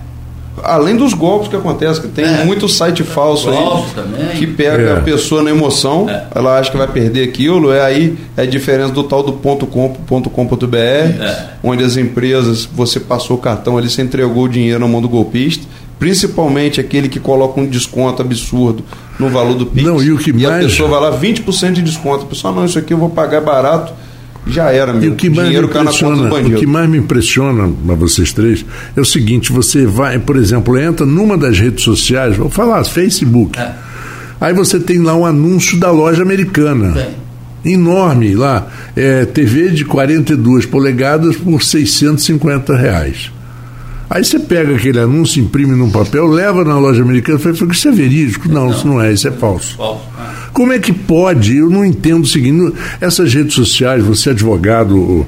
além 0.62 0.96
dos 0.96 1.14
golpes 1.14 1.48
que 1.48 1.56
acontecem, 1.56 2.02
que 2.02 2.08
tem 2.08 2.24
É. 2.24 2.44
muito 2.44 2.68
site 2.68 3.02
falso 3.02 3.48
aí 3.50 3.84
também. 3.94 4.26
que 4.36 4.46
pega 4.46 4.82
É. 4.82 4.92
a 4.94 5.00
pessoa 5.00 5.42
na 5.42 5.50
emoção, 5.50 6.08
É. 6.08 6.24
ela 6.34 6.58
acha 6.58 6.70
que 6.70 6.76
vai 6.76 6.86
perder 6.88 7.28
aquilo, 7.28 7.72
é 7.72 7.80
aí 7.84 8.16
é 8.36 8.42
a 8.42 8.46
diferença 8.46 8.92
do 8.92 9.02
tal 9.04 9.22
do 9.22 9.32
ponto 9.34 9.66
.com, 9.66 9.88
ponto 9.90 10.28
.com.br, 10.30 10.76
É. 10.76 11.46
onde 11.62 11.82
as 11.84 11.96
empresas, 11.96 12.64
você 12.72 12.98
passou 13.00 13.36
o 13.36 13.40
cartão 13.40 13.78
ali, 13.78 13.88
você 13.88 14.02
entregou 14.02 14.44
o 14.44 14.48
dinheiro 14.48 14.80
na 14.80 14.86
mão 14.88 15.00
do 15.00 15.08
golpista, 15.08 15.64
principalmente 16.04 16.80
aquele 16.82 17.08
que 17.08 17.18
coloca 17.18 17.58
um 17.58 17.66
desconto 17.66 18.20
absurdo 18.20 18.84
no 19.18 19.30
valor 19.30 19.54
do 19.54 19.64
Pix. 19.64 19.86
Não, 19.86 20.02
e 20.02 20.12
o 20.12 20.18
que 20.18 20.32
a 20.44 20.50
mais- 20.50 20.66
pessoa 20.66 20.86
vai 20.90 21.00
lá 21.00 21.18
20% 21.18 21.72
de 21.72 21.82
desconto. 21.82 22.24
A 22.24 22.28
pessoa, 22.28 22.52
não, 22.54 22.66
isso 22.66 22.78
aqui 22.78 22.92
eu 22.92 22.98
vou 22.98 23.08
pagar 23.08 23.40
barato. 23.40 23.90
Já 24.46 24.70
era, 24.70 24.92
meu. 24.92 25.04
E 25.04 25.08
o 25.08 25.14
que 25.14 25.30
mais 25.30 25.38
me 25.38 25.44
dinheiro 25.46 25.66
do 25.66 25.78
impressiona, 25.80 26.34
o 26.34 26.54
que 26.58 26.66
mais 26.66 26.90
me 26.90 26.98
impressiona 26.98 27.64
a 27.64 27.94
vocês 27.94 28.34
três 28.34 28.62
é 28.94 29.00
o 29.00 29.04
seguinte: 29.04 29.50
você 29.50 29.86
vai, 29.86 30.18
por 30.18 30.36
exemplo, 30.36 30.78
entra 30.78 31.06
numa 31.06 31.38
das 31.38 31.58
redes 31.58 31.82
sociais, 31.82 32.36
vou 32.36 32.50
falar, 32.50 32.84
Facebook. 32.84 33.58
É. 33.58 33.72
Aí 34.38 34.52
você 34.52 34.78
tem 34.78 34.98
lá 35.00 35.16
um 35.16 35.24
anúncio 35.24 35.80
da 35.80 35.90
loja 35.90 36.20
americana. 36.22 36.92
Tem. 36.92 37.72
Enorme 37.72 38.34
lá. 38.34 38.68
É, 38.94 39.24
TV 39.24 39.70
de 39.70 39.86
42 39.86 40.66
polegadas 40.66 41.34
por 41.36 41.62
650 41.62 42.76
reais. 42.76 43.32
Aí 44.14 44.24
você 44.24 44.38
pega 44.38 44.76
aquele 44.76 45.00
anúncio, 45.00 45.42
imprime 45.42 45.74
num 45.74 45.90
papel, 45.90 46.28
leva 46.28 46.64
na 46.64 46.78
loja 46.78 47.02
americana 47.02 47.36
e 47.36 47.42
fala, 47.42 47.72
isso 47.72 47.88
é 47.88 47.90
verídico. 47.90 48.48
Não, 48.48 48.70
isso 48.70 48.86
não 48.86 49.02
é, 49.02 49.12
isso 49.12 49.26
é 49.26 49.32
falso. 49.32 49.76
Falso. 49.76 50.04
Como 50.52 50.72
é 50.72 50.78
que 50.78 50.92
pode? 50.92 51.56
Eu 51.56 51.68
não 51.68 51.84
entendo 51.84 52.22
o 52.22 52.26
seguinte: 52.26 52.76
essas 53.00 53.34
redes 53.34 53.54
sociais, 53.54 54.04
você 54.04 54.28
é 54.28 54.32
advogado, 54.32 55.26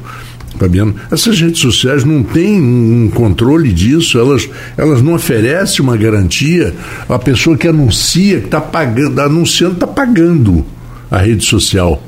Fabiano, 0.56 0.94
essas 1.10 1.40
redes 1.40 1.60
sociais 1.60 2.04
não 2.04 2.22
têm 2.22 2.62
um 2.62 3.10
controle 3.12 3.72
disso, 3.72 4.20
elas, 4.20 4.48
elas 4.76 5.02
não 5.02 5.14
oferecem 5.14 5.80
uma 5.80 5.96
garantia. 5.96 6.72
A 7.08 7.18
pessoa 7.18 7.56
que 7.56 7.66
anuncia, 7.66 8.38
que 8.38 8.46
está 8.46 8.60
pagando, 8.60 9.20
anunciando, 9.20 9.74
está 9.74 9.86
pagando 9.88 10.64
a 11.10 11.18
rede 11.18 11.44
social. 11.44 12.00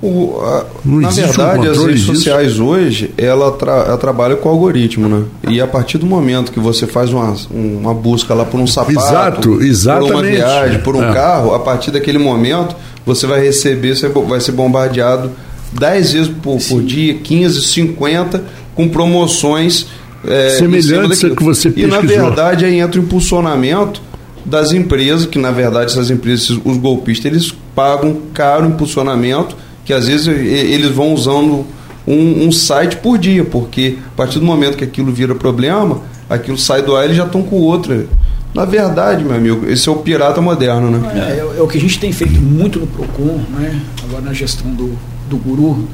O- 0.00 0.38
a- 0.44 0.64
na 0.84 1.08
existe 1.08 1.40
um 1.40 1.44
verdade, 1.44 1.68
as 1.68 1.78
redes 1.78 2.00
disso? 2.02 2.14
sociais 2.14 2.60
hoje, 2.60 3.10
ela, 3.18 3.50
tra 3.52 3.72
ela 3.88 3.96
trabalha 3.98 4.36
com 4.36 4.48
algoritmo, 4.48 5.08
né? 5.08 5.24
E 5.48 5.60
a 5.60 5.66
partir 5.66 5.98
do 5.98 6.06
momento 6.06 6.52
que 6.52 6.60
você 6.60 6.86
faz 6.86 7.12
uma, 7.12 7.34
uma 7.50 7.92
busca 7.92 8.32
lá 8.32 8.44
por 8.44 8.60
um 8.60 8.66
sapato, 8.66 9.60
Exato, 9.60 10.06
por 10.06 10.14
uma 10.14 10.22
viagem, 10.22 10.78
por 10.82 10.94
um 10.94 11.02
É. 11.02 11.12
carro, 11.12 11.52
a 11.52 11.58
partir 11.58 11.90
daquele 11.90 12.18
momento, 12.18 12.76
você 13.04 13.26
vai 13.26 13.40
receber, 13.40 13.96
você 13.96 14.08
vai 14.08 14.40
ser 14.40 14.52
bombardeado 14.52 15.32
10 15.72 16.12
vezes 16.12 16.28
por, 16.42 16.58
por 16.68 16.80
dia, 16.80 17.14
15, 17.14 17.60
50, 17.64 18.44
com 18.76 18.88
promoções 18.88 19.86
é, 20.24 20.48
em 20.48 20.58
Semelhantes 20.58 20.86
cima 20.88 21.04
a 21.04 21.08
daquilo. 21.08 21.36
que 21.36 21.42
você 21.44 21.72
E 21.76 21.86
na 21.86 21.98
pesquisou. 22.00 22.24
verdade 22.26 22.64
aí 22.64 22.78
entra 22.78 23.00
o 23.00 23.04
impulsionamento 23.04 24.00
das 24.44 24.72
empresas, 24.72 25.26
que 25.26 25.38
na 25.40 25.50
verdade 25.50 25.86
essas 25.90 26.08
empresas, 26.10 26.50
os 26.64 26.76
golpistas, 26.76 27.26
eles 27.26 27.54
pagam 27.74 28.16
caro 28.32 28.64
impulsionamento, 28.66 29.56
que 29.88 29.92
às 29.94 30.06
vezes 30.06 30.26
eles 30.28 30.90
vão 30.90 31.14
usando 31.14 31.64
um, 32.06 32.46
um 32.46 32.52
site 32.52 32.96
por 32.96 33.16
dia, 33.16 33.42
porque 33.42 33.96
a 34.06 34.16
partir 34.18 34.38
do 34.38 34.44
momento 34.44 34.76
que 34.76 34.84
aquilo 34.84 35.10
vira 35.10 35.34
problema, 35.34 36.02
aquilo 36.28 36.58
sai 36.58 36.82
do 36.82 36.94
ar 36.94 37.04
e 37.04 37.06
eles 37.06 37.16
já 37.16 37.24
estão 37.24 37.42
com 37.42 37.56
outra. 37.56 38.04
Na 38.52 38.66
verdade, 38.66 39.24
meu 39.24 39.34
amigo, 39.34 39.66
esse 39.66 39.88
é 39.88 39.90
o 39.90 39.96
pirata 39.96 40.42
moderno, 40.42 40.90
né? 40.90 41.10
É, 41.14 41.38
é, 41.38 41.58
é 41.58 41.62
o 41.62 41.66
que 41.66 41.78
a 41.78 41.80
gente 41.80 41.98
tem 41.98 42.12
feito 42.12 42.38
muito 42.38 42.78
no 42.78 42.86
PROCON, 42.86 43.40
né? 43.48 43.80
agora 44.04 44.20
na 44.20 44.34
gestão 44.34 44.70
do, 44.74 44.92
do 45.26 45.38
Guru, 45.38 45.88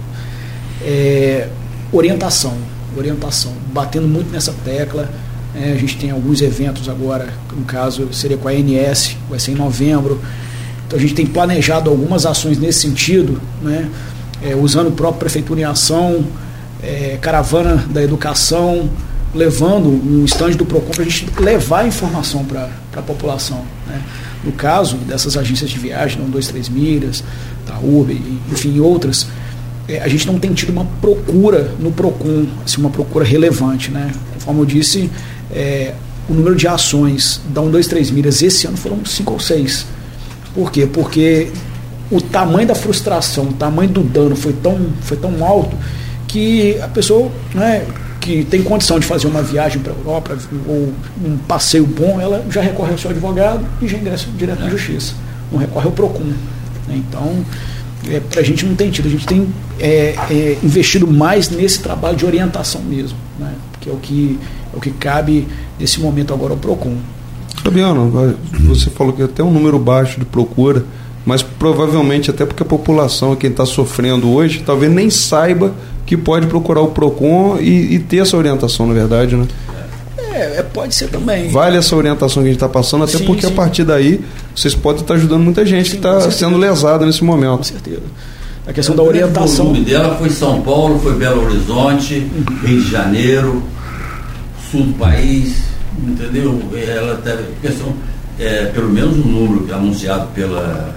é 0.83 1.49
orientação, 1.93 2.55
orientação, 2.99 3.53
batendo 3.73 4.09
muito 4.09 4.29
nessa 4.33 4.53
tecla. 4.65 5.09
É, 5.55 5.71
a 5.71 5.77
gente 5.77 5.97
tem 5.99 6.11
alguns 6.11 6.43
eventos 6.43 6.89
agora, 6.89 7.33
no 7.57 7.65
caso 7.65 8.13
seria 8.13 8.37
com 8.37 8.49
a 8.49 8.51
ANS, 8.51 9.17
vai 9.31 9.39
ser 9.39 9.53
em 9.53 9.55
novembro. 9.55 10.21
Então 10.95 10.99
a 11.03 11.09
gente 11.09 11.15
tem 11.15 11.27
planejado 11.27 11.91
algumas 11.91 12.25
ações 12.25 12.57
nesse 12.57 12.83
sentido, 12.83 13.43
né? 13.61 13.91
É, 14.41 14.55
usando 14.55 14.89
o 14.89 14.93
próprio 14.93 15.19
Prefeitura 15.19 15.61
em 15.61 15.65
Ação, 15.65 16.25
é, 16.81 17.19
Caravana 17.21 17.85
da 17.91 18.01
Educação, 18.01 18.89
levando 19.35 19.89
um 19.89 20.25
estande 20.25 20.57
do 20.57 20.65
PROCON 20.65 20.91
para 20.91 21.03
a 21.03 21.05
gente 21.05 21.27
levar 21.41 21.85
informação 21.85 22.45
para 22.45 22.71
a 22.95 23.03
população. 23.03 23.65
Né? 23.89 24.01
No 24.45 24.53
caso 24.53 24.97
dessas 24.99 25.37
agências 25.37 25.71
de 25.71 25.79
viagem, 25.79 26.21
não 26.21 26.27
23 26.27 26.69
milhas, 26.69 27.25
da 27.67 27.77
Uber, 27.79 28.15
e, 28.15 28.39
enfim, 28.53 28.79
outras, 28.79 29.27
é, 29.89 30.01
a 30.01 30.07
gente 30.07 30.27
não 30.27 30.39
tem 30.39 30.53
tido 30.53 30.71
uma 30.71 30.85
procura 31.01 31.73
no 31.81 31.91
PROCON, 31.91 32.47
assim, 32.65 32.81
uma 32.81 32.91
procura 32.91 33.25
relevante. 33.25 33.91
Né? 33.91 34.13
Conforme 34.35 34.61
eu 34.61 34.67
disse, 34.67 35.11
é, 35.51 35.95
o 36.29 36.35
número 36.35 36.55
de 36.55 36.69
ações 36.69 37.41
da 37.49 37.63
123 37.63 38.11
milhas 38.13 38.43
esse 38.43 38.67
ano 38.67 38.77
foram 38.77 39.05
cinco 39.05 39.33
ou 39.33 39.41
seis. 39.41 39.87
Por 40.55 40.71
quê? 40.71 40.87
Porque 40.87 41.51
o 42.11 42.21
tamanho 42.21 42.69
da 42.69 42.75
frustração, 42.75 43.47
o 43.47 43.53
tamanho 43.53 43.91
do 43.91 44.03
dano 44.03 44.37
foi 44.37 44.53
tão, 44.53 44.79
foi 45.01 45.17
tão 45.17 45.45
alto 45.45 45.77
que 46.29 46.79
a 46.81 46.89
pessoa 46.89 47.31
né, 47.55 47.85
que 48.21 48.45
tem 48.45 48.63
condição 48.63 48.99
de 48.99 49.07
fazer 49.07 49.27
uma 49.27 49.43
viagem 49.43 49.83
para 49.83 49.93
a 49.93 49.97
Europa 49.97 50.39
ou 50.67 50.93
um 51.25 51.37
passeio 51.47 51.87
bom, 51.87 52.21
ela 52.21 52.45
já 52.51 52.63
recorre 52.63 52.93
ao 52.93 52.99
seu 52.99 53.11
advogado 53.11 53.65
e 53.83 53.89
já 53.89 53.99
ingressa 53.99 54.27
direto 54.37 54.61
na 54.61 54.71
justiça. 54.71 55.15
Não 55.53 55.59
recorre 55.59 55.87
ao 55.87 55.93
PROCON. 55.93 56.25
né? 56.25 56.35
Então, 56.91 57.45
é, 58.09 58.21
para 58.21 58.41
a 58.41 58.45
gente 58.45 58.65
não 58.65 58.75
tem 58.75 58.91
tido, 58.91 59.07
a 59.07 59.11
gente 59.11 59.27
tem 59.27 59.47
é, 59.79 60.15
é, 60.31 60.59
investido 60.63 61.07
mais 61.07 61.51
nesse 61.51 61.81
trabalho 61.81 62.17
de 62.17 62.25
orientação 62.25 62.81
mesmo, 62.83 63.17
né? 63.39 63.53
que 63.81 63.91
é 63.91 63.93
o 63.93 63.97
que, 63.97 64.39
é 64.73 64.77
o 64.77 64.81
que 64.81 64.91
cabe 64.91 65.47
nesse 65.79 66.01
momento 66.01 66.33
agora 66.33 66.53
ao 66.53 66.59
PROCON. 66.59 66.97
Fabiano, 67.65 68.37
você 68.67 68.91
falou 68.91 69.13
que 69.13 69.23
até 69.23 69.43
um 69.43 69.51
número 69.51 69.79
baixo 69.79 70.21
de 70.21 70.27
procura, 70.27 70.85
mas 71.25 71.43
provavelmente 71.43 72.31
até 72.31 72.45
porque 72.45 72.63
a 72.63 72.67
população, 72.67 73.35
quem 73.35 73.51
está 73.51 73.65
sofrendo 73.65 74.31
hoje, 74.31 74.63
talvez 74.65 74.93
nem 74.93 75.09
saiba 75.09 75.73
que 76.05 76.17
pode 76.17 76.47
procurar 76.47 76.83
o 76.83 76.89
PROCON 76.89 77.57
e, 77.59 77.95
e 77.95 77.99
ter 77.99 78.19
essa 78.19 78.37
orientação, 78.37 78.87
na 78.87 78.93
verdade, 78.93 79.35
né? 79.35 79.47
É, 80.35 80.59
é, 80.59 80.63
pode 80.63 80.95
ser 80.95 81.09
também. 81.09 81.49
Vale 81.49 81.79
essa 81.79 81.97
orientação 81.97 82.43
que 82.43 82.49
a 82.49 82.53
gente 82.53 82.57
está 82.63 82.69
passando, 82.69 83.05
até 83.05 83.17
Sim, 83.17 83.25
porque 83.25 83.47
sim. 83.47 83.53
a 83.53 83.57
partir 83.57 83.85
daí 83.85 84.21
vocês 84.55 84.75
podem 84.75 85.01
estar 85.01 85.15
ajudando 85.15 85.43
muita 85.43 85.65
gente 85.65 85.91
Sim, 85.91 85.97
que 85.97 86.03
com 86.03 86.17
está 86.19 86.31
sendo 86.31 86.59
lesada 86.59 87.07
nesse 87.07 87.21
Com 87.21 87.27
momento. 87.27 87.65
certeza. 87.67 88.03
A 88.67 88.73
questão 88.73 88.95
da 88.97 89.03
O 89.03 89.07
grande 89.07 89.25
orientação. 89.25 89.67
volume 89.67 89.85
dela 89.85 90.17
foi 90.17 90.29
São 90.31 90.61
Paulo, 90.61 90.99
foi 90.99 91.15
Belo 91.15 91.45
Horizonte, 91.47 92.31
Rio 92.63 92.83
de 92.83 92.91
Janeiro, 92.91 93.63
sul 94.71 94.83
do 94.87 94.93
país, 94.95 95.55
entendeu? 96.03 96.61
Ela 96.75 97.17
teve 97.17 97.45
questão, 97.61 97.93
é, 98.39 98.67
pelo 98.67 98.89
menos 98.91 99.15
o 99.17 99.29
número 99.29 99.65
que 99.65 99.73
é 99.73 99.75
anunciado 99.75 100.27
pela, 100.35 100.95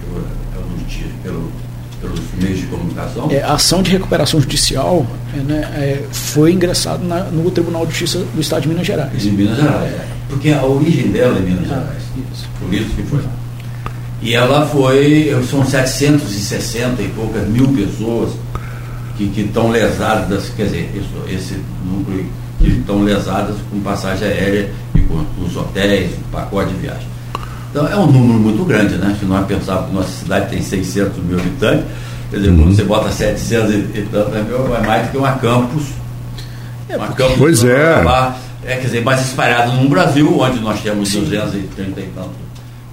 pela, 0.00 0.24
pela 0.52 0.66
notícia, 0.78 1.06
pelo, 1.22 1.50
pelos 2.00 2.20
meios 2.40 2.58
de 2.60 2.66
comunicação. 2.66 3.28
É, 3.30 3.42
a 3.42 3.54
ação 3.54 3.82
de 3.82 3.90
recuperação 3.90 4.40
judicial 4.40 5.06
é, 5.34 5.38
né, 5.40 5.60
é, 5.74 6.04
foi 6.12 6.52
ingressado 6.52 7.04
na- 7.04 7.24
no 7.24 7.50
Tribunal 7.50 7.86
de 7.86 7.92
Justiça 7.92 8.24
do 8.34 8.40
Estado 8.40 8.62
de 8.62 8.68
Minas 8.68 8.86
Gerais. 8.86 9.22
De 9.22 9.30
Minas 9.30 9.56
Gerais. 9.56 9.94
Porque 10.28 10.50
a 10.50 10.64
origem 10.64 11.08
dela 11.12 11.38
é 11.38 11.40
Minas 11.40 11.64
Ah, 11.70 11.74
Gerais. 11.80 12.02
isso. 12.32 12.48
Por 12.60 12.74
isso 12.74 12.90
que 12.90 13.02
foi. 13.04 13.20
E 14.22 14.34
ela 14.34 14.66
foi, 14.66 15.30
são 15.48 15.64
760 15.64 17.02
e 17.02 17.08
poucas 17.08 17.46
mil 17.48 17.68
pessoas 17.68 18.32
que 19.16 19.24
estão 19.40 19.70
lesadas, 19.70 20.50
quer 20.56 20.64
dizer, 20.64 20.90
isso- 20.94 21.34
esse 21.34 21.60
núcleo 21.84 22.26
que 22.58 22.68
estão 22.68 23.02
lesadas 23.02 23.56
com 23.70 23.80
passagem 23.80 24.26
aérea 24.28 24.70
e 24.94 25.00
com 25.00 25.24
os 25.44 25.56
hotéis, 25.56 26.12
o 26.12 26.30
pacote 26.32 26.70
de 26.72 26.80
viagem. 26.80 27.06
Então 27.70 27.86
é 27.86 27.96
um 27.96 28.06
número 28.06 28.38
muito 28.38 28.64
grande, 28.64 28.94
né? 28.96 29.14
Se 29.18 29.26
nós 29.26 29.46
pensarmos 29.46 29.88
que 29.88 29.94
nossa 29.94 30.08
cidade 30.10 30.48
tem 30.50 30.62
600 30.62 31.22
mil 31.24 31.38
habitantes, 31.38 31.84
quer 32.30 32.36
dizer, 32.38 32.48
quando 32.56 32.74
você 32.74 32.84
bota 32.84 33.10
700 33.12 33.70
e, 33.70 33.76
e 33.76 34.08
tanto, 34.10 34.30
né, 34.30 34.44
é 34.82 34.86
mais 34.86 35.06
do 35.06 35.10
que 35.12 35.18
uma 35.18 35.32
campus. 35.32 35.84
É, 36.88 36.96
uma 36.96 37.06
porque- 37.08 37.22
campus 37.22 37.38
Pois 37.38 37.60
de 37.60 37.70
é. 37.70 37.92
Sorocaba, 37.94 38.36
é, 38.64 38.76
quer 38.76 38.82
dizer, 38.86 39.04
mais 39.04 39.20
espalhado 39.26 39.72
no 39.72 39.88
Brasil, 39.88 40.38
onde 40.40 40.60
nós 40.60 40.80
temos 40.80 41.12
230 41.12 42.00
e 42.00 42.04
tanto. 42.14 42.45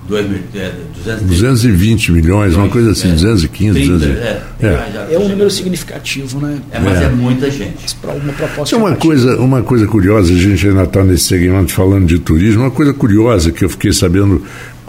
2 0.07 0.29
mil, 0.29 0.39
é, 0.55 0.71
230, 1.05 1.25
220 1.25 2.11
milhões, 2.11 2.55
uma 2.55 2.67
coisa 2.67 2.91
assim, 2.91 3.09
é, 3.09 3.13
215, 3.13 3.73
30, 3.79 3.93
200. 3.93 4.17
é, 4.17 4.41
É. 4.61 5.13
É 5.13 5.17
um 5.19 5.29
número 5.29 5.49
significativo, 5.49 6.39
né? 6.39 6.57
É, 6.71 6.79
mas 6.79 7.01
É. 7.01 7.05
é 7.05 7.09
muita 7.09 7.49
gente. 7.49 7.95
Para 8.01 8.13
uma 8.13 8.33
proposta. 8.33 8.75
É 8.75 8.77
uma 8.77 8.95
coisa, 8.95 9.37
uma 9.39 9.61
coisa 9.63 9.87
curiosa, 9.87 10.33
a 10.33 10.35
gente 10.37 10.67
ainda 10.67 10.83
está 10.83 11.03
nesse 11.03 11.23
segmento 11.25 11.71
falando 11.73 12.05
de 12.05 12.19
turismo, 12.19 12.63
uma 12.63 12.71
coisa 12.71 12.93
curiosa 12.93 13.51
que 13.51 13.63
eu 13.63 13.69
fiquei 13.69 13.93
sabendo, 13.93 14.41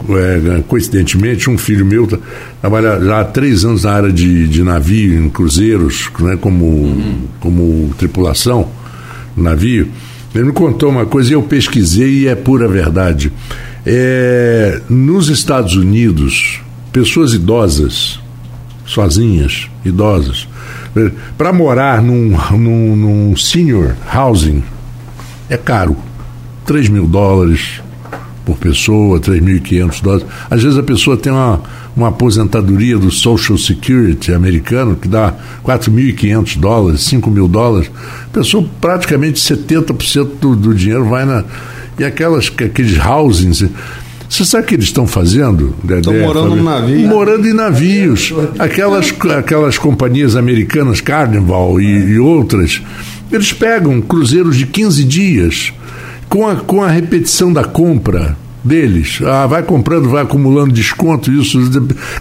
é, 0.09 0.61
coincidentemente, 0.67 1.49
um 1.49 1.57
filho 1.57 1.85
meu 1.85 2.05
tá- 2.07 2.19
trabalha 2.61 2.99
já 2.99 3.21
há 3.21 3.23
três 3.23 3.63
anos 3.63 3.83
na 3.83 3.91
área 3.91 4.11
de, 4.11 4.47
de 4.47 4.63
navio, 4.63 5.17
em 5.23 5.29
cruzeiros, 5.29 6.09
né, 6.19 6.37
como, 6.39 7.23
como 7.39 7.93
tripulação, 7.97 8.69
navio. 9.35 9.87
Ele 10.33 10.45
me 10.45 10.51
contou 10.51 10.89
uma 10.89 11.05
coisa 11.05 11.29
e 11.31 11.33
eu 11.33 11.41
pesquisei 11.43 12.23
e 12.23 12.27
é 12.27 12.35
pura 12.35 12.67
verdade. 12.67 13.31
É, 13.85 14.81
nos 14.89 15.29
Estados 15.29 15.75
Unidos, 15.75 16.61
pessoas 16.91 17.33
idosas, 17.33 18.19
sozinhas, 18.85 19.69
idosas, 19.83 20.47
para 21.37 21.51
morar 21.51 22.01
num, 22.01 22.37
num, 22.51 22.95
num 22.95 23.37
senior 23.37 23.95
housing 24.13 24.63
é 25.49 25.57
caro. 25.57 25.95
3 26.65 26.89
mil 26.89 27.07
dólares 27.07 27.81
por 28.45 28.57
pessoa, 28.57 29.19
3.500 29.19 30.01
dólares. 30.01 30.25
Às 30.49 30.63
vezes 30.63 30.77
a 30.77 30.83
pessoa 30.83 31.17
tem 31.17 31.31
uma, 31.31 31.61
uma 31.95 32.09
aposentadoria 32.09 32.97
do 32.97 33.11
Social 33.11 33.57
Security 33.57 34.33
americano 34.33 34.95
que 34.95 35.07
dá 35.07 35.33
4.500 35.63 36.59
dólares, 36.59 37.01
5 37.01 37.29
mil 37.29 37.47
dólares. 37.47 37.89
A 38.25 38.29
pessoa, 38.29 38.67
praticamente 38.79 39.39
70% 39.39 40.29
do, 40.39 40.55
do 40.55 40.73
dinheiro 40.73 41.05
vai 41.05 41.25
na. 41.25 41.43
E 41.97 42.03
aquelas, 42.03 42.51
aqueles 42.57 42.97
housings. 42.97 43.65
Você 44.29 44.43
sabe 44.43 44.63
o 44.63 44.67
que 44.67 44.75
eles 44.75 44.85
estão 44.85 45.05
fazendo? 45.05 45.75
Estão 45.83 46.13
morando 46.13 46.49
Fábio? 46.49 46.55
no 46.55 46.63
navio. 46.63 47.07
Morando 47.07 47.47
em 47.47 47.53
navios. 47.53 48.33
Aquelas, 48.59 49.13
aquelas 49.37 49.77
companhias 49.77 50.35
americanas, 50.35 50.99
Carnival 50.99 51.79
e, 51.79 52.13
e 52.13 52.19
outras, 52.19 52.81
eles 53.31 53.53
pegam 53.53 54.01
cruzeiros 54.01 54.57
de 54.57 54.65
15 54.65 55.03
dias 55.03 55.73
com 56.27 56.47
a, 56.47 56.55
com 56.55 56.83
a 56.83 56.89
repetição 56.89 57.53
da 57.53 57.63
compra 57.63 58.35
deles. 58.63 59.19
Ah, 59.23 59.45
vai 59.45 59.61
comprando, 59.61 60.09
vai 60.09 60.23
acumulando 60.23 60.73
desconto, 60.73 61.31
isso. 61.31 61.59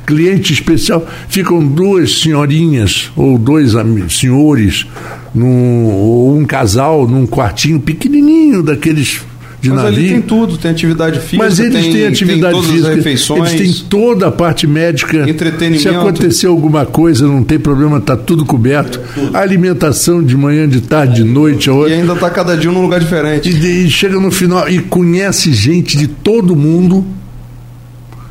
Cliente 0.04 0.52
especial. 0.52 1.06
Ficam 1.28 1.66
duas 1.66 2.20
senhorinhas 2.20 3.10
ou 3.16 3.38
dois 3.38 3.72
senhores 4.10 4.86
num, 5.34 5.86
ou 5.86 6.36
um 6.36 6.44
casal 6.44 7.08
num 7.08 7.26
quartinho 7.26 7.80
pequenininho 7.80 8.62
daqueles 8.62 9.22
de 9.64 9.70
Mas 9.70 9.82
navio. 9.82 9.98
ali 9.98 10.08
tem 10.10 10.20
tudo, 10.22 10.56
tem 10.58 10.70
atividade 10.70 11.18
física, 11.20 11.36
Mas 11.44 11.58
eles 11.58 11.72
tem, 11.82 11.92
têm 11.92 12.06
atividade 12.06 12.40
tem 12.42 12.52
todas 12.52 12.70
física, 12.70 12.88
as 12.90 12.96
refeições. 12.96 13.52
eles 13.52 13.78
têm 13.80 13.86
toda 13.88 14.28
a 14.28 14.30
parte 14.32 14.66
médica. 14.66 15.28
Entretenimento. 15.28 15.82
Se 15.82 15.88
acontecer 15.88 16.46
alguma 16.46 16.84
coisa, 16.86 17.26
não 17.26 17.42
tem 17.42 17.58
problema, 17.58 17.98
está 17.98 18.16
tudo 18.16 18.44
coberto. 18.44 19.00
Alimentação 19.32 20.22
de 20.22 20.36
manhã, 20.36 20.68
de 20.68 20.80
tarde, 20.80 21.22
de 21.22 21.24
noite, 21.24 21.68
a 21.68 21.72
E 21.72 21.76
outra. 21.76 21.94
ainda 21.94 22.12
está 22.12 22.30
cada 22.30 22.56
dia 22.56 22.70
num 22.70 22.82
lugar 22.82 23.00
diferente. 23.00 23.48
E, 23.50 23.86
e 23.86 23.90
chega 23.90 24.18
no 24.20 24.30
final 24.30 24.68
e 24.68 24.78
conhece 24.80 25.52
gente 25.52 25.96
de 25.96 26.06
todo 26.06 26.54
mundo 26.54 27.04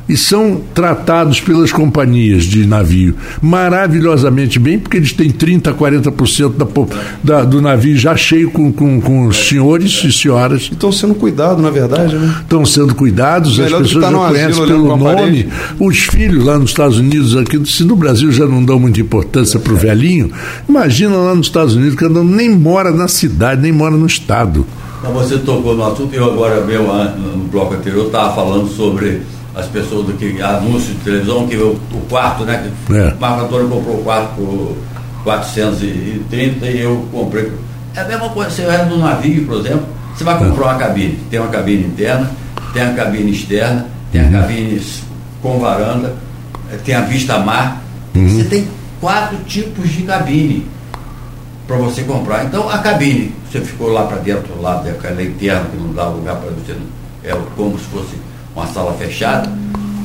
e 0.08 0.16
são 0.16 0.60
tratados 0.74 1.40
pelas 1.40 1.72
companhias 1.72 2.44
de 2.44 2.66
navio 2.66 3.14
maravilhosamente 3.40 4.58
bem, 4.58 4.78
porque 4.78 4.96
eles 4.98 5.12
têm 5.12 5.30
30%, 5.30 5.74
40% 5.74 6.52
da, 6.54 6.66
da, 7.38 7.44
do 7.44 7.60
navio 7.62 7.96
já 7.96 8.16
cheio 8.16 8.50
com, 8.50 8.72
com, 8.72 9.00
com 9.00 9.26
os 9.26 9.48
senhores 9.48 10.02
e 10.04 10.12
senhoras. 10.12 10.62
Estão 10.70 10.92
sendo 10.92 11.14
cuidados, 11.14 11.62
na 11.62 11.70
verdade, 11.70 12.16
né? 12.16 12.34
Estão 12.42 12.64
sendo 12.64 12.94
cuidados, 12.94 13.52
as 13.52 13.64
Melhor 13.66 13.78
que 13.78 13.84
pessoas 13.84 14.04
tá 14.04 14.10
já 14.10 14.16
conhecem 14.28 14.66
pelo 14.66 14.96
nome. 14.96 15.48
Os 15.80 15.98
filhos 15.98 16.44
lá 16.44 16.58
nos 16.58 16.70
Estados 16.70 16.98
Unidos, 16.98 17.36
aqui, 17.36 17.60
se 17.66 17.84
no 17.84 17.96
Brasil 17.96 18.30
já 18.30 18.46
não 18.46 18.64
dão 18.64 18.78
muita 18.78 19.00
importância 19.00 19.58
para 19.58 19.72
o 19.72 19.76
velhinho, 19.76 20.30
imagina 20.68 21.16
lá 21.16 21.34
nos 21.34 21.46
Estados 21.46 21.74
Unidos, 21.74 21.94
que 21.96 22.08
não 22.08 22.24
nem 22.24 22.50
mora 22.50 22.90
na 22.90 23.08
cidade, 23.08 23.62
nem 23.62 23.72
mora 23.72 23.96
no 23.96 24.06
estado. 24.06 24.66
Então 25.00 25.12
você 25.12 25.38
tocou 25.38 25.76
no 25.76 25.84
assunto, 25.84 26.14
eu 26.14 26.24
agora, 26.24 26.64
meu, 26.64 26.90
an- 26.90 27.14
no 27.16 27.44
bloco 27.44 27.74
anterior, 27.74 28.06
estava 28.06 28.34
falando 28.34 28.68
sobre 28.68 29.20
as 29.54 29.66
pessoas 29.66 30.06
do 30.06 30.12
que 30.14 30.40
anúncio 30.42 30.94
de 30.94 31.00
televisão, 31.00 31.46
que 31.46 31.56
o, 31.56 31.72
o 31.92 32.00
quarto, 32.08 32.44
né? 32.44 32.70
que 32.86 32.92
É. 32.96 33.08
O 33.14 33.20
Marco 33.20 33.44
Antônio 33.44 33.68
comprou 33.68 34.00
o 34.00 34.02
quarto 34.02 34.34
por 34.34 34.76
430 35.24 36.66
e 36.66 36.80
eu 36.80 37.06
comprei. 37.12 37.52
É 37.94 38.00
a 38.00 38.04
mesma 38.04 38.28
coisa, 38.30 38.50
você 38.50 38.64
vai 38.66 38.84
no 38.86 38.98
navio, 38.98 39.46
por 39.46 39.58
exemplo, 39.58 39.86
você 40.14 40.24
vai 40.24 40.38
comprar 40.38 40.64
uma 40.64 40.74
cabine. 40.78 41.18
Tem 41.30 41.38
uma 41.40 41.48
cabine 41.48 41.84
interna, 41.86 42.30
tem 42.72 42.82
a 42.82 42.92
cabine 42.94 43.30
externa, 43.32 43.86
tem 44.10 44.20
a 44.22 44.30
cabine 44.30 44.76
s- 44.76 45.02
com 45.40 45.58
varanda, 45.60 46.14
eh, 46.72 46.78
tem 46.84 46.94
a 46.94 47.02
vista 47.02 47.38
mar. 47.38 47.80
Você 48.14 48.44
tem 48.44 48.68
quatro 49.00 49.36
tipos 49.46 49.88
de 49.90 50.02
cabine 50.02 50.66
para 51.66 51.76
você 51.76 52.02
comprar. 52.02 52.44
Então 52.44 52.68
a 52.68 52.78
cabine, 52.78 53.32
você 53.50 53.60
ficou 53.60 53.88
lá 53.92 54.04
para 54.04 54.16
dentro, 54.18 54.60
lá 54.60 54.74
daquela 54.76 55.22
interna 55.22 55.66
que 55.70 55.76
não 55.76 55.92
dá 55.92 56.08
lugar 56.08 56.36
para 56.36 56.50
você, 56.50 56.76
é 57.22 57.32
como 57.56 57.78
se 57.78 57.84
fosse 57.86 58.16
uma 58.54 58.66
sala 58.66 58.92
fechada. 58.94 59.50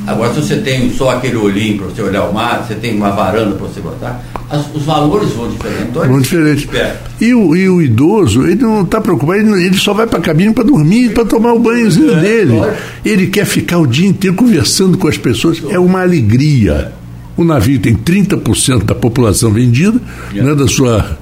Agora 0.07 0.33
se 0.33 0.41
você 0.41 0.55
tem 0.57 0.91
só 0.91 1.11
aquele 1.11 1.35
olhinho 1.35 1.77
para 1.77 1.87
você 1.87 2.01
olhar 2.01 2.23
o 2.23 2.33
mar, 2.33 2.65
você 2.65 2.73
tem 2.73 2.95
uma 2.95 3.11
varanda 3.11 3.55
para 3.55 3.67
você 3.67 3.79
botar, 3.79 4.23
as- 4.49 4.65
os 4.73 4.83
valores 4.83 5.29
vão 5.33 5.47
diferentes. 5.49 5.85
Então, 5.89 6.01
Muito 6.07 6.33
eles- 6.35 6.61
diferente. 6.61 6.65
Espera. 6.65 7.01
E 7.21 7.33
o, 7.33 7.55
e 7.55 7.69
o 7.69 7.79
idoso, 7.81 8.43
ele 8.47 8.55
não 8.63 8.81
está 8.81 8.99
preocupado, 8.99 9.37
ele, 9.39 9.65
ele 9.65 9.77
só 9.77 9.93
vai 9.93 10.07
para 10.07 10.17
a 10.17 10.21
cabine 10.21 10.51
para 10.53 10.63
dormir, 10.63 11.13
para 11.13 11.25
tomar 11.25 11.53
o 11.53 11.59
banhozinho 11.59 12.11
É, 12.11 12.21
dele. 12.21 12.53
lógico. 12.53 12.77
Ele 13.05 13.27
quer 13.27 13.45
ficar 13.45 13.77
o 13.77 13.85
dia 13.85 14.07
inteiro 14.07 14.35
conversando 14.35 14.97
com 14.97 15.07
as 15.07 15.17
pessoas. 15.17 15.61
É 15.69 15.77
uma 15.77 16.01
alegria. 16.01 16.91
O 17.37 17.43
navio 17.43 17.77
tem 17.79 17.93
30% 17.95 18.85
da 18.85 18.95
população 18.95 19.51
vendida, 19.51 19.99
né, 20.33 20.55
da, 20.55 20.67
sua, 20.67 21.17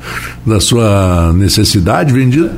da 0.46 0.60
sua 0.62 1.34
necessidade 1.34 2.12
vendida, 2.14 2.56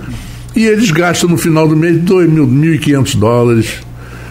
e 0.56 0.66
eles 0.66 0.92
gastam 0.92 1.30
no 1.30 1.38
final 1.38 1.68
do 1.68 1.76
mês 1.76 1.98
2 2.02 2.30
mil, 2.30 2.46
1.500 2.48 3.16
dólares. 3.16 3.68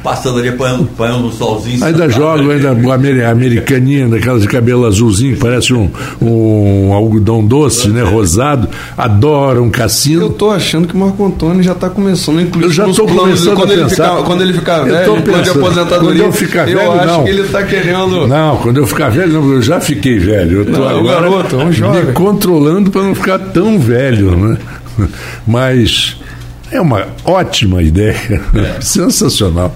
Passando 0.08 0.38
ali, 0.38 0.48
apanhando, 0.48 0.88
apanhando 0.94 1.26
um 1.26 1.30
solzinho. 1.32 1.84
Ainda 1.84 2.04
ali. 2.04 2.12
ainda 2.52 2.68
a 2.90 2.94
ameri- 2.94 3.22
a 3.22 3.30
americaninha, 3.30 4.08
daquelas 4.08 4.40
de 4.42 4.48
cabelo 4.48 4.86
azulzinho, 4.86 5.34
que 5.34 5.40
parece 5.40 5.74
um, 5.74 5.90
um 6.22 6.92
algodão 6.94 7.44
doce, 7.44 7.88
né, 7.88 8.02
rosado. 8.02 8.68
Adoram 8.96 9.68
cassino. 9.68 10.22
Eu 10.22 10.30
tô 10.30 10.50
achando 10.50 10.88
que 10.88 10.94
o 10.94 10.98
Marco 10.98 11.24
Antônio 11.26 11.62
já 11.62 11.72
está 11.72 11.90
começando 11.90 12.38
a 12.38 12.42
incluir 12.42 12.64
Eu 12.64 12.70
já 12.72 12.84
tô 12.86 13.04
planos 13.04 13.16
começando 13.22 13.56
quando 13.56 13.70
a 13.70 13.74
ele 13.74 13.82
pensar. 13.84 14.10
Ficar, 14.10 14.22
quando 14.22 14.42
ele 14.42 14.52
ficar 14.54 14.78
Eu 14.78 14.84
velho, 14.86 15.04
tô 15.14 15.22
plano 15.22 15.42
de 15.44 15.50
aposentadoria. 15.50 16.08
Quando 16.08 16.20
eu 16.26 16.32
ficar 16.32 16.68
eu 16.68 16.78
velho, 16.78 16.92
acho 16.92 17.06
não. 17.06 17.24
que 17.24 17.30
ele 17.30 17.42
está 17.42 17.62
querendo. 17.62 18.26
Não, 18.26 18.56
quando 18.56 18.76
eu 18.78 18.86
ficar 18.86 19.10
velho, 19.10 19.32
não, 19.34 19.52
eu 19.52 19.62
já 19.62 19.80
fiquei 19.80 20.18
velho. 20.18 20.58
Eu 20.60 20.64
tô 20.66 20.72
Não, 20.72 20.88
agora 20.88 21.20
garoto, 21.20 21.56
um 21.56 21.70
jovem. 21.72 22.04
me 22.06 22.12
controlando 22.12 22.90
para 22.90 23.02
não 23.02 23.14
ficar 23.14 23.38
tão 23.38 23.78
velho, 23.78 24.34
né? 24.36 24.56
Mas 25.46 26.16
é 26.70 26.80
uma 26.80 27.06
ótima 27.24 27.82
ideia, 27.82 28.40
sensacional. 28.80 29.74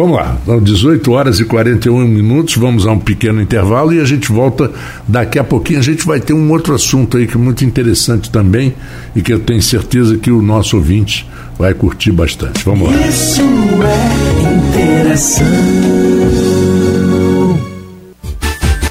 Vamos 0.00 0.16
lá, 0.16 0.38
são 0.46 0.58
18 0.58 1.12
horas 1.12 1.40
e 1.40 1.44
41 1.44 2.08
minutos, 2.08 2.56
vamos 2.56 2.86
a 2.86 2.92
um 2.92 2.98
pequeno 2.98 3.38
intervalo 3.38 3.92
e 3.92 4.00
a 4.00 4.04
gente 4.06 4.32
volta 4.32 4.70
daqui 5.06 5.38
a 5.38 5.44
pouquinho. 5.44 5.78
A 5.78 5.82
gente 5.82 6.06
vai 6.06 6.18
ter 6.18 6.32
um 6.32 6.50
outro 6.50 6.74
assunto 6.74 7.18
aí 7.18 7.26
que 7.26 7.34
é 7.34 7.38
muito 7.38 7.66
interessante 7.66 8.30
também 8.30 8.74
e 9.14 9.20
que 9.20 9.30
eu 9.30 9.40
tenho 9.40 9.60
certeza 9.60 10.16
que 10.16 10.30
o 10.30 10.40
nosso 10.40 10.78
ouvinte 10.78 11.28
vai 11.58 11.74
curtir 11.74 12.12
bastante. 12.12 12.64
Vamos 12.64 12.88
lá. 12.88 12.96
Isso 13.06 13.42
é 13.82 14.54
interação. 14.54 15.46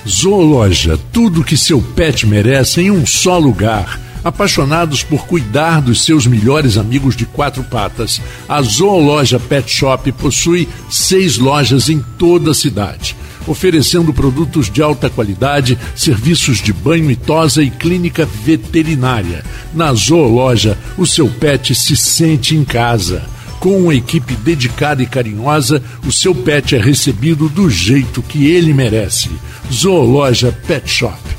Zoologia, 0.08 0.96
tudo 1.12 1.44
que 1.44 1.58
seu 1.58 1.82
pet 1.82 2.28
merece 2.28 2.82
em 2.82 2.92
um 2.92 3.04
só 3.04 3.40
lugar. 3.40 4.00
Apaixonados 4.24 5.02
por 5.02 5.26
cuidar 5.26 5.82
dos 5.82 6.04
seus 6.04 6.28
melhores 6.28 6.78
amigos 6.78 7.16
de 7.16 7.26
quatro 7.26 7.64
patas, 7.64 8.22
a 8.48 8.62
Zoologia 8.62 9.40
Pet 9.40 9.70
Shop 9.72 10.12
possui 10.14 10.68
seis 10.90 11.38
lojas 11.38 11.90
em 11.90 12.04
toda 12.18 12.52
a 12.52 12.54
cidade, 12.54 13.16
oferecendo 13.48 14.14
produtos 14.14 14.70
de 14.70 14.82
alta 14.82 15.10
qualidade, 15.10 15.78
serviços 15.96 16.62
de 16.62 16.74
banho 16.74 17.10
e 17.10 17.16
tosa 17.16 17.64
e 17.64 17.70
clínica 17.70 18.26
veterinária. 18.26 19.44
Na 19.74 19.94
Zoologia, 19.94 20.78
o 20.98 21.06
seu 21.06 21.30
pet 21.30 21.74
se 21.74 21.96
sente 21.96 22.56
em 22.56 22.66
casa. 22.66 23.24
Com 23.60 23.78
uma 23.84 23.96
equipe 23.96 24.36
dedicada 24.36 25.04
e 25.04 25.06
carinhosa, 25.06 25.82
o 26.06 26.12
seu 26.12 26.34
pet 26.34 26.76
é 26.76 26.80
recebido 26.80 27.50
do 27.50 27.70
jeito 27.70 28.22
que 28.22 28.48
ele 28.48 28.74
merece. 28.74 29.30
Zoologia 29.72 30.52
Pet 30.66 30.90
Shop. 30.90 31.39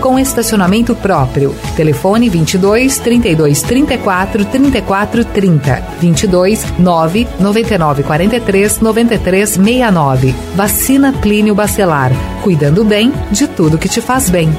com 0.00 0.18
estacionamento 0.18 0.94
próprio. 0.94 1.54
Telefone 1.76 2.28
22 2.28 2.98
32 2.98 3.62
34 3.62 4.44
34 4.44 5.24
30. 5.24 5.82
22 6.00 6.64
9 6.78 7.28
99 7.38 8.02
43 8.02 8.80
93 8.80 9.48
69. 9.50 10.34
Vacina 10.54 11.12
Plínio 11.12 11.54
Bacelar. 11.54 12.12
Cuidando 12.42 12.84
bem 12.84 13.12
de 13.30 13.46
tudo 13.46 13.78
que 13.78 13.88
te 13.88 14.00
faz 14.00 14.30
bem. 14.30 14.52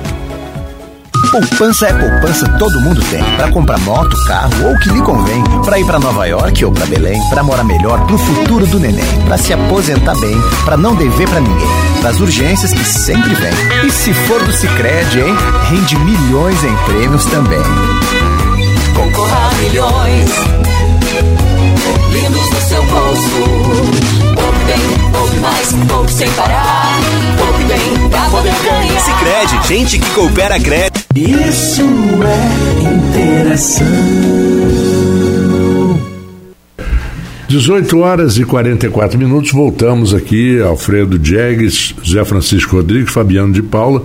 Poupança 1.32 1.88
é 1.88 1.94
poupança, 1.94 2.48
todo 2.60 2.80
mundo 2.82 3.02
tem. 3.10 3.24
Pra 3.36 3.52
comprar 3.52 3.80
moto, 3.80 4.16
carro 4.28 4.68
ou 4.68 4.76
o 4.76 4.80
que 4.80 4.90
lhe 4.90 5.02
convém. 5.02 5.44
Pra 5.66 5.80
ir 5.80 5.86
pra 5.86 5.98
Nova 6.00 6.28
York 6.28 6.64
ou 6.64 6.72
pra 6.72 6.86
Belém. 6.86 7.20
Pra 7.32 7.42
morar 7.42 7.64
melhor 7.64 8.06
pro 8.06 8.20
futuro 8.20 8.68
do 8.68 8.80
neném. 8.80 9.04
Pra 9.26 9.38
se 9.38 9.52
aposentar 9.52 10.16
bem. 10.20 10.40
Pra 10.64 10.78
não 10.78 10.96
dever 10.96 11.28
pra 11.28 11.40
ninguém. 11.40 11.93
Pras 12.04 12.20
urgências 12.20 12.74
que 12.74 12.84
sempre 12.84 13.34
vem. 13.34 13.54
E 13.88 13.90
se 13.90 14.14
for 14.14 14.44
do 14.44 14.52
Cicred, 14.52 15.22
hein? 15.22 15.34
Rende 15.70 15.98
milhões 16.00 16.62
em 16.62 16.76
prêmios 16.86 17.24
também. 17.28 17.64
Concorra 18.94 19.50
a 19.50 19.54
milhões. 19.54 20.30
Lindos 22.12 22.50
no 22.50 22.60
seu 22.60 22.84
bolso. 22.88 23.46
Poupe 24.36 24.66
bem, 24.66 24.82
poupe 25.14 25.38
mais, 25.38 25.74
poupe 25.88 26.12
sem 26.12 26.30
parar. 26.32 27.00
Poupe 27.38 27.64
bem 27.64 28.10
pra 28.10 28.30
poder 28.30 28.54
ganhar. 28.66 29.00
Sicredi, 29.00 29.62
gente 29.70 30.00
que 30.00 30.10
coopera 30.12 30.60
cresce. 30.60 31.06
Isso 31.16 31.84
é 32.22 32.84
interação. 32.84 34.93
18 37.58 38.00
horas 38.00 38.38
e 38.40 38.44
44 38.46 39.16
minutos, 39.20 39.52
voltamos 39.52 40.12
aqui, 40.12 40.60
Alfredo 40.60 41.24
Jegues, 41.24 41.94
José 42.02 42.26
Francisco 42.26 42.78
Rodrigues, 42.78 43.14
Fabiano 43.14 43.54
de 43.54 43.62
Paula. 43.62 44.04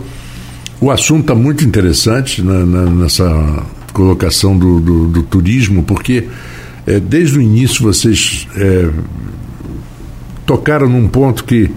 O 0.79 0.91
assunto 0.91 1.23
está 1.23 1.35
muito 1.35 1.65
interessante 1.65 2.43
na- 2.43 2.67
na- 2.67 2.91
nessa 2.91 3.63
colocação 3.95 4.55
do, 4.59 4.81
do- 4.81 5.07
do 5.09 5.23
turismo, 5.23 5.83
porque 5.83 6.29
eh, 6.87 7.01
desde 7.01 7.39
o 7.39 7.41
início 7.41 7.83
vocês 7.83 8.47
eh, 8.55 8.91
tocaram 10.45 10.87
num 10.87 11.09
ponto 11.09 11.43
que, 11.45 11.71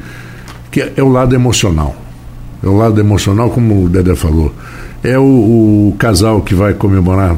que 0.70 0.82
é 0.98 1.02
o 1.02 1.08
lado 1.08 1.34
emocional. 1.34 1.96
É 2.62 2.68
o 2.68 2.76
lado 2.76 3.00
emocional, 3.00 3.50
como 3.50 3.86
o 3.86 3.88
Dedé 3.90 4.14
falou. 4.14 4.54
É 5.02 5.18
o, 5.18 5.24
o 5.24 5.96
casal 5.98 6.42
que 6.42 6.54
vai 6.54 6.74
comemorar 6.74 7.34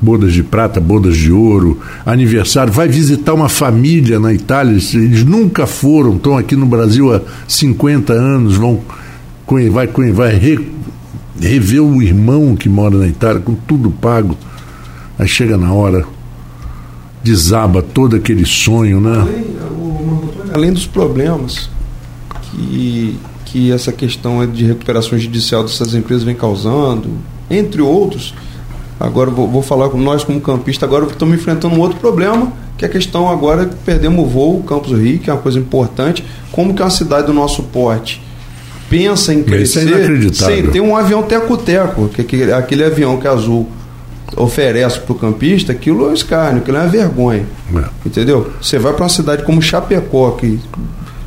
bodas 0.00 0.32
de 0.32 0.42
prata, 0.42 0.80
bodas 0.80 1.16
de 1.16 1.32
ouro, 1.32 1.80
aniversário, 2.06 2.72
vai 2.72 2.88
visitar 2.88 3.34
uma 3.34 3.48
família 3.48 4.20
na 4.20 4.32
Itália, 4.32 4.72
eles 4.72 5.24
nunca 5.24 5.66
foram, 5.66 6.16
estão 6.16 6.36
aqui 6.36 6.54
no 6.54 6.66
Brasil 6.66 7.14
há 7.14 7.20
50 7.46 8.12
anos, 8.12 8.56
vão 8.56 8.80
vai, 9.70 9.86
vai 10.12 10.34
re, 10.34 10.58
rever 11.40 11.82
o 11.82 12.02
irmão 12.02 12.54
que 12.54 12.68
mora 12.68 12.96
na 12.98 13.06
Itália, 13.06 13.40
com 13.40 13.54
tudo 13.54 13.90
pago. 13.90 14.36
Aí 15.18 15.26
chega 15.26 15.56
na 15.56 15.72
hora, 15.72 16.06
desaba 17.22 17.82
todo 17.82 18.14
aquele 18.14 18.44
sonho, 18.44 19.00
né? 19.00 19.20
Além, 19.20 19.44
além 20.54 20.72
dos 20.72 20.86
problemas 20.86 21.70
que, 22.42 23.18
que 23.46 23.72
essa 23.72 23.90
questão 23.90 24.46
de 24.46 24.64
recuperação 24.64 25.18
judicial 25.18 25.62
dessas 25.62 25.94
empresas 25.94 26.22
vem 26.22 26.34
causando, 26.34 27.10
entre 27.50 27.80
outros, 27.80 28.34
agora 28.98 29.30
vou, 29.30 29.48
vou 29.48 29.62
falar 29.62 29.88
com 29.88 29.98
nós 29.98 30.24
como 30.24 30.40
campista, 30.40 30.86
agora 30.86 31.06
estamos 31.06 31.34
enfrentando 31.34 31.74
um 31.74 31.80
outro 31.80 31.98
problema, 31.98 32.52
que 32.76 32.84
é 32.84 32.88
a 32.88 32.90
questão 32.90 33.28
agora 33.28 33.66
que 33.66 33.74
perdemos 33.76 34.24
o 34.24 34.28
voo, 34.28 34.62
Campos 34.62 34.92
Rio, 34.92 35.18
que 35.18 35.30
é 35.30 35.32
uma 35.32 35.42
coisa 35.42 35.58
importante, 35.58 36.24
como 36.52 36.74
que 36.74 36.82
é 36.82 36.84
uma 36.84 36.90
cidade 36.90 37.26
do 37.26 37.32
nosso 37.32 37.62
porte 37.64 38.22
pensa 38.88 39.32
em 39.32 39.42
crescer 39.42 39.80
é 39.80 40.32
sem 40.32 40.66
ter 40.68 40.80
um 40.80 40.96
avião 40.96 41.22
teco-teco, 41.22 42.08
que 42.08 42.22
aquele, 42.22 42.52
aquele 42.52 42.84
avião 42.84 43.18
que 43.18 43.28
a 43.28 43.32
Azul 43.32 43.68
oferece 44.36 45.00
para 45.00 45.12
o 45.12 45.14
campista, 45.14 45.72
aquilo 45.72 46.06
é 46.06 46.10
um 46.10 46.14
escárnio, 46.14 46.62
aquilo 46.62 46.76
é 46.76 46.80
uma 46.80 46.88
vergonha. 46.88 47.46
É. 47.74 47.84
Entendeu? 48.04 48.50
Você 48.60 48.78
vai 48.78 48.92
para 48.92 49.04
uma 49.04 49.08
cidade 49.08 49.42
como 49.42 49.60
Chapecó, 49.60 50.32
que 50.32 50.58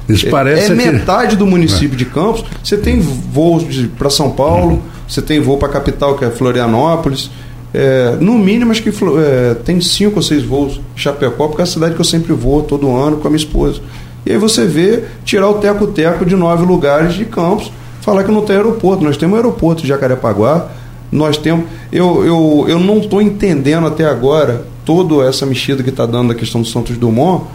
Isso 0.10 0.28
é, 0.36 0.66
é 0.66 0.70
metade 0.70 1.36
do 1.36 1.46
município 1.46 1.96
é. 1.96 1.98
de 1.98 2.06
Campos, 2.06 2.44
você 2.64 2.78
tem 2.78 3.00
voos 3.00 3.64
para 3.98 4.10
São 4.10 4.32
Paulo, 4.32 4.74
uhum. 4.74 4.82
você 5.08 5.22
tem 5.22 5.40
voo 5.40 5.58
para 5.58 5.70
a 5.70 5.72
capital, 5.72 6.18
que 6.18 6.26
é 6.26 6.30
Florianópolis. 6.30 7.30
É, 7.74 8.18
no 8.20 8.38
mínimo, 8.38 8.72
acho 8.72 8.84
que 8.84 8.90
é, 8.90 9.54
tem 9.56 9.80
cinco 9.80 10.18
ou 10.18 10.22
seis 10.22 10.44
voos 10.44 10.78
em 10.78 10.98
Chapecó, 10.98 11.48
porque 11.48 11.62
é 11.62 11.64
a 11.64 11.68
cidade 11.68 11.96
que 11.96 12.02
eu 12.02 12.06
sempre 12.06 12.34
vou 12.34 12.62
todo 12.64 12.94
ano 12.94 13.18
com 13.18 13.28
a 13.28 13.32
minha 13.32 13.38
esposa. 13.38 13.82
E 14.26 14.32
aí 14.32 14.38
você 14.38 14.66
vê 14.66 15.04
tirar 15.24 15.50
o 15.50 15.56
teco-teco 15.56 16.26
de 16.26 16.36
nove 16.36 16.66
lugares 16.66 17.14
de 17.14 17.26
Campos, 17.26 17.72
falar 18.02 18.24
que 18.24 18.32
não 18.32 18.42
tem 18.42 18.58
aeroporto. 18.58 19.04
Nós 19.04 19.18
temos 19.18 19.34
um 19.34 19.38
aeroporto 19.38 19.82
de 19.82 19.88
Jacarepaguá, 19.88 20.70
nós 21.12 21.38
temos. 21.38 21.66
Eu, 21.92 22.26
eu, 22.26 22.66
eu 22.68 22.80
não 22.80 23.00
estou 23.00 23.22
entendendo 23.22 23.88
até 23.88 24.06
agora 24.06 24.66
toda 24.86 25.28
essa 25.28 25.46
mexida 25.46 25.82
que 25.82 25.90
está 25.90 26.06
dando 26.06 26.30
na 26.30 26.36
questão 26.36 26.62
do 26.62 26.68
Santos 26.68 26.98
Dumont, 26.98 27.46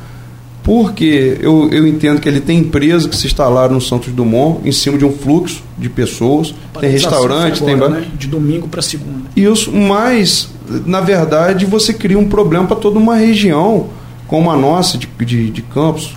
porque 0.62 1.38
eu, 1.40 1.68
eu 1.70 1.86
entendo 1.86 2.20
que 2.20 2.28
ele 2.28 2.40
tem 2.40 2.58
empresas 2.58 3.06
que 3.06 3.16
se 3.16 3.26
instalaram 3.26 3.74
no 3.74 3.80
Santos 3.80 4.12
Dumont 4.12 4.66
em 4.66 4.72
cima 4.72 4.98
de 4.98 5.04
um 5.04 5.12
fluxo 5.12 5.62
de 5.78 5.88
pessoas, 5.88 6.54
tem 6.80 6.90
restaurante, 6.90 7.62
agora, 7.62 7.90
tem. 7.90 8.00
Né? 8.00 8.06
De 8.18 8.26
domingo 8.26 8.66
para 8.66 8.82
segunda. 8.82 9.25
Isso, 9.36 9.70
mas, 9.70 10.48
na 10.86 11.00
verdade, 11.02 11.66
você 11.66 11.92
cria 11.92 12.18
um 12.18 12.26
problema 12.26 12.66
para 12.66 12.76
toda 12.76 12.98
uma 12.98 13.16
região 13.16 13.88
como 14.26 14.50
a 14.50 14.56
nossa 14.56 14.96
de, 14.96 15.06
de, 15.20 15.50
de 15.50 15.62
Campos. 15.62 16.16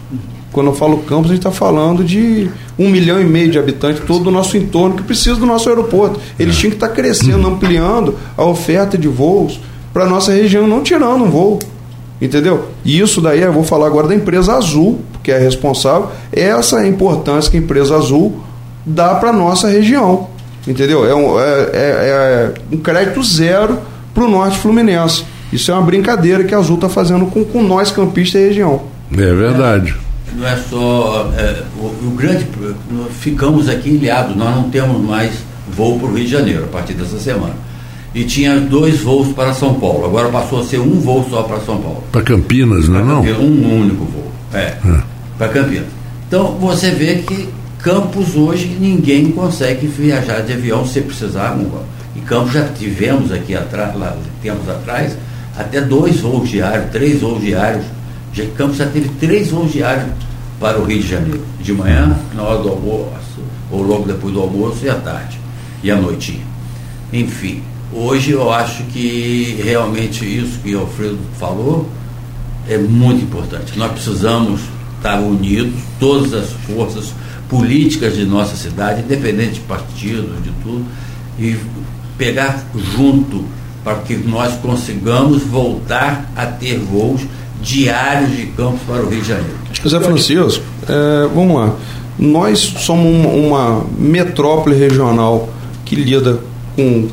Quando 0.52 0.68
eu 0.68 0.74
falo 0.74 0.98
campos, 1.00 1.26
a 1.30 1.36
gente 1.36 1.46
está 1.46 1.52
falando 1.52 2.04
de 2.04 2.50
um 2.78 2.90
milhão 2.90 3.22
e 3.22 3.24
meio 3.24 3.52
de 3.52 3.60
habitantes, 3.60 4.04
todo 4.08 4.28
o 4.28 4.32
nosso 4.32 4.58
entorno, 4.58 4.96
que 4.96 5.04
precisa 5.04 5.36
do 5.36 5.46
nosso 5.46 5.70
aeroporto. 5.70 6.20
Eles 6.40 6.58
tinham 6.58 6.72
que 6.72 6.78
estar 6.78 6.88
tá 6.88 6.94
crescendo, 6.94 7.48
ampliando 7.48 8.16
a 8.36 8.44
oferta 8.44 8.98
de 8.98 9.08
voos 9.08 9.60
para 9.94 10.06
a 10.06 10.10
nossa 10.10 10.32
região, 10.32 10.66
não 10.66 10.82
tirando 10.82 11.24
um 11.24 11.30
voo. 11.30 11.60
Entendeu? 12.20 12.66
E 12.84 13.00
isso 13.00 13.22
daí, 13.22 13.42
eu 13.42 13.54
vou 13.54 13.64
falar 13.64 13.86
agora 13.86 14.08
da 14.08 14.16
empresa 14.16 14.56
Azul, 14.56 15.02
que 15.22 15.32
é 15.32 15.38
responsável, 15.38 16.10
essa 16.32 16.80
é 16.80 16.86
a 16.86 16.88
importância 16.88 17.52
que 17.52 17.58
a 17.58 17.60
empresa 17.60 17.96
Azul 17.96 18.40
dá 18.84 19.16
para 19.16 19.30
a 19.30 19.34
nossa 19.34 19.68
região. 19.70 20.28
Entendeu? 20.68 21.06
É 21.06 21.16
um, 21.16 21.40
é, 21.40 21.70
é, 21.74 21.74
é 21.74 22.54
um 22.72 22.78
crédito 22.78 23.24
zero 23.24 23.80
para 24.14 24.24
o 24.24 24.30
norte 24.30 24.58
fluminense. 24.58 25.24
Isso 25.52 25.72
é 25.72 25.74
uma 25.74 25.84
brincadeira 25.84 26.44
que 26.44 26.54
a 26.54 26.58
Azul 26.58 26.76
está 26.76 26.90
fazendo 26.90 27.26
com, 27.26 27.44
com 27.44 27.64
nós, 27.64 27.92
campistas 27.92 28.42
e 28.42 28.46
região. 28.46 28.84
É 29.12 29.34
verdade 29.34 29.96
não 30.36 30.48
é 30.48 30.56
só 30.58 31.32
é, 31.38 31.64
o, 31.78 31.86
o, 31.86 32.14
grande 32.16 32.46
ficamos 33.20 33.68
aqui 33.68 33.90
ilhados 33.90 34.36
nós 34.36 34.56
não 34.56 34.70
temos 34.70 35.02
mais 35.02 35.32
voo 35.72 36.00
para 36.00 36.08
o 36.08 36.16
Rio 36.16 36.26
de 36.26 36.32
Janeiro 36.32 36.66
a 36.66 36.68
partir 36.68 36.94
dessa 36.94 37.20
semana 37.20 37.54
e 38.14 38.24
tinha 38.24 38.60
dois 38.60 39.02
voos 39.02 39.34
para 39.34 39.54
São 39.54 39.76
Paulo 39.76 40.06
agora 40.06 40.30
passou 40.30 40.62
a 40.62 40.64
ser 40.64 40.80
um 40.80 41.00
voo 41.00 41.26
só 41.30 41.44
para 41.44 41.60
São 41.62 41.78
Paulo 41.78 42.04
para 42.12 42.22
Campinas 42.22 42.88
não 42.88 43.00
é 43.00 43.04
não 43.04 43.22
um 43.22 43.82
único 43.82 44.06
voo 44.06 44.32
é, 44.54 44.78
é. 44.84 45.02
para 45.38 45.50
Campinas 45.50 45.88
então 46.28 46.56
você 46.60 46.92
vê 46.92 47.16
que 47.16 47.50
Campos 47.80 48.36
hoje 48.36 48.78
ninguém 48.80 49.32
consegue 49.32 49.88
viajar 49.88 50.42
de 50.42 50.54
avião 50.54 50.86
se 50.86 51.02
precisar 51.02 51.58
e 52.16 52.20
Campos 52.22 52.54
já 52.54 52.68
tivemos 52.68 53.32
aqui 53.32 53.56
atrás 53.56 53.96
lá 53.98 54.16
tempos 54.42 54.68
atrás 54.70 55.18
até 55.58 55.82
dois 55.82 56.20
voos 56.20 56.50
diários 56.50 56.92
três 56.92 57.22
voos 57.22 57.42
diários 57.42 57.86
Campos 58.56 58.78
já 58.78 58.86
teve 58.86 59.10
três 59.20 59.50
voos 59.50 59.72
diários 59.72 60.12
para 60.60 60.80
o 60.80 60.86
Rio 60.86 61.02
de 61.02 61.08
Janeiro. 61.08 61.42
De 61.62 61.74
manhã, 61.74 62.18
na 62.36 62.44
hora 62.44 62.62
do 62.62 62.70
almoço, 62.70 63.40
ou 63.72 63.82
logo 63.82 64.06
depois 64.06 64.34
do 64.34 64.42
almoço 64.42 64.86
e 64.86 64.90
à 64.90 64.96
tarde. 64.96 65.40
E 65.82 65.90
à 65.90 65.96
noitinha. 65.96 66.44
Enfim, 67.12 67.64
hoje 67.94 68.32
eu 68.32 68.52
acho 68.52 68.84
que 68.84 69.60
realmente 69.64 70.26
isso 70.26 70.60
que 70.60 70.76
o 70.76 70.82
Alfredo 70.82 71.20
falou 71.40 71.90
é 72.68 72.78
muito 72.78 73.24
importante. 73.24 73.78
Nós 73.78 73.92
precisamos 73.94 74.62
estar 74.98 75.20
unidos, 75.20 75.74
todas 76.00 76.34
as 76.34 76.50
forças 76.52 77.14
políticas 77.50 78.16
de 78.16 78.26
nossa 78.26 78.56
cidade, 78.56 79.02
independente 79.02 79.56
de 79.56 79.60
partidos, 79.62 80.42
de 80.44 80.52
tudo, 80.64 80.86
e 81.38 81.58
pegar 82.18 82.64
junto 82.96 83.44
para 83.84 83.96
que 83.96 84.16
nós 84.16 84.54
consigamos 84.62 85.42
voltar 85.44 86.32
a 86.36 86.46
ter 86.46 86.78
voos 86.78 87.22
diários 87.62 88.36
de 88.36 88.46
campos 88.48 88.82
para 88.86 89.04
o 89.04 89.10
Rio 89.10 89.22
de 89.22 89.28
Janeiro. 89.28 89.58
José 89.82 90.00
Francisco, 90.00 90.64
é, 90.88 91.28
vamos 91.34 91.56
lá. 91.56 91.76
Nós 92.18 92.60
somos 92.60 93.06
uma, 93.06 93.30
uma 93.30 93.86
metrópole 93.98 94.78
regional 94.78 95.50
que 95.86 95.96
lida 95.96 96.40
com 96.76 97.08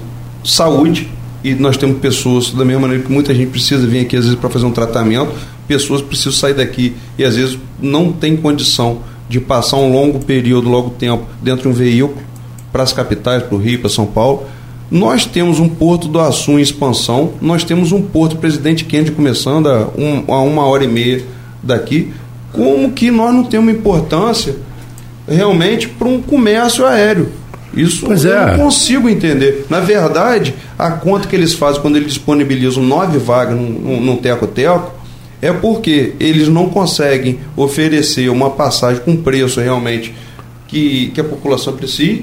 saúde 0.44 1.08
e 1.42 1.54
nós 1.54 1.76
temos 1.76 1.98
pessoas, 1.98 2.50
da 2.50 2.64
mesma 2.64 2.82
maneira 2.82 3.04
que 3.04 3.12
muita 3.12 3.34
gente 3.34 3.50
precisa 3.50 3.86
vir 3.86 4.00
aqui 4.00 4.16
às 4.16 4.24
vezes 4.24 4.38
para 4.38 4.50
fazer 4.50 4.66
um 4.66 4.72
tratamento, 4.72 5.32
pessoas 5.66 6.02
precisam 6.02 6.32
sair 6.32 6.54
daqui 6.54 6.96
e 7.16 7.24
às 7.24 7.36
vezes 7.36 7.58
não 7.80 8.12
tem 8.12 8.36
condição 8.36 9.00
de 9.28 9.40
passar 9.40 9.76
um 9.76 9.92
longo 9.92 10.20
período, 10.20 10.68
longo 10.68 10.90
tempo 10.90 11.26
dentro 11.42 11.62
de 11.62 11.68
um 11.68 11.72
veículo 11.72 12.18
para 12.72 12.82
as 12.82 12.92
capitais, 12.92 13.42
para 13.42 13.54
o 13.54 13.58
Rio, 13.58 13.80
para 13.80 13.88
São 13.88 14.06
Paulo. 14.06 14.44
Nós 14.90 15.24
temos 15.24 15.58
um 15.58 15.68
porto 15.68 16.06
do 16.06 16.20
Açu 16.20 16.52
em 16.52 16.60
expansão, 16.60 17.32
nós 17.40 17.64
temos 17.64 17.90
um 17.90 18.02
porto 18.02 18.36
Presidente 18.36 18.84
Kennedy 18.84 19.10
começando 19.10 19.68
a, 19.68 19.88
um, 19.98 20.32
a 20.32 20.40
uma 20.42 20.64
hora 20.64 20.84
e 20.84 20.88
meia 20.88 21.24
daqui. 21.62 22.12
Como 22.52 22.92
que 22.92 23.10
nós 23.10 23.34
não 23.34 23.44
temos 23.44 23.74
importância 23.74 24.56
realmente 25.28 25.88
para 25.88 26.06
um 26.06 26.20
comércio 26.22 26.86
aéreo? 26.86 27.32
Isso 27.74 28.06
pois 28.06 28.24
eu 28.24 28.32
é. 28.32 28.52
não 28.52 28.64
consigo 28.64 29.08
entender. 29.08 29.66
Na 29.68 29.80
verdade, 29.80 30.54
a 30.78 30.90
conta 30.92 31.28
que 31.28 31.36
eles 31.36 31.52
fazem 31.52 31.82
quando 31.82 31.96
eles 31.96 32.08
disponibilizam 32.08 32.82
nove 32.82 33.18
vagas 33.18 33.56
num, 33.56 34.00
num 34.00 34.16
teco-teco 34.16 34.92
é 35.46 35.52
porque 35.52 36.14
eles 36.18 36.48
não 36.48 36.68
conseguem 36.68 37.38
oferecer 37.56 38.28
uma 38.28 38.50
passagem 38.50 39.02
com 39.02 39.16
preço 39.16 39.60
realmente 39.60 40.14
que, 40.66 41.10
que 41.14 41.20
a 41.20 41.24
população 41.24 41.72
precisa 41.74 42.22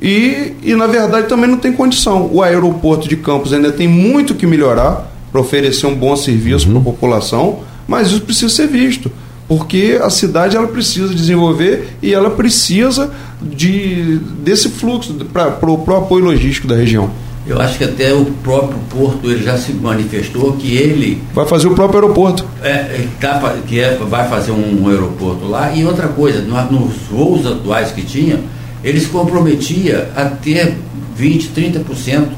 e, 0.00 0.54
e, 0.62 0.74
na 0.74 0.86
verdade, 0.86 1.28
também 1.28 1.48
não 1.48 1.58
tem 1.58 1.72
condição. 1.72 2.30
O 2.32 2.42
aeroporto 2.42 3.06
de 3.06 3.16
Campos 3.16 3.52
ainda 3.52 3.70
tem 3.70 3.86
muito 3.86 4.34
que 4.34 4.46
melhorar 4.46 5.12
para 5.30 5.40
oferecer 5.40 5.86
um 5.86 5.94
bom 5.94 6.16
serviço 6.16 6.66
uhum. 6.66 6.72
para 6.72 6.80
a 6.80 6.84
população, 6.84 7.60
mas 7.86 8.08
isso 8.08 8.22
precisa 8.22 8.48
ser 8.48 8.66
visto. 8.66 9.12
Porque 9.46 9.98
a 10.00 10.08
cidade 10.08 10.56
ela 10.56 10.68
precisa 10.68 11.12
desenvolver 11.12 11.88
e 12.00 12.14
ela 12.14 12.30
precisa 12.30 13.12
de, 13.42 14.18
desse 14.42 14.70
fluxo 14.70 15.12
para 15.32 15.70
o 15.70 15.96
apoio 15.96 16.24
logístico 16.24 16.66
da 16.66 16.76
região. 16.76 17.10
Eu 17.46 17.60
acho 17.60 17.78
que 17.78 17.84
até 17.84 18.12
o 18.12 18.26
próprio 18.42 18.78
Porto 18.90 19.30
ele 19.30 19.42
já 19.42 19.56
se 19.56 19.72
manifestou 19.72 20.52
que 20.52 20.76
ele. 20.76 21.22
Vai 21.34 21.46
fazer 21.46 21.68
o 21.68 21.74
próprio 21.74 22.02
aeroporto. 22.02 22.44
É, 22.62 23.06
tá, 23.18 23.56
que 23.66 23.80
é, 23.80 23.96
vai 23.96 24.28
fazer 24.28 24.52
um 24.52 24.88
aeroporto 24.88 25.46
lá. 25.46 25.72
E 25.72 25.84
outra 25.84 26.08
coisa, 26.08 26.42
nos 26.42 26.94
voos 27.10 27.46
atuais 27.46 27.92
que 27.92 28.02
tinha, 28.02 28.40
ele 28.84 29.00
se 29.00 29.06
comprometia 29.06 30.10
a 30.14 30.26
ter 30.26 30.76
20%, 31.18 31.50
30% 31.54 32.28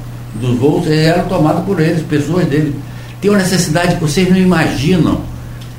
dos 0.41 0.57
voos 0.57 0.87
eram 0.89 1.27
tomados 1.29 1.65
por 1.65 1.81
eles, 1.81 2.03
pessoas 2.03 2.47
dele. 2.47 2.75
Tem 3.21 3.31
uma 3.31 3.39
necessidade 3.39 3.97
que 3.97 4.01
vocês 4.01 4.29
não 4.29 4.37
imaginam 4.37 5.21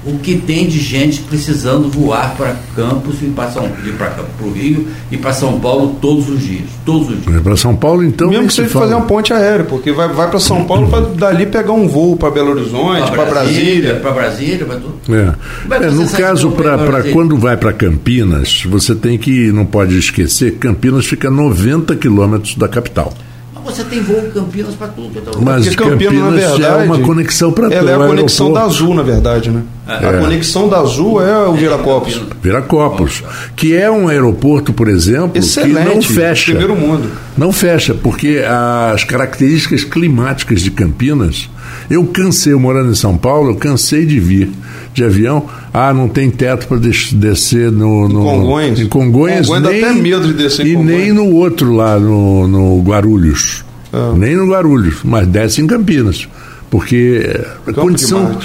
o 0.06 0.18
que 0.18 0.38
tem 0.38 0.68
de 0.68 0.80
gente 0.80 1.22
precisando 1.22 1.89
voar 1.89 2.36
para 2.36 2.56
Campos 2.76 3.22
e 3.22 3.28
para 3.28 3.49
São 3.51 3.70
para 3.70 4.47
o 4.47 4.51
Rio 4.51 4.88
e 5.12 5.18
para 5.18 5.32
São 5.34 5.60
Paulo 5.60 5.95
todos 6.01 6.30
os 6.30 6.41
dias, 6.41 6.66
todos 6.86 7.10
os 7.10 7.22
dias. 7.22 7.41
Para 7.41 7.56
São 7.56 7.76
Paulo, 7.76 8.04
então. 8.04 8.30
Mesmo 8.30 8.47
que 8.47 8.54
se 8.54 8.58
seja 8.58 8.70
fala. 8.70 8.86
fazer 8.86 8.95
uma 8.95 9.06
ponte 9.06 9.34
aérea, 9.34 9.64
porque 9.66 9.91
vai, 9.91 10.10
vai 10.10 10.30
para 10.30 10.39
São 10.39 10.66
Paulo 10.66 10.89
para 10.89 11.01
dali 11.01 11.45
pegar 11.45 11.72
um 11.72 11.88
voo 11.88 12.18
para 12.18 12.30
Belo 12.32 12.51
Horizonte, 12.51 13.12
para 13.12 13.26
Brasília. 13.26 13.95
para 13.95 14.12
Brasília, 14.12 14.66
para 14.66 14.76
tudo. 14.76 14.95
É. 15.10 15.34
Mas 15.68 15.82
É, 15.82 15.89
no 15.91 16.10
caso, 16.10 16.51
para 16.51 17.04
quando 17.12 17.38
vai 17.38 17.56
para 17.56 17.72
Campinas, 17.72 18.64
você 18.66 18.95
tem 18.95 19.18
que, 19.18 19.51
não 19.51 19.66
pode 19.66 19.97
esquecer, 19.97 20.51
que 20.51 20.58
Campinas 20.60 21.06
fica 21.06 21.30
a 21.30 21.32
90 21.32 21.95
quilômetros 21.95 22.56
da 22.56 22.68
capital. 22.68 23.14
Mas 23.54 23.76
você 23.76 23.84
tem 23.86 24.01
voo 24.01 24.22
Campinas 24.34 24.76
para 24.76 24.88
tudo. 24.88 25.20
lugar. 25.20 25.41
Mas 25.41 25.68
Porque 25.68 25.89
Campinas, 25.89 26.14
Campinas, 26.14 26.34
na 26.34 26.39
já 26.39 26.68
é 26.68 26.70
verdade, 26.70 26.88
uma 26.88 26.99
conexão 26.99 27.51
para 27.51 27.74
Ela 27.74 27.91
é 27.91 27.95
a 27.95 28.08
conexão 28.08 28.54
da. 28.54 28.64
Azul, 28.64 28.93
na 28.93 29.04
verdade, 29.04 29.49
né? 29.49 29.64
É. 29.88 29.93
A 30.07 30.17
conexão 30.19 30.69
da 30.69 30.79
Azul 30.79 31.21
é 31.21 31.45
o 31.45 31.53
Viracopos. 31.53 32.21
Viracopos, 32.41 33.21
que 33.55 33.75
é 33.75 33.91
um 33.91 34.07
aeroporto, 34.07 34.71
por 34.71 34.88
exemplo, 34.88 35.31
que 35.31 35.39
Excelente. 35.39 35.86
não 35.93 36.01
fecha. 36.01 36.51
Primeiro 36.51 36.75
mundo. 36.75 37.09
Não 37.38 37.51
fecha, 37.51 37.93
porque 37.93 38.41
as 38.47 39.03
características 39.03 39.84
climáticas 39.84 40.61
de 40.61 40.71
Campinas, 40.71 41.49
eu 41.89 42.05
cansei, 42.05 42.53
eu 42.53 42.59
morando 42.59 42.91
em 42.91 42.95
São 42.95 43.17
Paulo, 43.17 43.51
eu 43.51 43.55
cansei 43.55 44.05
de 44.05 44.19
vir 44.19 44.49
de 44.93 45.03
avião. 45.03 45.47
Ah, 45.73 45.93
não 45.93 46.07
tem 46.07 46.29
teto 46.29 46.67
para 46.67 46.77
descer 46.77 47.71
no, 47.71 48.07
no 48.07 48.21
Congonhas. 48.23 48.79
Em 48.79 48.88
Congonhas, 48.88 49.47
Congonhas 49.47 49.63
dá 49.63 49.69
nem, 49.69 49.84
até 49.84 49.93
medo 49.93 50.27
de 50.27 50.34
descer 50.34 50.65
em 50.65 50.69
E 50.69 50.75
Congonhas. 50.75 50.99
nem 51.01 51.11
no 51.11 51.36
outro 51.36 51.73
lá, 51.73 51.99
no, 51.99 52.47
no 52.47 52.81
Guarulhos. 52.81 53.65
Ah. 53.91 54.13
Nem 54.15 54.36
no 54.36 54.49
Guarulhos, 54.49 54.99
mas 55.03 55.27
desce 55.27 55.61
em 55.61 55.67
Campinas. 55.67 56.27
Porque 56.69 57.29
a 57.36 57.65
Campo 57.65 57.71
de 57.71 57.73
condição. 57.81 58.39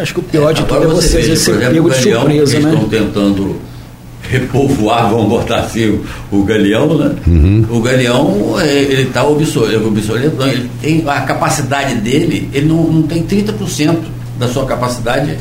Acho 0.00 0.14
que 0.14 0.20
o 0.20 0.22
pior 0.22 0.52
de 0.54 0.64
tudo 0.64 0.82
é 0.82 0.86
você 0.86 1.22
ser 1.22 1.30
exemplo, 1.32 1.60
pego 1.72 1.88
o 1.88 1.90
de 1.90 1.96
Galeão, 1.96 2.20
surpresa, 2.22 2.56
eles 2.56 2.64
né? 2.64 2.72
estão 2.72 2.88
tentando 2.88 3.56
repovoar, 4.22 5.08
vamos 5.10 5.28
botar 5.28 5.60
assim, 5.60 5.88
o, 5.88 6.04
o 6.38 6.42
Galeão, 6.44 6.96
né? 6.98 7.14
Uhum. 7.26 7.66
O 7.70 7.80
Galeão, 7.80 8.54
é, 8.60 8.68
ele 8.82 9.02
está 9.02 9.24
obsoleto, 9.24 9.86
obsoleto 9.88 10.36
não, 10.36 10.46
ele 10.48 10.70
tem 10.80 11.04
a 11.06 11.20
capacidade 11.22 11.94
dele, 11.96 12.48
ele 12.52 12.66
não, 12.66 12.82
não 12.84 13.02
tem 13.02 13.22
30% 13.24 13.96
da 14.38 14.48
sua 14.48 14.64
capacidade 14.66 15.36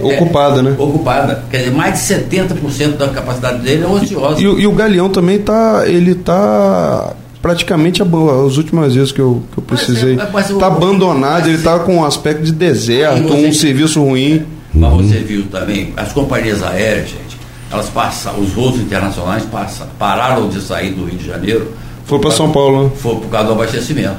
Ocupada, 0.00 0.60
é, 0.60 0.62
né? 0.62 0.74
Ocupada. 0.78 1.42
Quer 1.50 1.58
dizer, 1.58 1.70
mais 1.72 1.94
de 1.94 2.14
70% 2.14 2.96
da 2.98 3.08
capacidade 3.08 3.58
dele 3.62 3.82
é 3.82 3.86
ociosa. 3.86 4.40
E, 4.40 4.46
o- 4.46 4.60
e 4.60 4.66
o 4.66 4.72
Galeão 4.72 5.08
também 5.08 5.38
tá. 5.38 5.82
Ele 5.86 6.14
tá 6.14 7.14
praticamente 7.40 8.02
as 8.02 8.56
últimas 8.56 8.94
vezes 8.94 9.12
que 9.12 9.20
eu, 9.20 9.42
que 9.52 9.58
eu 9.58 9.64
Mas 9.68 9.80
é- 9.80 9.84
precisei. 9.84 10.18
mas 10.32 10.48
tá 10.48 10.66
abandonado, 10.66 11.40
mas 11.42 11.46
ele 11.48 11.58
tá 11.62 11.78
com 11.80 11.96
um 11.96 12.04
aspecto 12.04 12.42
de 12.42 12.52
deserto, 12.52 13.32
um 13.32 13.52
serviço 13.52 14.02
ruim. 14.02 14.44
Mas 14.74 14.92
você 14.92 15.18
viu 15.18 15.44
também, 15.50 15.92
as 15.96 16.12
companhias 16.12 16.62
aéreas, 16.62 17.08
gente, 17.10 17.36
elas 17.70 17.88
passam, 17.88 18.38
os 18.40 18.50
voos 18.50 18.76
internacionais 18.80 19.44
passam, 19.44 19.86
pararam 19.98 20.48
de 20.48 20.60
sair 20.60 20.90
do 20.92 21.04
Rio 21.04 21.18
de 21.18 21.26
Janeiro. 21.26 21.72
Foi 22.04 22.18
para 22.18 22.30
São 22.30 22.50
Paulo, 22.50 22.84
né? 22.84 22.90
Foi 22.96 23.16
por 23.16 23.28
causa 23.28 23.48
do 23.48 23.52
abastecimento. 23.52 24.16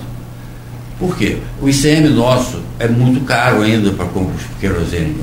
Por 1.00 1.16
quê? 1.16 1.38
O 1.62 1.70
ICM 1.70 2.10
nosso 2.10 2.60
é 2.78 2.88
muito 2.88 3.22
caro 3.26 3.62
ainda 3.62 3.90
para 3.92 4.06
combustível 4.06 4.56
querosene. 4.60 5.16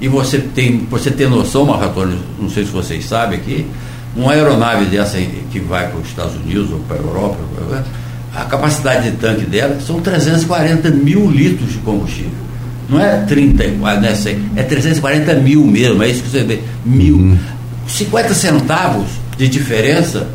E 0.00 0.06
você 0.06 0.38
tem, 0.38 0.86
você 0.90 1.10
tem 1.10 1.28
noção, 1.28 1.64
Marco 1.64 1.84
Antônio, 1.86 2.18
não 2.38 2.50
sei 2.50 2.64
se 2.64 2.70
vocês 2.70 3.04
sabem 3.06 3.38
aqui, 3.38 3.66
uma 4.16 4.32
aeronave 4.32 4.84
dessa 4.86 5.16
aí 5.16 5.44
que 5.50 5.58
vai 5.60 5.88
para 5.88 5.98
os 6.00 6.08
Estados 6.08 6.34
Unidos 6.36 6.70
ou 6.70 6.78
para 6.80 6.96
a 6.96 7.00
Europa, 7.00 7.38
a 8.34 8.44
capacidade 8.44 9.10
de 9.10 9.16
tanque 9.16 9.44
dela 9.46 9.78
são 9.80 10.00
340 10.00 10.90
mil 10.90 11.30
litros 11.30 11.72
de 11.72 11.78
combustível. 11.78 12.44
Não 12.88 13.00
é 13.00 13.22
30, 13.22 13.66
não 13.68 13.88
é 13.88 14.14
100, 14.14 14.50
é 14.56 14.62
340 14.62 15.34
mil 15.34 15.64
mesmo, 15.64 16.02
é 16.02 16.08
isso 16.08 16.22
que 16.22 16.30
você 16.30 16.42
vê. 16.42 16.60
Mil. 16.84 17.38
50 17.86 18.34
centavos 18.34 19.06
de 19.36 19.48
diferença 19.48 20.26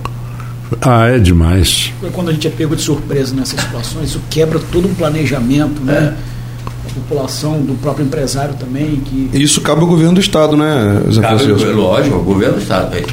Ah, 0.82 1.08
é 1.08 1.20
demais. 1.20 1.92
Quando 2.14 2.30
a 2.30 2.34
gente 2.34 2.48
é 2.48 2.52
pego 2.52 2.76
de 2.76 2.82
surpresa 2.82 3.36
nessas 3.36 3.60
situações, 3.60 4.10
isso 4.10 4.22
quebra 4.30 4.60
todo 4.72 4.88
um 4.88 4.94
planejamento, 4.94 5.82
né? 5.82 6.16
A 6.88 6.94
população, 6.94 7.62
do 7.62 7.74
próprio 7.80 8.06
empresário 8.06 8.56
também, 8.56 8.98
que 8.98 9.30
Isso 9.34 9.62
cabe 9.62 9.82
ao 9.82 9.88
governo 9.88 10.14
do 10.14 10.20
estado, 10.20 10.58
né, 10.58 11.02
Zé 11.12 11.22
Cabe, 11.22 11.44
Francisco? 11.44 11.72
lógico, 11.72 12.18
o 12.18 12.24
governo 12.24 12.56
do 12.56 12.62
Estado. 12.62 12.96
é. 12.98 13.04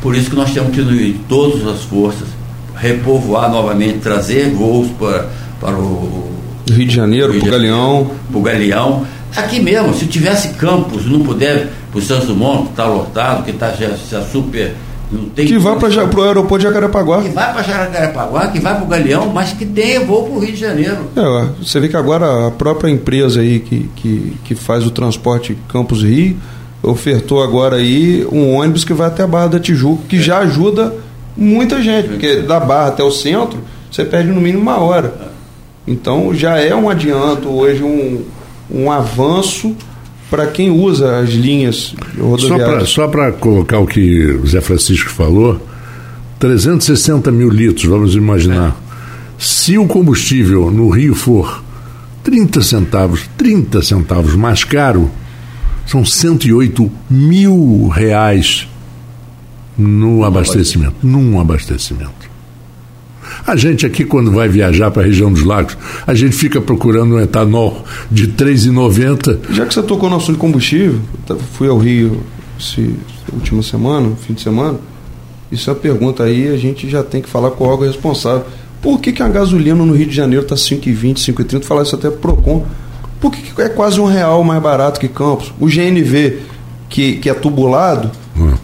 Por 0.00 0.16
isso 0.16 0.30
que 0.30 0.36
nós 0.36 0.52
temos 0.52 0.74
que 0.74 0.80
unir 0.80 1.16
todas 1.28 1.66
as 1.66 1.82
forças, 1.82 2.28
repovoar 2.74 3.50
novamente, 3.50 3.98
trazer 3.98 4.50
voos 4.50 4.88
para, 4.98 5.28
para 5.60 5.76
o 5.76 6.30
Rio 6.70 6.86
de 6.86 6.94
Janeiro, 6.94 7.30
pro 7.32 7.40
de 7.40 7.50
Galeão. 7.50 8.10
para 8.30 8.38
o 8.38 8.42
Galeão. 8.42 9.06
Aqui 9.36 9.60
mesmo, 9.60 9.94
se 9.94 10.06
tivesse 10.06 10.54
campos, 10.54 11.06
não 11.06 11.20
puder, 11.20 11.68
para 11.90 11.98
o 11.98 12.02
Santos 12.02 12.26
Dumont, 12.26 12.64
que 12.64 12.70
está 12.70 12.86
lotado, 12.86 13.44
que 13.44 13.50
está 13.50 13.70
já, 13.72 13.90
já 14.10 14.22
super. 14.22 14.74
Não 15.12 15.28
tem 15.28 15.44
Que 15.46 15.58
vai 15.58 15.76
para 15.76 15.88
o 15.88 16.22
aeroporto 16.22 16.58
de 16.58 16.64
Jacarepaguá. 16.64 17.22
que 17.22 17.30
vai 17.30 17.52
para 17.52 17.62
Jaraguá, 17.62 18.46
que 18.48 18.60
vai 18.60 18.74
para 18.76 18.84
o 18.84 18.86
Galeão, 18.86 19.26
mas 19.28 19.52
que 19.52 19.66
tenha 19.66 20.00
voo 20.00 20.24
para 20.24 20.34
o 20.34 20.38
Rio 20.38 20.52
de 20.52 20.60
Janeiro. 20.60 20.98
É, 21.16 21.48
você 21.62 21.80
vê 21.80 21.88
que 21.88 21.96
agora 21.96 22.46
a 22.46 22.50
própria 22.52 22.88
empresa 22.90 23.40
aí 23.40 23.58
que, 23.58 23.90
que, 23.96 24.36
que 24.44 24.54
faz 24.54 24.86
o 24.86 24.90
transporte 24.90 25.58
Campos 25.68 26.02
Rio 26.04 26.36
ofertou 26.82 27.42
agora 27.42 27.76
aí 27.76 28.26
um 28.30 28.54
ônibus 28.54 28.84
que 28.84 28.92
vai 28.92 29.08
até 29.08 29.22
a 29.22 29.26
Barra 29.26 29.48
da 29.48 29.60
Tijuca, 29.60 30.02
que 30.08 30.20
já 30.20 30.38
ajuda 30.38 30.94
muita 31.36 31.82
gente, 31.82 32.08
porque 32.08 32.36
da 32.36 32.58
Barra 32.58 32.88
até 32.88 33.02
o 33.02 33.10
centro 33.10 33.58
você 33.90 34.04
perde 34.04 34.30
no 34.30 34.40
mínimo 34.40 34.62
uma 34.62 34.78
hora. 34.78 35.30
Então 35.86 36.34
já 36.34 36.58
é 36.58 36.74
um 36.74 36.88
adianto 36.88 37.48
hoje, 37.48 37.82
um, 37.82 38.24
um 38.70 38.90
avanço 38.90 39.74
para 40.30 40.46
quem 40.46 40.70
usa 40.70 41.18
as 41.18 41.30
linhas 41.30 41.94
rodoviárias. 42.18 42.90
Só 42.90 43.08
para 43.08 43.32
colocar 43.32 43.80
o 43.80 43.86
que 43.86 44.26
o 44.26 44.46
Zé 44.46 44.60
Francisco 44.60 45.10
falou, 45.10 45.60
360 46.38 47.32
mil 47.32 47.50
litros, 47.50 47.84
vamos 47.84 48.14
imaginar. 48.14 48.76
Se 49.36 49.76
o 49.76 49.86
combustível 49.86 50.70
no 50.70 50.88
Rio 50.88 51.14
for 51.14 51.62
30 52.22 52.62
centavos, 52.62 53.28
30 53.36 53.82
centavos 53.82 54.36
mais 54.36 54.62
caro, 54.62 55.10
são 55.90 56.04
108 56.04 56.90
mil 57.10 57.88
reais 57.88 58.68
no 59.76 60.24
abastecimento. 60.24 60.94
Num 61.02 61.40
abastecimento. 61.40 62.30
A 63.44 63.56
gente 63.56 63.84
aqui, 63.84 64.04
quando 64.04 64.30
vai 64.30 64.48
viajar 64.48 64.92
para 64.92 65.02
a 65.02 65.06
região 65.06 65.32
dos 65.32 65.42
lagos, 65.42 65.76
a 66.06 66.14
gente 66.14 66.36
fica 66.36 66.60
procurando 66.60 67.16
um 67.16 67.20
etanol 67.20 67.84
de 68.08 68.26
R$ 68.26 68.32
3,90. 68.36 69.52
Já 69.52 69.66
que 69.66 69.74
você 69.74 69.82
tocou 69.82 70.08
no 70.08 70.16
assunto 70.16 70.34
de 70.34 70.38
combustível, 70.38 71.00
fui 71.54 71.68
ao 71.68 71.78
Rio 71.78 72.20
esse, 72.58 72.94
última 73.32 73.62
semana, 73.62 74.14
fim 74.16 74.34
de 74.34 74.42
semana, 74.42 74.78
isso 75.50 75.70
é 75.70 75.72
uma 75.72 75.78
pergunta 75.80 76.22
aí, 76.22 76.48
a 76.48 76.56
gente 76.56 76.88
já 76.88 77.02
tem 77.02 77.20
que 77.20 77.28
falar 77.28 77.50
com 77.50 77.64
o 77.64 77.66
órgão 77.66 77.88
responsável. 77.88 78.44
Por 78.80 79.00
que, 79.00 79.12
que 79.12 79.22
a 79.22 79.28
gasolina 79.28 79.84
no 79.84 79.94
Rio 79.94 80.06
de 80.06 80.14
Janeiro 80.14 80.44
está 80.44 80.54
5,20, 80.54 81.16
5,30? 81.34 81.64
Falar 81.64 81.82
isso 81.82 81.96
até 81.96 82.08
pro 82.10 82.34
Procon. 82.36 82.64
Por 83.20 83.30
que, 83.30 83.42
que 83.54 83.62
é 83.62 83.68
quase 83.68 84.00
um 84.00 84.06
real 84.06 84.42
mais 84.42 84.62
barato 84.62 84.98
que 84.98 85.08
Campos? 85.08 85.52
O 85.60 85.66
GNV, 85.66 86.38
que, 86.88 87.16
que 87.16 87.28
é 87.28 87.34
tubulado, 87.34 88.10
Hum. 88.36 88.54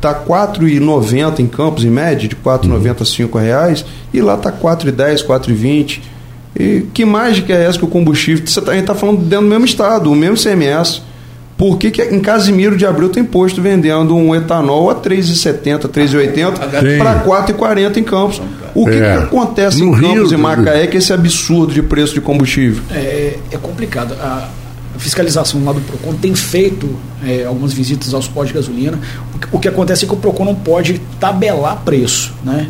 tá 0.00 0.10
R$ 0.10 0.26
4,90 0.26 1.38
em 1.40 1.46
Campos, 1.46 1.84
em 1.84 1.90
média, 1.90 2.28
de 2.28 2.34
R$ 2.34 2.40
4,90 2.44 3.02
a 3.02 3.04
5 3.04 3.38
reais, 3.38 3.84
e 4.12 4.20
lá 4.20 4.36
tá 4.36 4.50
R$ 4.50 4.56
4,10, 4.60 5.20
R$ 5.22 5.26
4,20. 5.28 6.00
E 6.56 6.86
que 6.92 7.04
mágica 7.04 7.52
é 7.52 7.64
essa 7.66 7.78
que 7.78 7.84
o 7.84 7.88
combustível. 7.88 8.46
Você 8.46 8.60
tá, 8.60 8.72
a 8.72 8.74
gente 8.74 8.82
está 8.84 8.94
falando 8.94 9.18
dentro 9.20 9.44
do 9.44 9.50
mesmo 9.50 9.64
estado, 9.64 10.10
o 10.10 10.14
mesmo 10.14 10.36
CMS. 10.36 11.02
Por 11.56 11.78
que, 11.78 11.90
que 11.90 12.02
em 12.02 12.20
Casimiro 12.20 12.76
de 12.76 12.84
Abril 12.84 13.08
tem 13.10 13.24
posto 13.24 13.62
vendendo 13.62 14.16
um 14.16 14.34
etanol 14.34 14.90
a 14.90 14.94
R$ 14.94 15.00
3,70, 15.00 15.82
R$ 15.84 15.88
3,80 15.88 16.80
Tem. 16.80 16.98
para 16.98 17.12
R$ 17.12 17.24
4,40 17.52 17.96
em 17.96 18.02
Campos? 18.02 18.42
O 18.74 18.84
que, 18.86 18.92
É. 18.92 19.16
que 19.16 19.22
acontece 19.24 19.78
No 19.78 19.96
em 19.96 20.00
Campos 20.00 20.30
Rio, 20.30 20.38
e 20.38 20.42
Macaé 20.42 20.86
que 20.86 20.96
é 20.96 20.98
esse 20.98 21.12
absurdo 21.12 21.72
de 21.72 21.82
preço 21.82 22.12
de 22.14 22.20
combustível? 22.20 22.82
é, 22.90 23.38
é 23.52 23.56
complicado. 23.56 24.14
A, 24.20 24.48
fiscalização 24.96 25.64
lá 25.64 25.72
do 25.72 25.80
PROCON 25.80 26.14
tem 26.14 26.34
feito 26.36 26.88
é, 27.26 27.44
algumas 27.44 27.72
visitas 27.72 28.14
aos 28.14 28.28
postos 28.28 28.48
de 28.48 28.54
gasolina. 28.54 28.98
O 29.34 29.38
que, 29.38 29.48
o 29.56 29.58
que 29.58 29.68
acontece 29.68 30.04
é 30.04 30.08
que 30.08 30.14
o 30.14 30.16
PROCON 30.16 30.44
não 30.44 30.54
pode 30.54 31.00
tabelar 31.18 31.82
preço. 31.84 32.32
Né? 32.44 32.68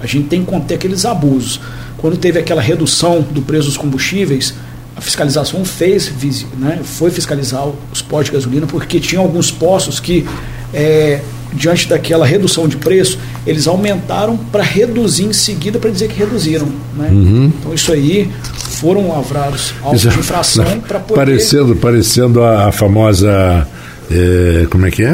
A 0.00 0.06
gente 0.06 0.28
tem 0.28 0.44
que 0.44 0.50
conter 0.50 0.74
aqueles 0.76 1.04
abusos. 1.04 1.60
Quando 1.98 2.16
teve 2.16 2.38
aquela 2.38 2.62
redução 2.62 3.22
do 3.22 3.42
preço 3.42 3.66
dos 3.66 3.76
combustíveis, 3.76 4.54
a 4.96 5.00
fiscalização 5.00 5.64
fez, 5.64 6.12
né, 6.56 6.78
foi 6.84 7.10
fiscalizar 7.10 7.66
os 7.92 8.00
postos 8.00 8.26
de 8.26 8.32
gasolina, 8.32 8.66
porque 8.66 9.00
tinha 9.00 9.20
alguns 9.20 9.50
postos 9.50 9.98
que, 9.98 10.24
é, 10.72 11.20
diante 11.54 11.88
daquela 11.88 12.26
redução 12.26 12.66
de 12.68 12.76
preço, 12.76 13.18
eles 13.46 13.66
aumentaram 13.66 14.36
para 14.36 14.62
reduzir 14.62 15.24
em 15.24 15.32
seguida 15.32 15.78
para 15.78 15.90
dizer 15.90 16.08
que 16.08 16.18
reduziram. 16.18 16.66
Né? 16.96 17.08
Então 17.60 17.72
isso 17.72 17.92
aí 17.92 18.28
foram 18.56 19.08
lavrados 19.08 19.72
autos 19.82 20.02
de 20.02 20.08
infração 20.08 20.80
para 20.86 20.98
poder. 21.00 21.14
Parecendo, 21.20 21.76
parecendo 21.76 22.42
a, 22.42 22.66
a 22.68 22.72
famosa. 22.72 23.66
eh, 24.10 24.66
como 24.70 24.86
é 24.86 24.90
que 24.90 25.04
é? 25.04 25.12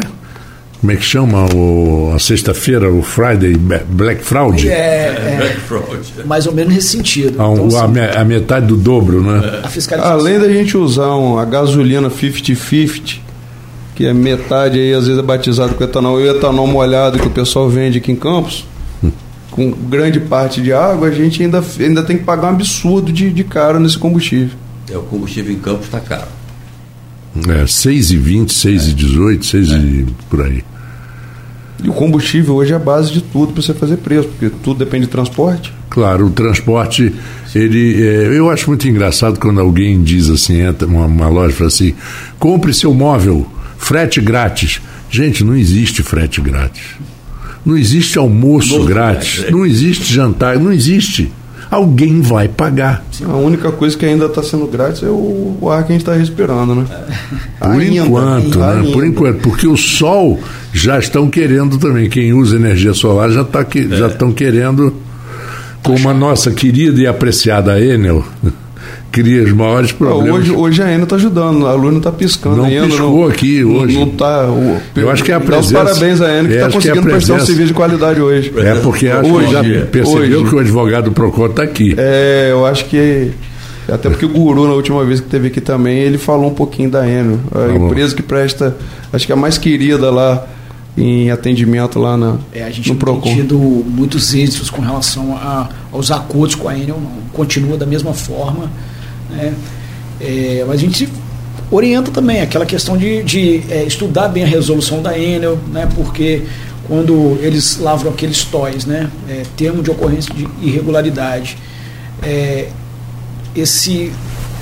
como 0.79 0.91
é 0.93 0.95
que 0.95 1.03
chama 1.05 1.45
o, 1.53 2.11
a 2.15 2.17
sexta-feira, 2.17 2.91
o 2.91 3.03
Friday 3.03 3.55
Black 3.55 4.23
Fraud? 4.23 4.67
É, 4.67 4.73
é, 4.73 5.35
Black 5.37 5.59
Fraud. 5.59 5.99
mais 6.25 6.47
ou 6.47 6.53
menos 6.53 6.73
nesse 6.73 6.87
sentido. 6.87 7.39
A, 7.39 7.43
Então, 7.53 7.67
o- 7.69 7.77
a 7.77 7.85
assim, 7.85 7.99
a 8.17 8.25
metade 8.25 8.65
do 8.65 8.75
dobro, 8.75 9.21
né? 9.21 9.59
a 9.61 9.69
fiscalização. 9.69 10.17
Além 10.19 10.39
da 10.39 10.49
gente 10.51 10.75
usar 10.75 11.15
um- 11.15 11.37
a 11.37 11.45
gasolina 11.45 12.09
50-50, 12.09 13.19
que 14.01 14.07
é 14.07 14.13
metade 14.15 14.79
aí, 14.79 14.95
às 14.95 15.05
vezes 15.05 15.19
é 15.19 15.21
batizado 15.21 15.75
com 15.75 15.83
etanol, 15.83 16.19
e 16.19 16.23
o 16.23 16.35
etanol 16.35 16.65
molhado 16.65 17.19
que 17.19 17.27
o 17.27 17.29
pessoal 17.29 17.69
vende 17.69 17.99
aqui 17.99 18.11
em 18.11 18.15
Campos, 18.15 18.65
com 19.51 19.69
grande 19.69 20.19
parte 20.19 20.59
de 20.59 20.73
água, 20.73 21.07
a 21.07 21.11
gente 21.11 21.43
ainda, 21.43 21.63
ainda 21.79 22.01
tem 22.01 22.17
que 22.17 22.23
pagar 22.23 22.47
um 22.47 22.55
absurdo 22.55 23.13
de, 23.13 23.29
de 23.29 23.43
caro 23.43 23.79
nesse 23.79 23.99
combustível. 23.99 24.57
É, 24.89 24.97
o 24.97 25.03
combustível 25.03 25.53
em 25.53 25.59
campo 25.59 25.83
está 25.83 25.99
caro. 25.99 26.27
É, 27.47 27.63
6,20, 27.63 28.47
6,18, 28.47 29.43
6 29.43 29.69
e 29.69 30.05
por 30.27 30.41
aí. 30.41 30.63
E 31.83 31.87
o 31.87 31.93
combustível 31.93 32.55
hoje 32.55 32.73
é 32.73 32.75
a 32.75 32.79
base 32.79 33.11
de 33.11 33.21
tudo 33.21 33.53
para 33.53 33.61
você 33.61 33.73
fazer 33.73 33.97
preço, 33.97 34.29
porque 34.29 34.49
tudo 34.63 34.79
depende 34.83 35.05
de 35.05 35.11
transporte. 35.11 35.71
Claro, 35.91 36.25
o 36.25 36.29
transporte, 36.31 37.13
ele, 37.53 38.01
é, 38.03 38.35
eu 38.35 38.49
acho 38.49 38.67
muito 38.67 38.87
engraçado 38.87 39.39
quando 39.39 39.61
alguém 39.61 40.01
diz 40.01 40.27
assim, 40.27 40.61
entra 40.61 40.87
uma, 40.87 41.05
uma 41.05 41.29
loja 41.29 41.53
e 41.53 41.55
fala 41.55 41.67
assim, 41.67 41.93
compre 42.39 42.73
seu 42.73 42.93
móvel, 42.95 43.45
frete 43.81 44.21
grátis. 44.21 44.79
Gente, 45.09 45.43
não 45.43 45.55
existe 45.57 46.01
frete 46.03 46.39
grátis. 46.39 46.83
Não 47.65 47.77
existe 47.77 48.17
almoço 48.17 48.83
grátis. 48.85 49.43
é. 49.45 49.51
Não 49.51 49.65
existe 49.65 50.13
jantar, 50.13 50.57
não 50.57 50.71
existe. 50.71 51.31
Alguém 51.69 52.21
vai 52.21 52.47
pagar. 52.47 53.03
A 53.23 53.35
única 53.37 53.71
coisa 53.71 53.97
que 53.97 54.05
ainda 54.05 54.25
está 54.25 54.43
sendo 54.43 54.67
grátis 54.67 55.03
é 55.03 55.07
o, 55.07 55.57
o 55.59 55.69
ar 55.69 55.83
que 55.85 55.91
a 55.91 55.93
gente 55.93 56.01
está 56.01 56.13
respirando, 56.13 56.75
né? 56.75 56.85
Por 57.59 57.69
Ainda, 57.69 57.95
enquanto, 58.05 58.59
né? 58.59 58.73
ainda. 58.73 58.91
Por 58.91 59.05
enquanto, 59.05 59.39
porque 59.39 59.67
o 59.67 59.77
sol 59.77 60.39
já 60.73 60.99
estão 60.99 61.29
querendo 61.29 61.77
também. 61.77 62.09
Quem 62.09 62.33
usa 62.33 62.57
energia 62.57 62.93
solar 62.93 63.31
já 63.31 63.43
tá 63.45 63.63
que, 63.63 63.87
já 63.87 64.07
estão 64.07 64.33
querendo, 64.33 64.93
como 65.81 66.09
a 66.09 66.13
nossa 66.13 66.51
querida 66.51 66.99
e 66.99 67.07
apreciada 67.07 67.79
Enel 67.79 68.25
cria 69.11 69.43
os 69.43 69.51
maiores 69.51 69.91
problemas. 69.91 70.41
Hoje, 70.41 70.51
hoje 70.51 70.81
a 70.81 70.91
Enel 70.91 71.03
está 71.03 71.15
ajudando, 71.17 71.67
a 71.67 71.73
luz 71.73 71.91
não 71.91 71.97
está 71.97 72.11
piscando 72.11 72.57
Não 72.57 72.65
ainda. 72.65 72.87
piscou 72.87 73.27
aqui 73.27 73.61
não- 73.63 73.75
hoje. 73.75 73.97
Não 73.99 74.09
tá, 74.09 74.45
o- 74.49 74.79
Eu 74.95 75.09
acho 75.11 75.23
que 75.23 75.31
é 75.31 75.35
a 75.35 75.39
dá 75.39 75.43
os 75.43 75.49
presença- 75.67 75.83
parabéns 75.83 76.21
à 76.21 76.29
Enel 76.29 76.45
que 76.45 76.51
é, 76.51 76.55
está 76.55 76.65
é 76.65 76.69
a 76.69 76.71
conseguindo 76.71 77.01
prestar 77.03 77.17
um 77.33 77.35
presença- 77.35 77.45
serviço 77.45 77.67
de 77.67 77.73
qualidade 77.73 78.21
hoje. 78.21 78.53
É 78.57 78.75
porque 78.75 79.07
acho 79.07 79.29
Hoje, 79.31 79.47
que 79.47 79.53
já 79.53 79.85
percebeu 79.85 80.39
hoje. 80.39 80.49
que 80.49 80.55
o 80.55 80.59
advogado 80.59 81.11
Procon 81.11 81.45
está 81.47 81.63
aqui. 81.63 81.93
É, 81.97 82.49
eu 82.51 82.65
acho 82.65 82.85
que. 82.85 83.31
Até 83.89 84.09
porque 84.09 84.25
o 84.25 84.29
Guru, 84.29 84.67
na 84.67 84.73
última 84.73 85.03
vez 85.03 85.19
que 85.19 85.27
teve 85.27 85.47
aqui 85.47 85.59
também, 85.59 85.97
ele 85.99 86.17
falou 86.17 86.49
um 86.49 86.53
pouquinho 86.53 86.89
da 86.89 87.05
Enel. 87.05 87.39
A 87.53 87.59
Tá 87.59 87.67
bom. 87.77 87.87
empresa 87.87 88.15
que 88.15 88.21
presta, 88.21 88.77
acho 89.11 89.25
que 89.25 89.31
é 89.31 89.35
a 89.35 89.37
mais 89.37 89.57
querida 89.57 90.09
lá 90.09 90.45
em 90.97 91.31
atendimento 91.31 91.99
lá 91.99 92.15
na, 92.15 92.35
É, 92.53 92.63
a 92.63 92.69
gente 92.69 92.89
no 92.89 92.95
Procon. 92.95 93.21
tem 93.21 93.35
tido 93.37 93.57
muitos 93.57 94.33
êxitos 94.33 94.69
com 94.69 94.81
relação 94.81 95.35
a- 95.35 95.67
aos 95.91 96.11
acordos 96.11 96.55
com 96.55 96.69
a 96.69 96.77
Enel, 96.77 96.99
não. 97.01 97.11
Continua 97.33 97.75
da 97.77 97.85
mesma 97.85 98.13
forma. 98.13 98.69
Né? 99.31 99.53
É, 100.19 100.63
mas 100.67 100.77
a 100.77 100.81
gente 100.81 101.09
orienta 101.71 102.11
também 102.11 102.41
aquela 102.41 102.65
questão 102.65 102.97
de, 102.97 103.23
de, 103.23 103.63
é, 103.69 103.83
estudar 103.83 104.27
bem 104.27 104.43
a 104.43 104.47
resolução 104.47 105.01
da 105.01 105.17
Enel, 105.17 105.57
né? 105.71 105.87
porque 105.95 106.43
quando 106.87 107.37
eles 107.41 107.77
lavram 107.77 108.11
aqueles 108.11 108.43
TOIs, 108.43 108.85
né? 108.85 109.09
É, 109.29 109.43
termo 109.55 109.81
de 109.81 109.89
ocorrência 109.89 110.33
de 110.33 110.47
irregularidade, 110.61 111.57
é, 112.21 112.67
esse 113.55 114.11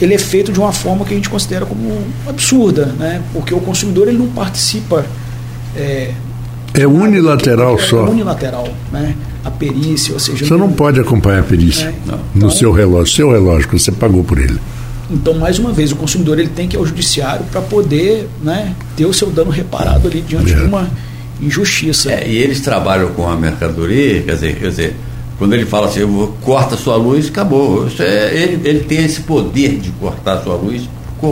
ele 0.02 0.14
é 0.14 0.18
feito 0.18 0.52
de 0.52 0.60
uma 0.60 0.72
forma 0.72 1.04
que 1.04 1.14
a 1.14 1.16
gente 1.16 1.30
considera 1.30 1.66
como 1.66 2.02
absurda, 2.28 2.86
né? 2.86 3.22
porque 3.34 3.54
o 3.54 3.60
consumidor 3.60 4.08
ele 4.08 4.18
não 4.18 4.28
participa 4.28 5.06
é, 5.76 6.12
É 6.74 6.88
unilateral 6.88 7.78
é 7.78 7.82
só. 7.82 8.06
unilateral, 8.06 8.68
né? 8.92 9.16
A 9.44 9.52
perícia, 9.52 10.14
ou 10.14 10.20
seja, 10.20 10.46
Você 10.46 10.54
não 10.56 10.72
pode 10.72 11.00
acompanhar 11.00 11.40
a 11.40 11.44
perícia 11.44 11.86
É, 11.88 11.94
não. 12.06 12.20
No 12.40 12.46
Então- 12.48 12.58
seu 12.58 12.72
relógio. 12.72 13.16
Seu 13.16 13.32
relógio, 13.32 13.68
que 13.68 13.78
você 13.80 13.92
pagou 13.92 14.24
por 14.24 14.38
ele. 14.40 14.58
Então, 15.12 15.34
mais 15.34 15.58
uma 15.60 15.72
vez, 15.72 15.92
o 15.92 15.96
consumidor 15.96 16.38
ele 16.40 16.50
tem 16.50 16.68
que 16.68 16.76
ir 16.76 16.80
ao 16.80 16.86
judiciário 16.86 17.44
para 17.52 17.62
poder, 17.62 18.28
né, 18.44 18.74
ter 18.96 19.06
o 19.06 19.14
seu 19.14 19.30
dano 19.32 19.50
reparado 19.50 20.08
ali 20.08 20.22
diante 20.22 20.52
É. 20.54 20.56
de 20.56 20.62
uma 20.64 20.88
injustiça. 21.42 22.12
É, 22.12 22.28
e 22.28 22.38
eles 22.38 22.60
trabalham 22.62 23.10
com 23.10 23.28
a 23.28 23.36
mercadoria, 23.36 24.22
quer 24.22 24.34
dizer, 24.36 24.56
quer 24.56 24.70
dizer 24.70 24.96
quando 25.38 25.54
ele 25.54 25.66
fala 25.66 25.88
assim, 25.88 26.04
vou, 26.04 26.28
corta 26.42 26.76
sua 26.76 26.96
luz, 26.98 27.28
acabou. 27.30 27.88
Isso 27.88 28.02
é- 28.04 28.36
ele, 28.36 28.60
ele 28.68 28.80
tem 28.82 29.04
esse 29.06 29.22
poder 29.22 29.78
de 29.80 29.90
cortar 29.92 30.44
sua 30.44 30.56
luz, 30.56 30.82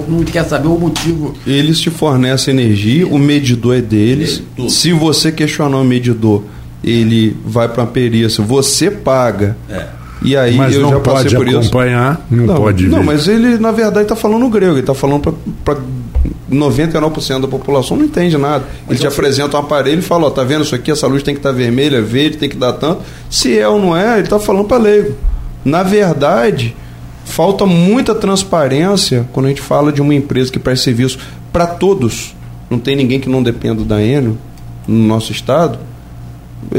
não 0.07 0.23
quer 0.23 0.45
saber 0.45 0.67
o 0.69 0.79
motivo. 0.79 1.35
Eles 1.45 1.77
te 1.79 1.89
fornecem 1.89 2.53
energia, 2.53 3.05
o 3.05 3.19
medidor 3.19 3.75
é 3.75 3.81
deles. 3.81 4.41
É. 4.57 4.69
Se 4.69 4.91
você 4.93 5.29
questionar 5.31 5.77
o 5.77 5.83
medidor, 5.83 6.43
ele 6.83 7.35
vai 7.45 7.67
para 7.67 7.83
uma 7.83 7.89
perícia, 7.91 8.41
você 8.43 8.89
paga. 8.89 9.57
É. 9.69 9.85
E 10.21 10.35
aí 10.35 10.55
Mas 10.55 10.73
eu 10.75 10.81
já 10.81 10.87
não 10.91 11.01
passei 11.01 11.23
pode 11.23 11.35
por 11.35 11.47
isso. 11.47 11.57
acompanhar, 11.59 12.25
não, 12.29 12.55
pode 12.55 12.87
Não, 12.87 12.99
ver. 12.99 13.05
mas 13.05 13.27
ele, 13.27 13.57
na 13.59 13.71
verdade, 13.71 14.01
está 14.03 14.15
falando 14.15 14.49
grego. 14.49 14.73
Ele 14.73 14.79
está 14.79 14.95
falando 14.95 15.37
para 15.63 15.77
99% 16.51 17.41
da 17.41 17.47
população 17.47 17.97
não 17.97 18.05
entende 18.05 18.37
nada. 18.37 18.65
Ele 18.89 18.97
te 18.97 19.05
apresenta 19.07 19.57
um 19.57 19.59
aparelho 19.59 19.99
e 19.99 20.01
fala, 20.01 20.27
ó, 20.27 20.29
tá 20.29 20.43
vendo 20.43 20.63
isso 20.63 20.73
aqui? 20.75 20.91
Essa 20.91 21.07
luz 21.07 21.21
tem 21.23 21.33
que 21.33 21.39
estar 21.39 21.51
vermelha, 21.51 22.01
verde, 22.01 22.37
tem 22.37 22.49
que 22.49 22.55
dar 22.57 22.73
tanto. 22.73 23.01
Se 23.29 23.57
é 23.57 23.67
ou 23.67 23.79
não 23.79 23.95
é, 23.95 24.13
ele 24.15 24.23
está 24.23 24.39
falando 24.39 24.65
para 24.65 24.77
leigo. 24.77 25.13
Na 25.63 25.83
verdade, 25.83 26.75
falta 27.25 27.65
muita 27.65 28.15
transparência 28.15 29.27
quando 29.33 29.47
a 29.47 29.49
gente 29.49 29.61
fala 29.61 29.91
de 29.91 30.01
uma 30.01 30.15
empresa 30.15 30.51
que 30.51 30.59
presta 30.59 30.85
serviço 30.85 31.19
para 31.51 31.67
todos. 31.67 32.35
Não 32.69 32.79
tem 32.79 32.95
ninguém 32.95 33.19
que 33.19 33.29
não 33.29 33.43
dependa 33.43 33.83
da 33.83 34.01
Enel 34.01 34.37
no 34.87 35.07
nosso 35.07 35.31
estado. 35.31 35.77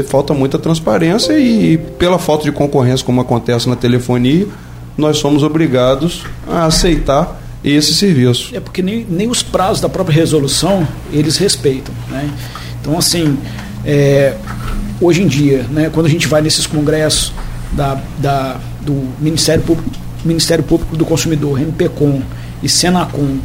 Falta 0.07 0.33
muita 0.33 0.59
transparência 0.59 1.37
e, 1.39 1.77
pela 1.77 2.19
falta 2.19 2.43
de 2.43 2.51
concorrência, 2.51 3.05
como 3.05 3.21
acontece 3.21 3.67
na 3.67 3.75
telefonia, 3.75 4.47
nós 4.97 5.17
somos 5.17 5.41
obrigados 5.43 6.23
a 6.47 6.65
aceitar 6.65 7.39
esse 7.63 7.93
serviço. 7.93 8.55
É 8.55 8.59
porque 8.59 8.81
nem, 8.81 9.05
nem 9.09 9.29
os 9.29 9.41
prazos 9.41 9.81
da 9.81 9.89
própria 9.89 10.15
resolução 10.15 10.87
eles 11.11 11.37
respeitam. 11.37 11.93
Né? 12.09 12.29
Então, 12.81 12.97
assim, 12.97 13.37
é, 13.85 14.35
hoje 15.01 15.21
em 15.23 15.27
dia, 15.27 15.65
né, 15.71 15.89
quando 15.93 16.05
a 16.05 16.09
gente 16.09 16.27
vai 16.27 16.41
nesses 16.41 16.65
congressos 16.67 17.33
da, 17.71 17.99
da- 18.19 18.59
do 18.81 19.07
Ministério 19.19 19.63
Público, 19.63 19.89
Ministério 20.23 20.63
Público 20.63 20.95
do 20.97 21.05
Consumidor, 21.05 21.59
MPCOM 21.59 22.21
e 22.63 22.67
Senacom, 22.69 23.37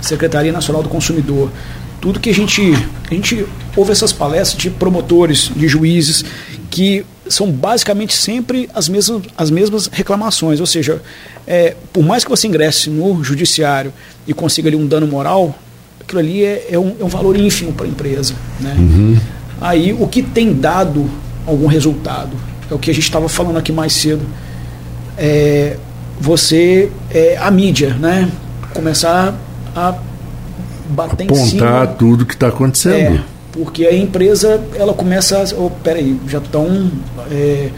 Secretaria 0.00 0.52
Nacional 0.52 0.82
do 0.82 0.88
Consumidor, 0.88 1.50
tudo 2.00 2.20
que 2.20 2.30
a 2.30 2.34
gente. 2.34 2.72
A 3.10 3.14
gente 3.14 3.46
ouve 3.76 3.92
essas 3.92 4.12
palestras 4.12 4.60
de 4.60 4.70
promotores, 4.70 5.50
de 5.54 5.68
juízes, 5.68 6.24
que 6.70 7.04
são 7.28 7.50
basicamente 7.50 8.14
sempre 8.14 8.68
as 8.74 8.88
mesmas, 8.88 9.22
as 9.36 9.50
mesmas 9.50 9.86
reclamações. 9.86 10.60
Ou 10.60 10.66
seja, 10.66 11.02
é, 11.46 11.76
por 11.92 12.04
mais 12.04 12.24
que 12.24 12.30
você 12.30 12.46
ingresse 12.46 12.90
no 12.90 13.22
judiciário 13.22 13.92
e 14.26 14.34
consiga 14.34 14.68
ali 14.68 14.76
um 14.76 14.86
dano 14.86 15.06
moral, 15.06 15.56
aquilo 16.00 16.20
ali 16.20 16.44
é, 16.44 16.68
é 16.70 16.78
um, 16.78 16.96
é 17.00 17.04
um 17.04 17.08
valor 17.08 17.36
ínfimo 17.36 17.72
para 17.72 17.86
a 17.86 17.88
empresa. 17.88 18.34
Né? 18.60 19.20
Aí 19.60 19.92
o 19.92 20.06
que 20.06 20.22
tem 20.22 20.52
dado 20.52 21.08
algum 21.46 21.66
resultado 21.66 22.36
é 22.70 22.74
o 22.74 22.78
que 22.78 22.90
a 22.90 22.94
gente 22.94 23.04
estava 23.04 23.28
falando 23.28 23.56
aqui 23.56 23.72
mais 23.72 23.92
cedo. 23.92 24.22
É, 25.16 25.76
você, 26.20 26.90
é, 27.10 27.36
a 27.36 27.50
mídia, 27.50 27.94
né? 27.94 28.30
começar 28.74 29.34
a 29.74 29.94
bater 30.88 31.30
em 31.30 31.34
cima 31.34 31.66
Apontar 31.66 31.94
tudo 31.96 32.24
que 32.26 32.34
está 32.34 32.48
acontecendo. 32.48 33.16
é, 33.16 33.20
porque 33.52 33.86
a 33.86 33.94
empresa 33.96 34.60
ela 34.74 34.92
começa 34.92 35.38
a. 35.38 35.60
Oh, 35.60 35.70
peraí, 35.70 36.16
já 36.28 36.38
estão 36.38 36.90
é, 37.30 37.68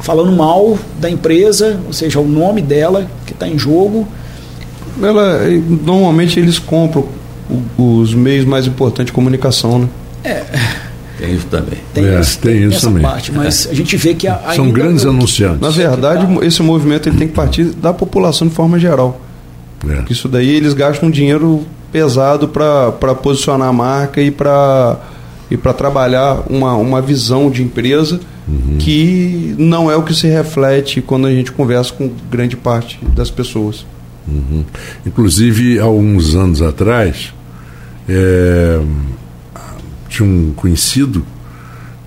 falando 0.00 0.32
mal 0.32 0.78
da 1.00 1.10
empresa, 1.10 1.78
ou 1.86 1.92
seja, 1.92 2.20
o 2.20 2.26
nome 2.28 2.62
dela 2.62 3.06
que 3.26 3.32
está 3.32 3.46
em 3.48 3.58
jogo. 3.58 4.06
Ela, 5.02 5.40
normalmente 5.84 6.38
eles 6.38 6.58
compram 6.58 7.06
os 7.76 8.14
meios 8.14 8.44
mais 8.44 8.66
importantes 8.66 9.06
de 9.06 9.12
comunicação, 9.12 9.78
né? 9.80 9.88
Tem 11.18 11.32
isso 11.34 11.46
também. 11.46 11.78
Tem, 11.92 12.04
É, 12.06 12.20
esse- 12.20 12.38
tem 12.38 12.64
isso 12.64 12.76
essa 12.76 12.86
também. 12.88 13.02
parte, 13.02 13.32
mas 13.32 13.68
a 13.70 13.74
gente 13.74 13.96
vê 13.96 14.14
que 14.14 14.26
a, 14.26 14.52
São 14.54 14.70
grandes 14.70 15.04
anunciantes. 15.06 15.60
Na 15.60 15.70
verdade, 15.70 16.26
esse 16.44 16.62
movimento 16.62 17.08
ele 17.08 17.16
tem 17.16 17.28
que 17.28 17.34
partir 17.34 17.64
da 17.66 17.92
população 17.92 18.48
de 18.48 18.54
forma 18.54 18.78
geral. 18.78 19.20
É. 19.88 19.94
Porque 19.96 20.12
isso 20.12 20.28
daí 20.28 20.48
eles 20.48 20.74
gastam 20.74 21.10
dinheiro 21.10 21.64
pesado 21.94 22.48
para 22.48 23.14
posicionar 23.14 23.68
a 23.68 23.72
marca 23.72 24.20
e 24.20 24.28
para 24.28 24.98
e 25.48 25.56
para 25.56 25.72
trabalhar 25.72 26.42
uma, 26.50 26.74
uma 26.74 27.00
visão 27.00 27.48
de 27.48 27.62
empresa 27.62 28.18
que 28.80 29.54
não 29.56 29.88
é 29.88 29.94
o 29.94 30.02
que 30.02 30.12
se 30.12 30.26
reflete 30.26 31.00
quando 31.00 31.28
a 31.28 31.30
gente 31.30 31.52
conversa 31.52 31.92
com 31.92 32.10
grande 32.28 32.56
parte 32.56 32.98
das 33.14 33.30
pessoas. 33.30 33.86
Inclusive, 35.06 35.78
há 35.78 35.86
uns 35.86 36.34
anos 36.34 36.60
atrás, 36.60 37.32
é, 38.08 38.80
tinha 40.08 40.28
um 40.28 40.52
conhecido 40.56 41.24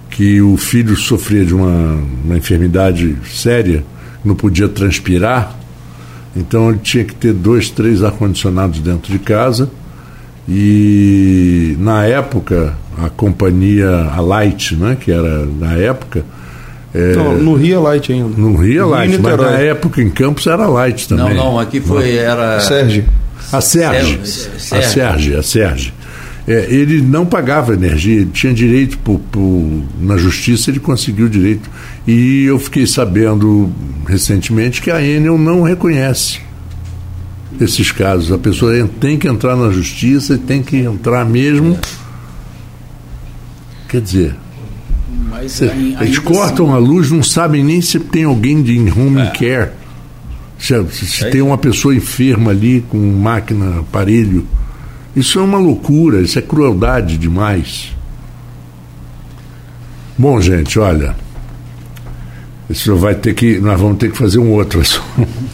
que 0.10 0.42
o 0.42 0.58
filho 0.58 0.98
sofria 0.98 1.46
de 1.46 1.56
uma, 1.56 2.04
uma 2.26 2.38
enfermidade 2.38 3.16
séria, 3.32 3.86
não 4.26 4.36
podia 4.36 4.68
transpirar, 4.68 5.58
então 6.38 6.70
ele 6.70 6.80
tinha 6.84 7.04
que 7.04 7.16
ter 7.16 7.34
dois, 7.34 7.70
três 7.70 8.04
ar-condicionados 8.04 8.80
dentro 8.80 9.12
de 9.12 9.20
casa. 9.20 9.70
E 10.48 11.76
na 11.80 12.06
época, 12.06 12.74
a 12.98 13.10
companhia, 13.10 13.90
a 14.16 14.22
Light, 14.22 14.76
né, 14.76 14.96
que 15.00 15.12
era 15.12 15.46
na 15.46 15.74
época. 15.74 16.24
é, 16.94 17.16
Não, 17.16 17.38
no 17.38 17.54
Rio 17.56 17.76
é 17.76 17.80
Light 17.80 18.12
ainda. 18.14 18.30
no 18.38 18.56
Rio 18.56 18.84
no 18.86 18.90
Light, 18.92 19.10
mas 19.12 19.18
Niterói. 19.32 19.52
na 19.52 19.60
época 19.60 20.02
em 20.02 20.10
Campos 20.10 20.48
era 20.48 20.66
Light 20.68 21.10
Não, 21.12 21.18
também. 21.18 21.36
não, 21.36 21.60
aqui 21.60 21.82
foi, 21.82 22.16
era... 22.16 22.60
Sérgio. 22.62 23.04
A 23.52 23.60
Sérgio. 23.62 24.20
a 24.72 24.82
Serge, 24.82 25.36
a 25.36 25.44
Serge. 25.44 25.94
É, 26.48 26.66
ele 26.70 27.02
não 27.02 27.26
pagava 27.26 27.74
energia, 27.74 28.16
ele 28.22 28.30
tinha 28.34 28.54
direito 28.54 28.98
por, 29.00 29.20
por- 29.20 29.82
na 30.00 30.16
justiça, 30.18 30.70
ele 30.72 30.80
conseguiu 30.80 31.28
direito. 31.28 31.70
E 32.08 32.44
eu 32.46 32.58
fiquei 32.58 32.88
sabendo 32.88 33.70
recentemente 34.08 34.82
que 34.82 34.90
a 34.90 35.02
Enel 35.06 35.38
não 35.38 35.62
reconhece 35.62 36.40
esses 37.60 37.92
casos. 37.92 38.32
A 38.32 38.38
pessoa 38.38 38.72
tem 39.00 39.18
que 39.18 39.28
entrar 39.28 39.56
na 39.58 39.70
justiça 39.72 40.36
e 40.36 40.38
tem 40.38 40.64
que 40.64 40.78
entrar 40.78 41.26
mesmo. 41.26 41.78
Quer 43.90 44.02
dizer, 44.02 44.36
Mas 45.30 45.52
cê- 45.52 45.66
ai- 45.66 45.72
ainda 45.78 46.04
eles 46.06 46.18
assim- 46.18 46.28
cortam 46.28 46.74
a 46.74 46.78
luz, 46.78 47.12
não 47.12 47.22
sabem 47.24 47.64
nem 47.64 47.82
se 47.82 48.00
tem 48.00 48.24
alguém 48.24 48.62
de 48.62 48.78
home 48.92 49.30
care. 49.38 49.72
Se, 50.58 50.74
se 50.92 51.30
tem 51.30 51.42
uma 51.42 51.58
pessoa 51.58 51.94
enferma 51.96 52.52
ali 52.52 52.84
com 52.90 52.98
máquina, 52.98 53.80
aparelho. 53.82 54.48
Isso 55.16 55.40
é 55.40 55.42
uma 55.42 55.58
loucura, 55.58 56.22
isso 56.22 56.40
é 56.40 56.42
crueldade 56.42 57.18
demais. 57.18 57.94
Bom, 60.18 60.40
gente, 60.42 60.80
olha. 60.80 61.16
Isso 62.70 62.96
vai 62.98 63.16
ter 63.16 63.34
que. 63.34 63.60
Nós 63.60 63.80
vamos 63.80 63.98
ter 63.98 64.12
que 64.12 64.18
fazer 64.18 64.40
um 64.40 64.52
outro 64.52 64.82
assunto. 64.82 65.06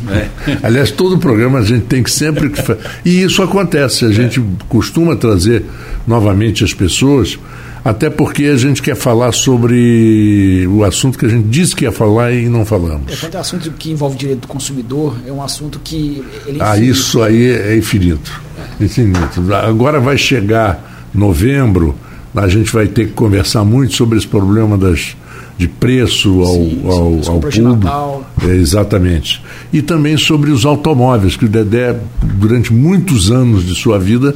Aliás, 0.63 0.89
todo 0.91 1.17
programa 1.19 1.59
a 1.59 1.63
gente 1.63 1.85
tem 1.85 2.01
que 2.01 2.09
sempre. 2.11 2.49
que 2.49 2.61
fa- 2.61 2.77
E 3.05 3.21
isso 3.21 3.41
acontece, 3.43 4.05
a 4.05 4.11
gente 4.11 4.41
costuma 4.67 5.15
trazer 5.15 5.63
novamente 6.07 6.63
as 6.63 6.73
pessoas, 6.73 7.37
até 7.85 8.09
porque 8.09 8.45
a 8.45 8.57
gente 8.57 8.81
quer 8.81 8.95
falar 8.95 9.31
sobre 9.31 10.65
o 10.71 10.83
assunto 10.83 11.17
que 11.19 11.25
a 11.25 11.29
gente 11.29 11.47
disse 11.49 11.75
que 11.75 11.85
ia 11.85 11.91
falar 11.91 12.31
e 12.33 12.49
não 12.49 12.61
É, 12.61 12.65
falamos. 12.65 13.19
quanto 13.19 13.35
ao 13.35 13.41
assunto 13.41 13.71
que 13.71 13.91
envolve 13.91 14.17
direito 14.17 14.41
do 14.41 14.47
consumidor, 14.47 15.15
é 15.27 15.31
um 15.31 15.41
assunto 15.43 15.79
que 15.83 16.23
ele 16.47 16.57
Ah, 16.61 16.77
isso 16.77 17.21
aí 17.21 17.45
é 17.51 17.77
infinito. 17.77 18.41
Infinito. 18.81 19.41
Agora 19.53 19.99
vai 19.99 20.17
chegar 20.17 21.07
novembro, 21.13 21.95
a 22.35 22.47
gente 22.47 22.71
vai 22.73 22.87
ter 22.87 23.05
que 23.07 23.13
conversar 23.13 23.63
muito 23.63 23.93
sobre 23.93 24.17
esse 24.17 24.27
problema 24.27 24.77
das, 24.77 25.15
de 25.63 25.69
preço 25.69 26.41
ao, 26.41 26.53
Sim, 26.55 26.81
ao, 26.85 27.19
as 27.19 27.27
ao 27.29 27.35
de 27.39 27.41
público. 27.61 27.61
Natal. 27.85 28.29
É, 28.43 28.47
exatamente. 28.55 29.41
E 29.71 29.81
também 29.81 30.17
sobre 30.17 30.51
os 30.51 30.65
automóveis, 30.65 31.37
que 31.37 31.45
o 31.45 31.47
Dedé, 31.47 31.95
durante 32.21 32.73
muitos 32.73 33.31
anos 33.31 33.65
de 33.65 33.73
sua 33.73 33.97
vida, 33.97 34.35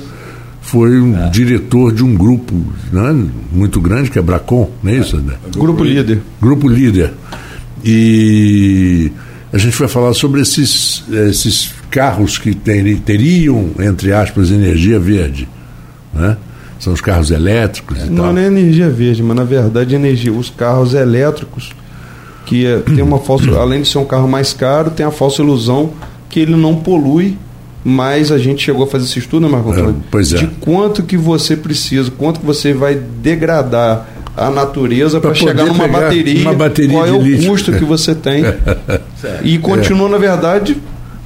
foi 0.61 0.99
um 1.01 1.29
diretor 1.29 1.93
de 1.93 2.01
um 2.03 2.15
grupo 2.15 2.55
né, 2.93 3.25
muito 3.51 3.81
grande, 3.81 4.09
que 4.09 4.17
é 4.17 4.21
Bracon, 4.21 4.69
não 4.81 4.91
é 4.91 4.95
isso, 4.97 5.17
Dedé? 5.17 5.37
Grupo 5.57 5.83
líder. 5.83 6.21
Grupo 6.41 6.67
Líder. 6.69 7.11
E 7.83 9.11
a 9.51 9.57
gente 9.57 9.77
vai 9.77 9.87
falar 9.87 10.13
sobre 10.13 10.41
esses, 10.41 11.03
esses 11.29 11.71
carros 11.89 12.37
que 12.37 12.53
teri- 12.55 12.97
teriam, 12.97 13.71
entre 13.79 14.11
aspas, 14.13 14.49
energia 14.51 14.99
verde. 14.99 15.47
Né? 16.13 16.37
São 16.79 16.93
os 16.93 17.01
carros 17.01 17.31
elétricos 17.31 17.97
e 17.99 18.09
Não 18.09 18.23
tal. 18.23 18.29
é 18.29 18.33
nem 18.33 18.45
energia 18.45 18.89
verde, 18.89 19.23
mas 19.23 19.35
na 19.35 19.43
verdade 19.43 19.95
energia, 19.95 20.31
os 20.31 20.49
carros 20.49 20.93
elétricos, 20.93 21.71
que 22.45 22.65
é- 22.65 22.79
tem 22.79 23.01
uma 23.01 23.19
falsa, 23.19 23.49
além 23.59 23.81
de 23.81 23.87
ser 23.87 23.97
um 23.97 24.05
carro 24.05 24.27
mais 24.27 24.53
caro, 24.53 24.91
tem 24.91 25.05
a 25.05 25.11
falsa 25.11 25.41
ilusão 25.41 25.91
que 26.29 26.39
ele 26.39 26.55
não 26.55 26.75
polui, 26.75 27.37
mas 27.83 28.31
a 28.31 28.37
gente 28.37 28.63
chegou 28.63 28.83
a 28.83 28.87
fazer 28.87 29.05
esse 29.05 29.17
estudo, 29.19 29.45
né, 29.45 29.51
Marco 29.51 29.71
Antônio? 29.71 29.91
É, 29.91 30.07
pois 30.11 30.33
é. 30.33 30.37
De 30.37 30.47
quanto 30.59 31.03
que 31.03 31.15
você 31.17 31.55
precisa, 31.55 32.11
quanto 32.11 32.39
que 32.41 32.45
você 32.45 32.73
vai 32.73 32.95
degradar 32.95 34.07
a 34.35 34.51
natureza 34.51 35.19
para 35.19 35.33
chegar 35.33 35.65
numa 35.65 35.87
bateria, 35.87 36.41
uma 36.41 36.53
bateria 36.53 36.91
qual 36.97 37.07
é 37.07 37.11
o 37.11 37.21
lítio. 37.21 37.49
custo 37.49 37.71
que 37.71 37.83
você 37.85 38.13
tem. 38.15 38.43
e 39.43 39.57
continua, 39.57 40.07
na 40.09 40.17
verdade, 40.17 40.77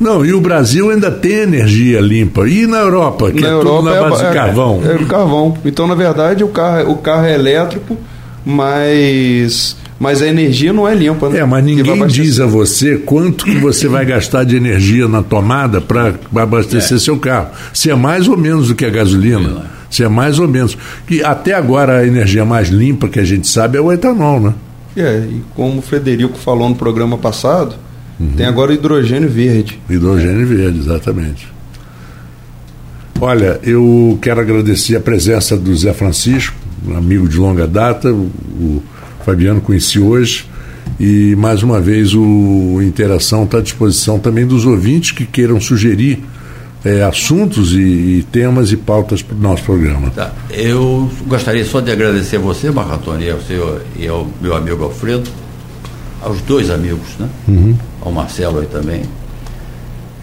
Não, 0.01 0.25
e 0.25 0.33
o 0.33 0.41
Brasil 0.41 0.89
ainda 0.89 1.11
tem 1.11 1.33
energia 1.41 2.01
limpa. 2.01 2.49
E 2.49 2.65
na 2.65 2.79
Europa, 2.79 3.31
que 3.31 3.39
na 3.39 3.49
é 3.49 3.51
Europa 3.51 3.77
tudo 3.77 3.89
na 3.91 3.95
é, 3.95 4.09
base 4.09 4.23
é- 4.23 4.27
de 4.29 4.33
carvão. 4.33 4.81
É, 4.83 5.05
carvão. 5.05 5.57
Então, 5.63 5.85
na 5.87 5.93
verdade, 5.93 6.43
o 6.43 6.47
carro, 6.47 6.91
o 6.91 6.97
carro 6.97 7.25
é 7.25 7.35
elétrico, 7.35 7.95
mas, 8.43 9.77
mas 9.99 10.21
a 10.23 10.27
energia 10.27 10.73
não 10.73 10.87
é 10.87 10.95
limpa. 10.95 11.29
né? 11.29 11.39
É, 11.39 11.45
mas 11.45 11.63
ninguém 11.63 12.07
diz 12.07 12.39
a 12.39 12.47
você 12.47 12.97
quanto 12.97 13.45
que 13.45 13.59
você 13.59 13.87
vai 13.87 14.03
gastar 14.03 14.43
de 14.43 14.55
energia 14.55 15.07
na 15.07 15.21
tomada 15.21 15.79
para 15.79 16.15
abastecer 16.35 16.99
seu 16.99 17.17
carro. 17.19 17.49
Se 17.71 17.91
é 17.91 17.95
mais 17.95 18.27
ou 18.27 18.35
menos 18.35 18.69
do 18.69 18.75
que 18.75 18.85
a 18.85 18.89
gasolina. 18.89 19.69
Se 19.89 20.03
é 20.03 20.07
mais 20.07 20.39
ou 20.39 20.47
menos. 20.47 20.75
Que 21.05 21.23
até 21.23 21.53
agora 21.53 21.99
a 21.99 22.07
energia 22.07 22.43
mais 22.43 22.69
limpa 22.69 23.07
que 23.07 23.19
a 23.19 23.25
gente 23.25 23.47
sabe 23.47 23.77
é 23.77 23.81
o 23.81 23.91
etanol, 23.91 24.39
né? 24.39 24.53
É, 24.97 25.19
e 25.29 25.41
como 25.55 25.79
o 25.79 25.81
Frederico 25.81 26.37
falou 26.37 26.67
no 26.67 26.75
programa 26.75 27.17
passado, 27.17 27.75
Uhum. 28.21 28.33
tem 28.37 28.45
agora 28.45 28.71
o 28.71 28.73
hidrogênio 28.73 29.29
verde. 29.29 29.79
Hidrogênio 29.89 30.45
verde, 30.45 30.79
exatamente. 30.79 31.47
Olha, 33.19 33.59
eu 33.63 34.17
quero 34.21 34.39
agradecer 34.39 34.95
a 34.95 34.99
presença 34.99 35.57
do 35.57 35.75
Zé 35.75 35.93
Francisco, 35.93 36.55
um 36.87 36.95
amigo 36.95 37.27
de 37.27 37.37
longa 37.37 37.67
data, 37.67 38.11
o, 38.11 38.81
Fabiano 39.25 39.61
conheci 39.61 39.99
hoje, 39.99 40.47
e 40.99 41.35
mais 41.35 41.61
uma 41.61 41.79
vez 41.79 42.13
o 42.15 42.79
Interação 42.81 43.43
está 43.43 43.59
à 43.59 43.61
disposição 43.61 44.17
também 44.17 44.47
dos 44.47 44.65
ouvintes 44.65 45.11
que 45.11 45.25
queiram 45.25 45.61
sugerir 45.61 46.23
eh, 46.83 47.03
assuntos 47.03 47.73
e, 47.73 47.79
e 47.79 48.25
temas 48.31 48.71
e 48.71 48.77
pautas 48.77 49.21
para 49.21 49.35
o 49.35 49.39
nosso 49.39 49.63
programa. 49.63 50.09
Tá. 50.09 50.33
Eu 50.49 51.09
gostaria 51.27 51.63
só 51.63 51.79
de 51.79 51.91
agradecer 51.91 52.37
a 52.37 52.39
você, 52.39 52.71
Marco 52.71 52.93
Antônio, 52.93 53.27
e 53.27 53.31
ao, 53.31 53.41
seu, 53.41 53.81
e 53.99 54.07
ao 54.07 54.27
meu 54.41 54.55
amigo 54.55 54.83
Alfredo, 54.83 55.29
aos 56.21 56.41
dois 56.41 56.69
amigos, 56.69 57.07
né? 57.19 57.27
Ao 58.01 58.11
Marcelo 58.11 58.59
aí 58.59 58.67
também. 58.67 59.01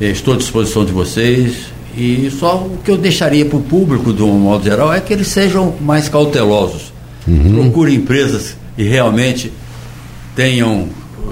Eh, 0.00 0.10
Estou 0.10 0.34
à 0.34 0.36
disposição 0.36 0.84
de 0.84 0.92
vocês. 0.92 1.66
E 1.96 2.30
só 2.38 2.58
o 2.58 2.78
que 2.84 2.90
eu 2.90 2.96
deixaria 2.96 3.44
para 3.44 3.58
o 3.58 3.62
público, 3.62 4.12
de 4.12 4.22
um 4.22 4.38
modo 4.38 4.62
geral, 4.64 4.92
é 4.92 5.00
que 5.00 5.12
eles 5.12 5.26
sejam 5.28 5.74
mais 5.80 6.08
cautelosos. 6.08 6.92
Procurem 7.52 7.96
empresas 7.96 8.56
e 8.76 8.84
realmente 8.84 9.52
tenham. 10.36 10.88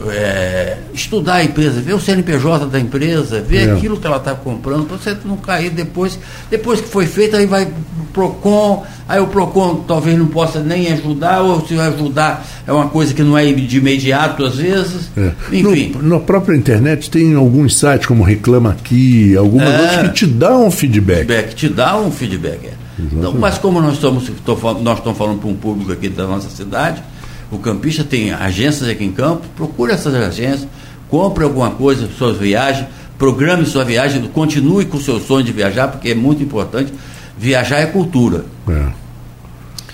Eh, 0.08 0.78
estudar 0.94 1.34
a 1.36 1.44
empresa, 1.44 1.80
ver 1.80 1.94
o 1.94 2.00
CNPJ 2.00 2.66
da 2.66 2.78
empresa, 2.80 3.40
ver 3.40 3.68
É. 3.68 3.72
aquilo 3.72 3.96
que 3.96 4.06
ela 4.06 4.16
está 4.18 4.34
comprando, 4.34 4.86
para 4.86 4.96
você 4.96 5.16
não 5.24 5.36
cair 5.36 5.70
depois. 5.70 6.18
Depois 6.50 6.80
que 6.80 6.88
foi 6.88 7.06
feito, 7.06 7.36
aí 7.36 7.46
vai 7.46 7.66
pro 8.12 8.28
PROCON, 8.30 8.84
aí 9.08 9.20
o 9.20 9.26
PROCON 9.26 9.84
talvez 9.86 10.18
não 10.18 10.26
possa 10.26 10.60
nem 10.60 10.92
ajudar, 10.92 11.40
ou 11.42 11.66
se 11.66 11.78
ajudar 11.78 12.46
é 12.66 12.72
uma 12.72 12.88
coisa 12.88 13.12
que 13.14 13.22
não 13.22 13.36
é 13.36 13.52
de 13.52 13.78
imediato 13.78 14.44
às 14.44 14.56
vezes. 14.56 15.10
É. 15.16 15.32
Enfim. 15.52 15.92
No, 16.00 16.02
na 16.16 16.20
própria 16.20 16.56
internet 16.56 17.10
tem 17.10 17.34
alguns 17.34 17.76
sites 17.78 18.06
como 18.06 18.22
Reclama 18.22 18.70
Aqui, 18.70 19.36
algumas 19.36 19.68
É. 19.68 19.80
outras 19.82 20.08
que 20.08 20.14
te 20.14 20.26
dão 20.26 20.66
um 20.66 20.70
feedback. 20.70 21.18
feedback, 21.26 21.54
te 21.54 21.68
dá 21.68 21.96
um 21.98 22.10
feedback. 22.10 22.66
é. 22.66 22.72
Então, 22.98 23.34
mas 23.38 23.58
como 23.58 23.78
nós 23.82 23.94
estamos, 23.94 24.30
tô 24.44 24.54
nós 24.80 24.98
estamos 24.98 25.18
falando 25.18 25.38
para 25.40 25.50
um 25.50 25.54
público 25.54 25.92
aqui 25.92 26.08
da 26.08 26.26
nossa 26.26 26.48
cidade, 26.48 27.02
o 27.50 27.58
campista 27.58 28.02
tem 28.04 28.32
agências 28.32 28.88
aqui 28.88 29.04
em 29.04 29.12
campo, 29.12 29.46
procure 29.56 29.92
essas 29.92 30.14
agências, 30.14 30.66
compre 31.08 31.44
alguma 31.44 31.70
coisa, 31.70 32.08
suas 32.16 32.36
viagens, 32.38 32.86
programe 33.18 33.64
sua 33.64 33.84
viagem, 33.84 34.22
continue 34.28 34.84
com 34.84 34.96
o 34.96 35.00
seu 35.00 35.20
sonho 35.20 35.44
de 35.44 35.52
viajar, 35.52 35.88
porque 35.88 36.10
é 36.10 36.14
muito 36.14 36.42
importante. 36.42 36.92
Viajar 37.38 37.78
é 37.78 37.86
cultura. 37.86 38.44
É. 38.68 38.86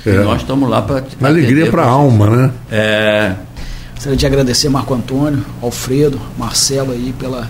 E 0.05 0.11
É. 0.11 0.23
nós 0.23 0.41
estamos 0.41 0.69
lá 0.69 0.83
para. 0.83 1.05
Alegria 1.21 1.71
para 1.71 1.83
a 1.83 1.89
alma, 1.89 2.29
né? 2.29 2.51
É, 2.71 3.35
Gostaria 4.03 4.19
de 4.19 4.27
agradecer 4.27 4.69
Marco 4.69 4.93
Antônio, 4.95 5.45
Alfredo, 5.63 6.21
Marcelo 6.37 6.91
aí 6.91 7.15
pela 7.17 7.49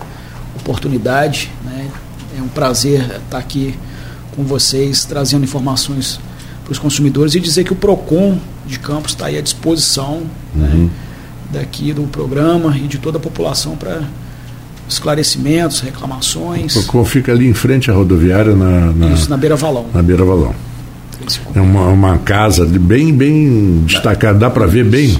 oportunidade. 0.55 1.51
Né? 1.65 1.89
É 2.37 2.41
um 2.43 2.47
prazer 2.47 3.01
estar 3.25 3.39
aqui 3.39 3.73
com 4.35 4.43
vocês, 4.43 5.03
trazendo 5.03 5.43
informações 5.43 6.19
para 6.63 6.71
os 6.71 6.79
consumidores 6.79 7.35
e 7.35 7.39
dizer 7.39 7.63
que 7.63 7.73
o 7.73 7.75
PROCON 7.75 8.37
de 8.65 8.79
Campos 8.79 9.11
está 9.11 9.25
aí 9.27 9.37
à 9.37 9.41
disposição 9.41 10.21
né, 10.55 10.89
daqui 11.51 11.91
do 11.93 12.03
programa 12.03 12.75
e 12.77 12.81
de 12.87 12.97
toda 12.97 13.17
a 13.17 13.21
população 13.21 13.75
para 13.75 14.01
esclarecimentos, 14.87 15.79
reclamações. 15.81 16.75
O 16.75 16.83
Procon 16.83 17.05
fica 17.05 17.31
ali 17.31 17.47
em 17.47 17.53
frente 17.53 17.89
à 17.89 17.93
rodoviária 17.93 18.55
na, 18.55 18.91
na, 18.91 19.07
Isso 19.13 19.29
na 19.29 19.37
Beira 19.37 19.55
Valão. 19.55 19.85
na 19.93 20.01
Beira 20.01 20.23
Valão. 20.23 20.53
É 21.55 21.61
uma, 21.61 21.87
uma 21.87 22.17
casa 22.17 22.65
de 22.65 22.77
bem, 22.77 23.13
bem 23.13 23.83
destacada, 23.85 24.37
dá 24.37 24.49
para 24.49 24.65
ver 24.65 24.83
bem. 24.83 25.17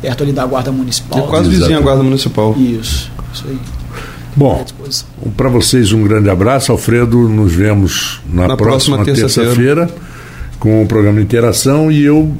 Perto 0.00 0.22
ali 0.22 0.32
da 0.32 0.46
Guarda 0.46 0.70
É 0.70 0.72
Municipal. 0.72 1.26
quase 1.26 1.48
Exato. 1.48 1.60
vizinho 1.62 1.78
à 1.78 1.82
Guarda 1.82 2.02
Municipal. 2.02 2.54
Isso, 2.56 3.10
isso 3.34 3.44
aí. 3.48 3.58
Bom, 4.36 4.64
para 5.36 5.48
vocês 5.48 5.92
um 5.92 6.04
grande 6.04 6.28
abraço, 6.28 6.70
Alfredo. 6.70 7.28
Nos 7.28 7.52
vemos 7.52 8.20
na, 8.30 8.48
Na 8.48 8.56
próxima, 8.56 8.98
próxima 8.98 9.04
terça-feira 9.04 9.90
com 10.66 10.82
o 10.82 10.86
programa 10.86 11.20
Interação 11.20 11.92
e 11.92 12.02
eu 12.02 12.36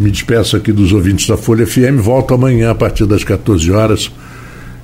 me 0.00 0.10
despeço 0.10 0.56
aqui 0.56 0.72
dos 0.72 0.94
ouvintes 0.94 1.26
da 1.26 1.36
Folha 1.36 1.66
FM. 1.66 2.00
Volto 2.00 2.32
amanhã 2.32 2.70
a 2.70 2.74
partir 2.74 3.04
das 3.04 3.22
14 3.22 3.70
horas, 3.70 4.10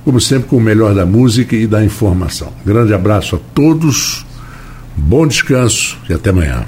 como 0.05 0.21
sempre, 0.21 0.47
com 0.47 0.57
o 0.57 0.61
melhor 0.61 0.93
da 0.93 1.07
música 1.07 1.55
e 1.55 1.65
da 1.65 1.83
informação. 1.83 2.53
Grande 2.63 2.93
abraço 2.93 3.35
a 3.35 3.39
todos, 3.55 4.23
bom 4.95 5.25
descanso 5.25 5.97
e 6.07 6.13
até 6.13 6.29
amanhã. 6.29 6.67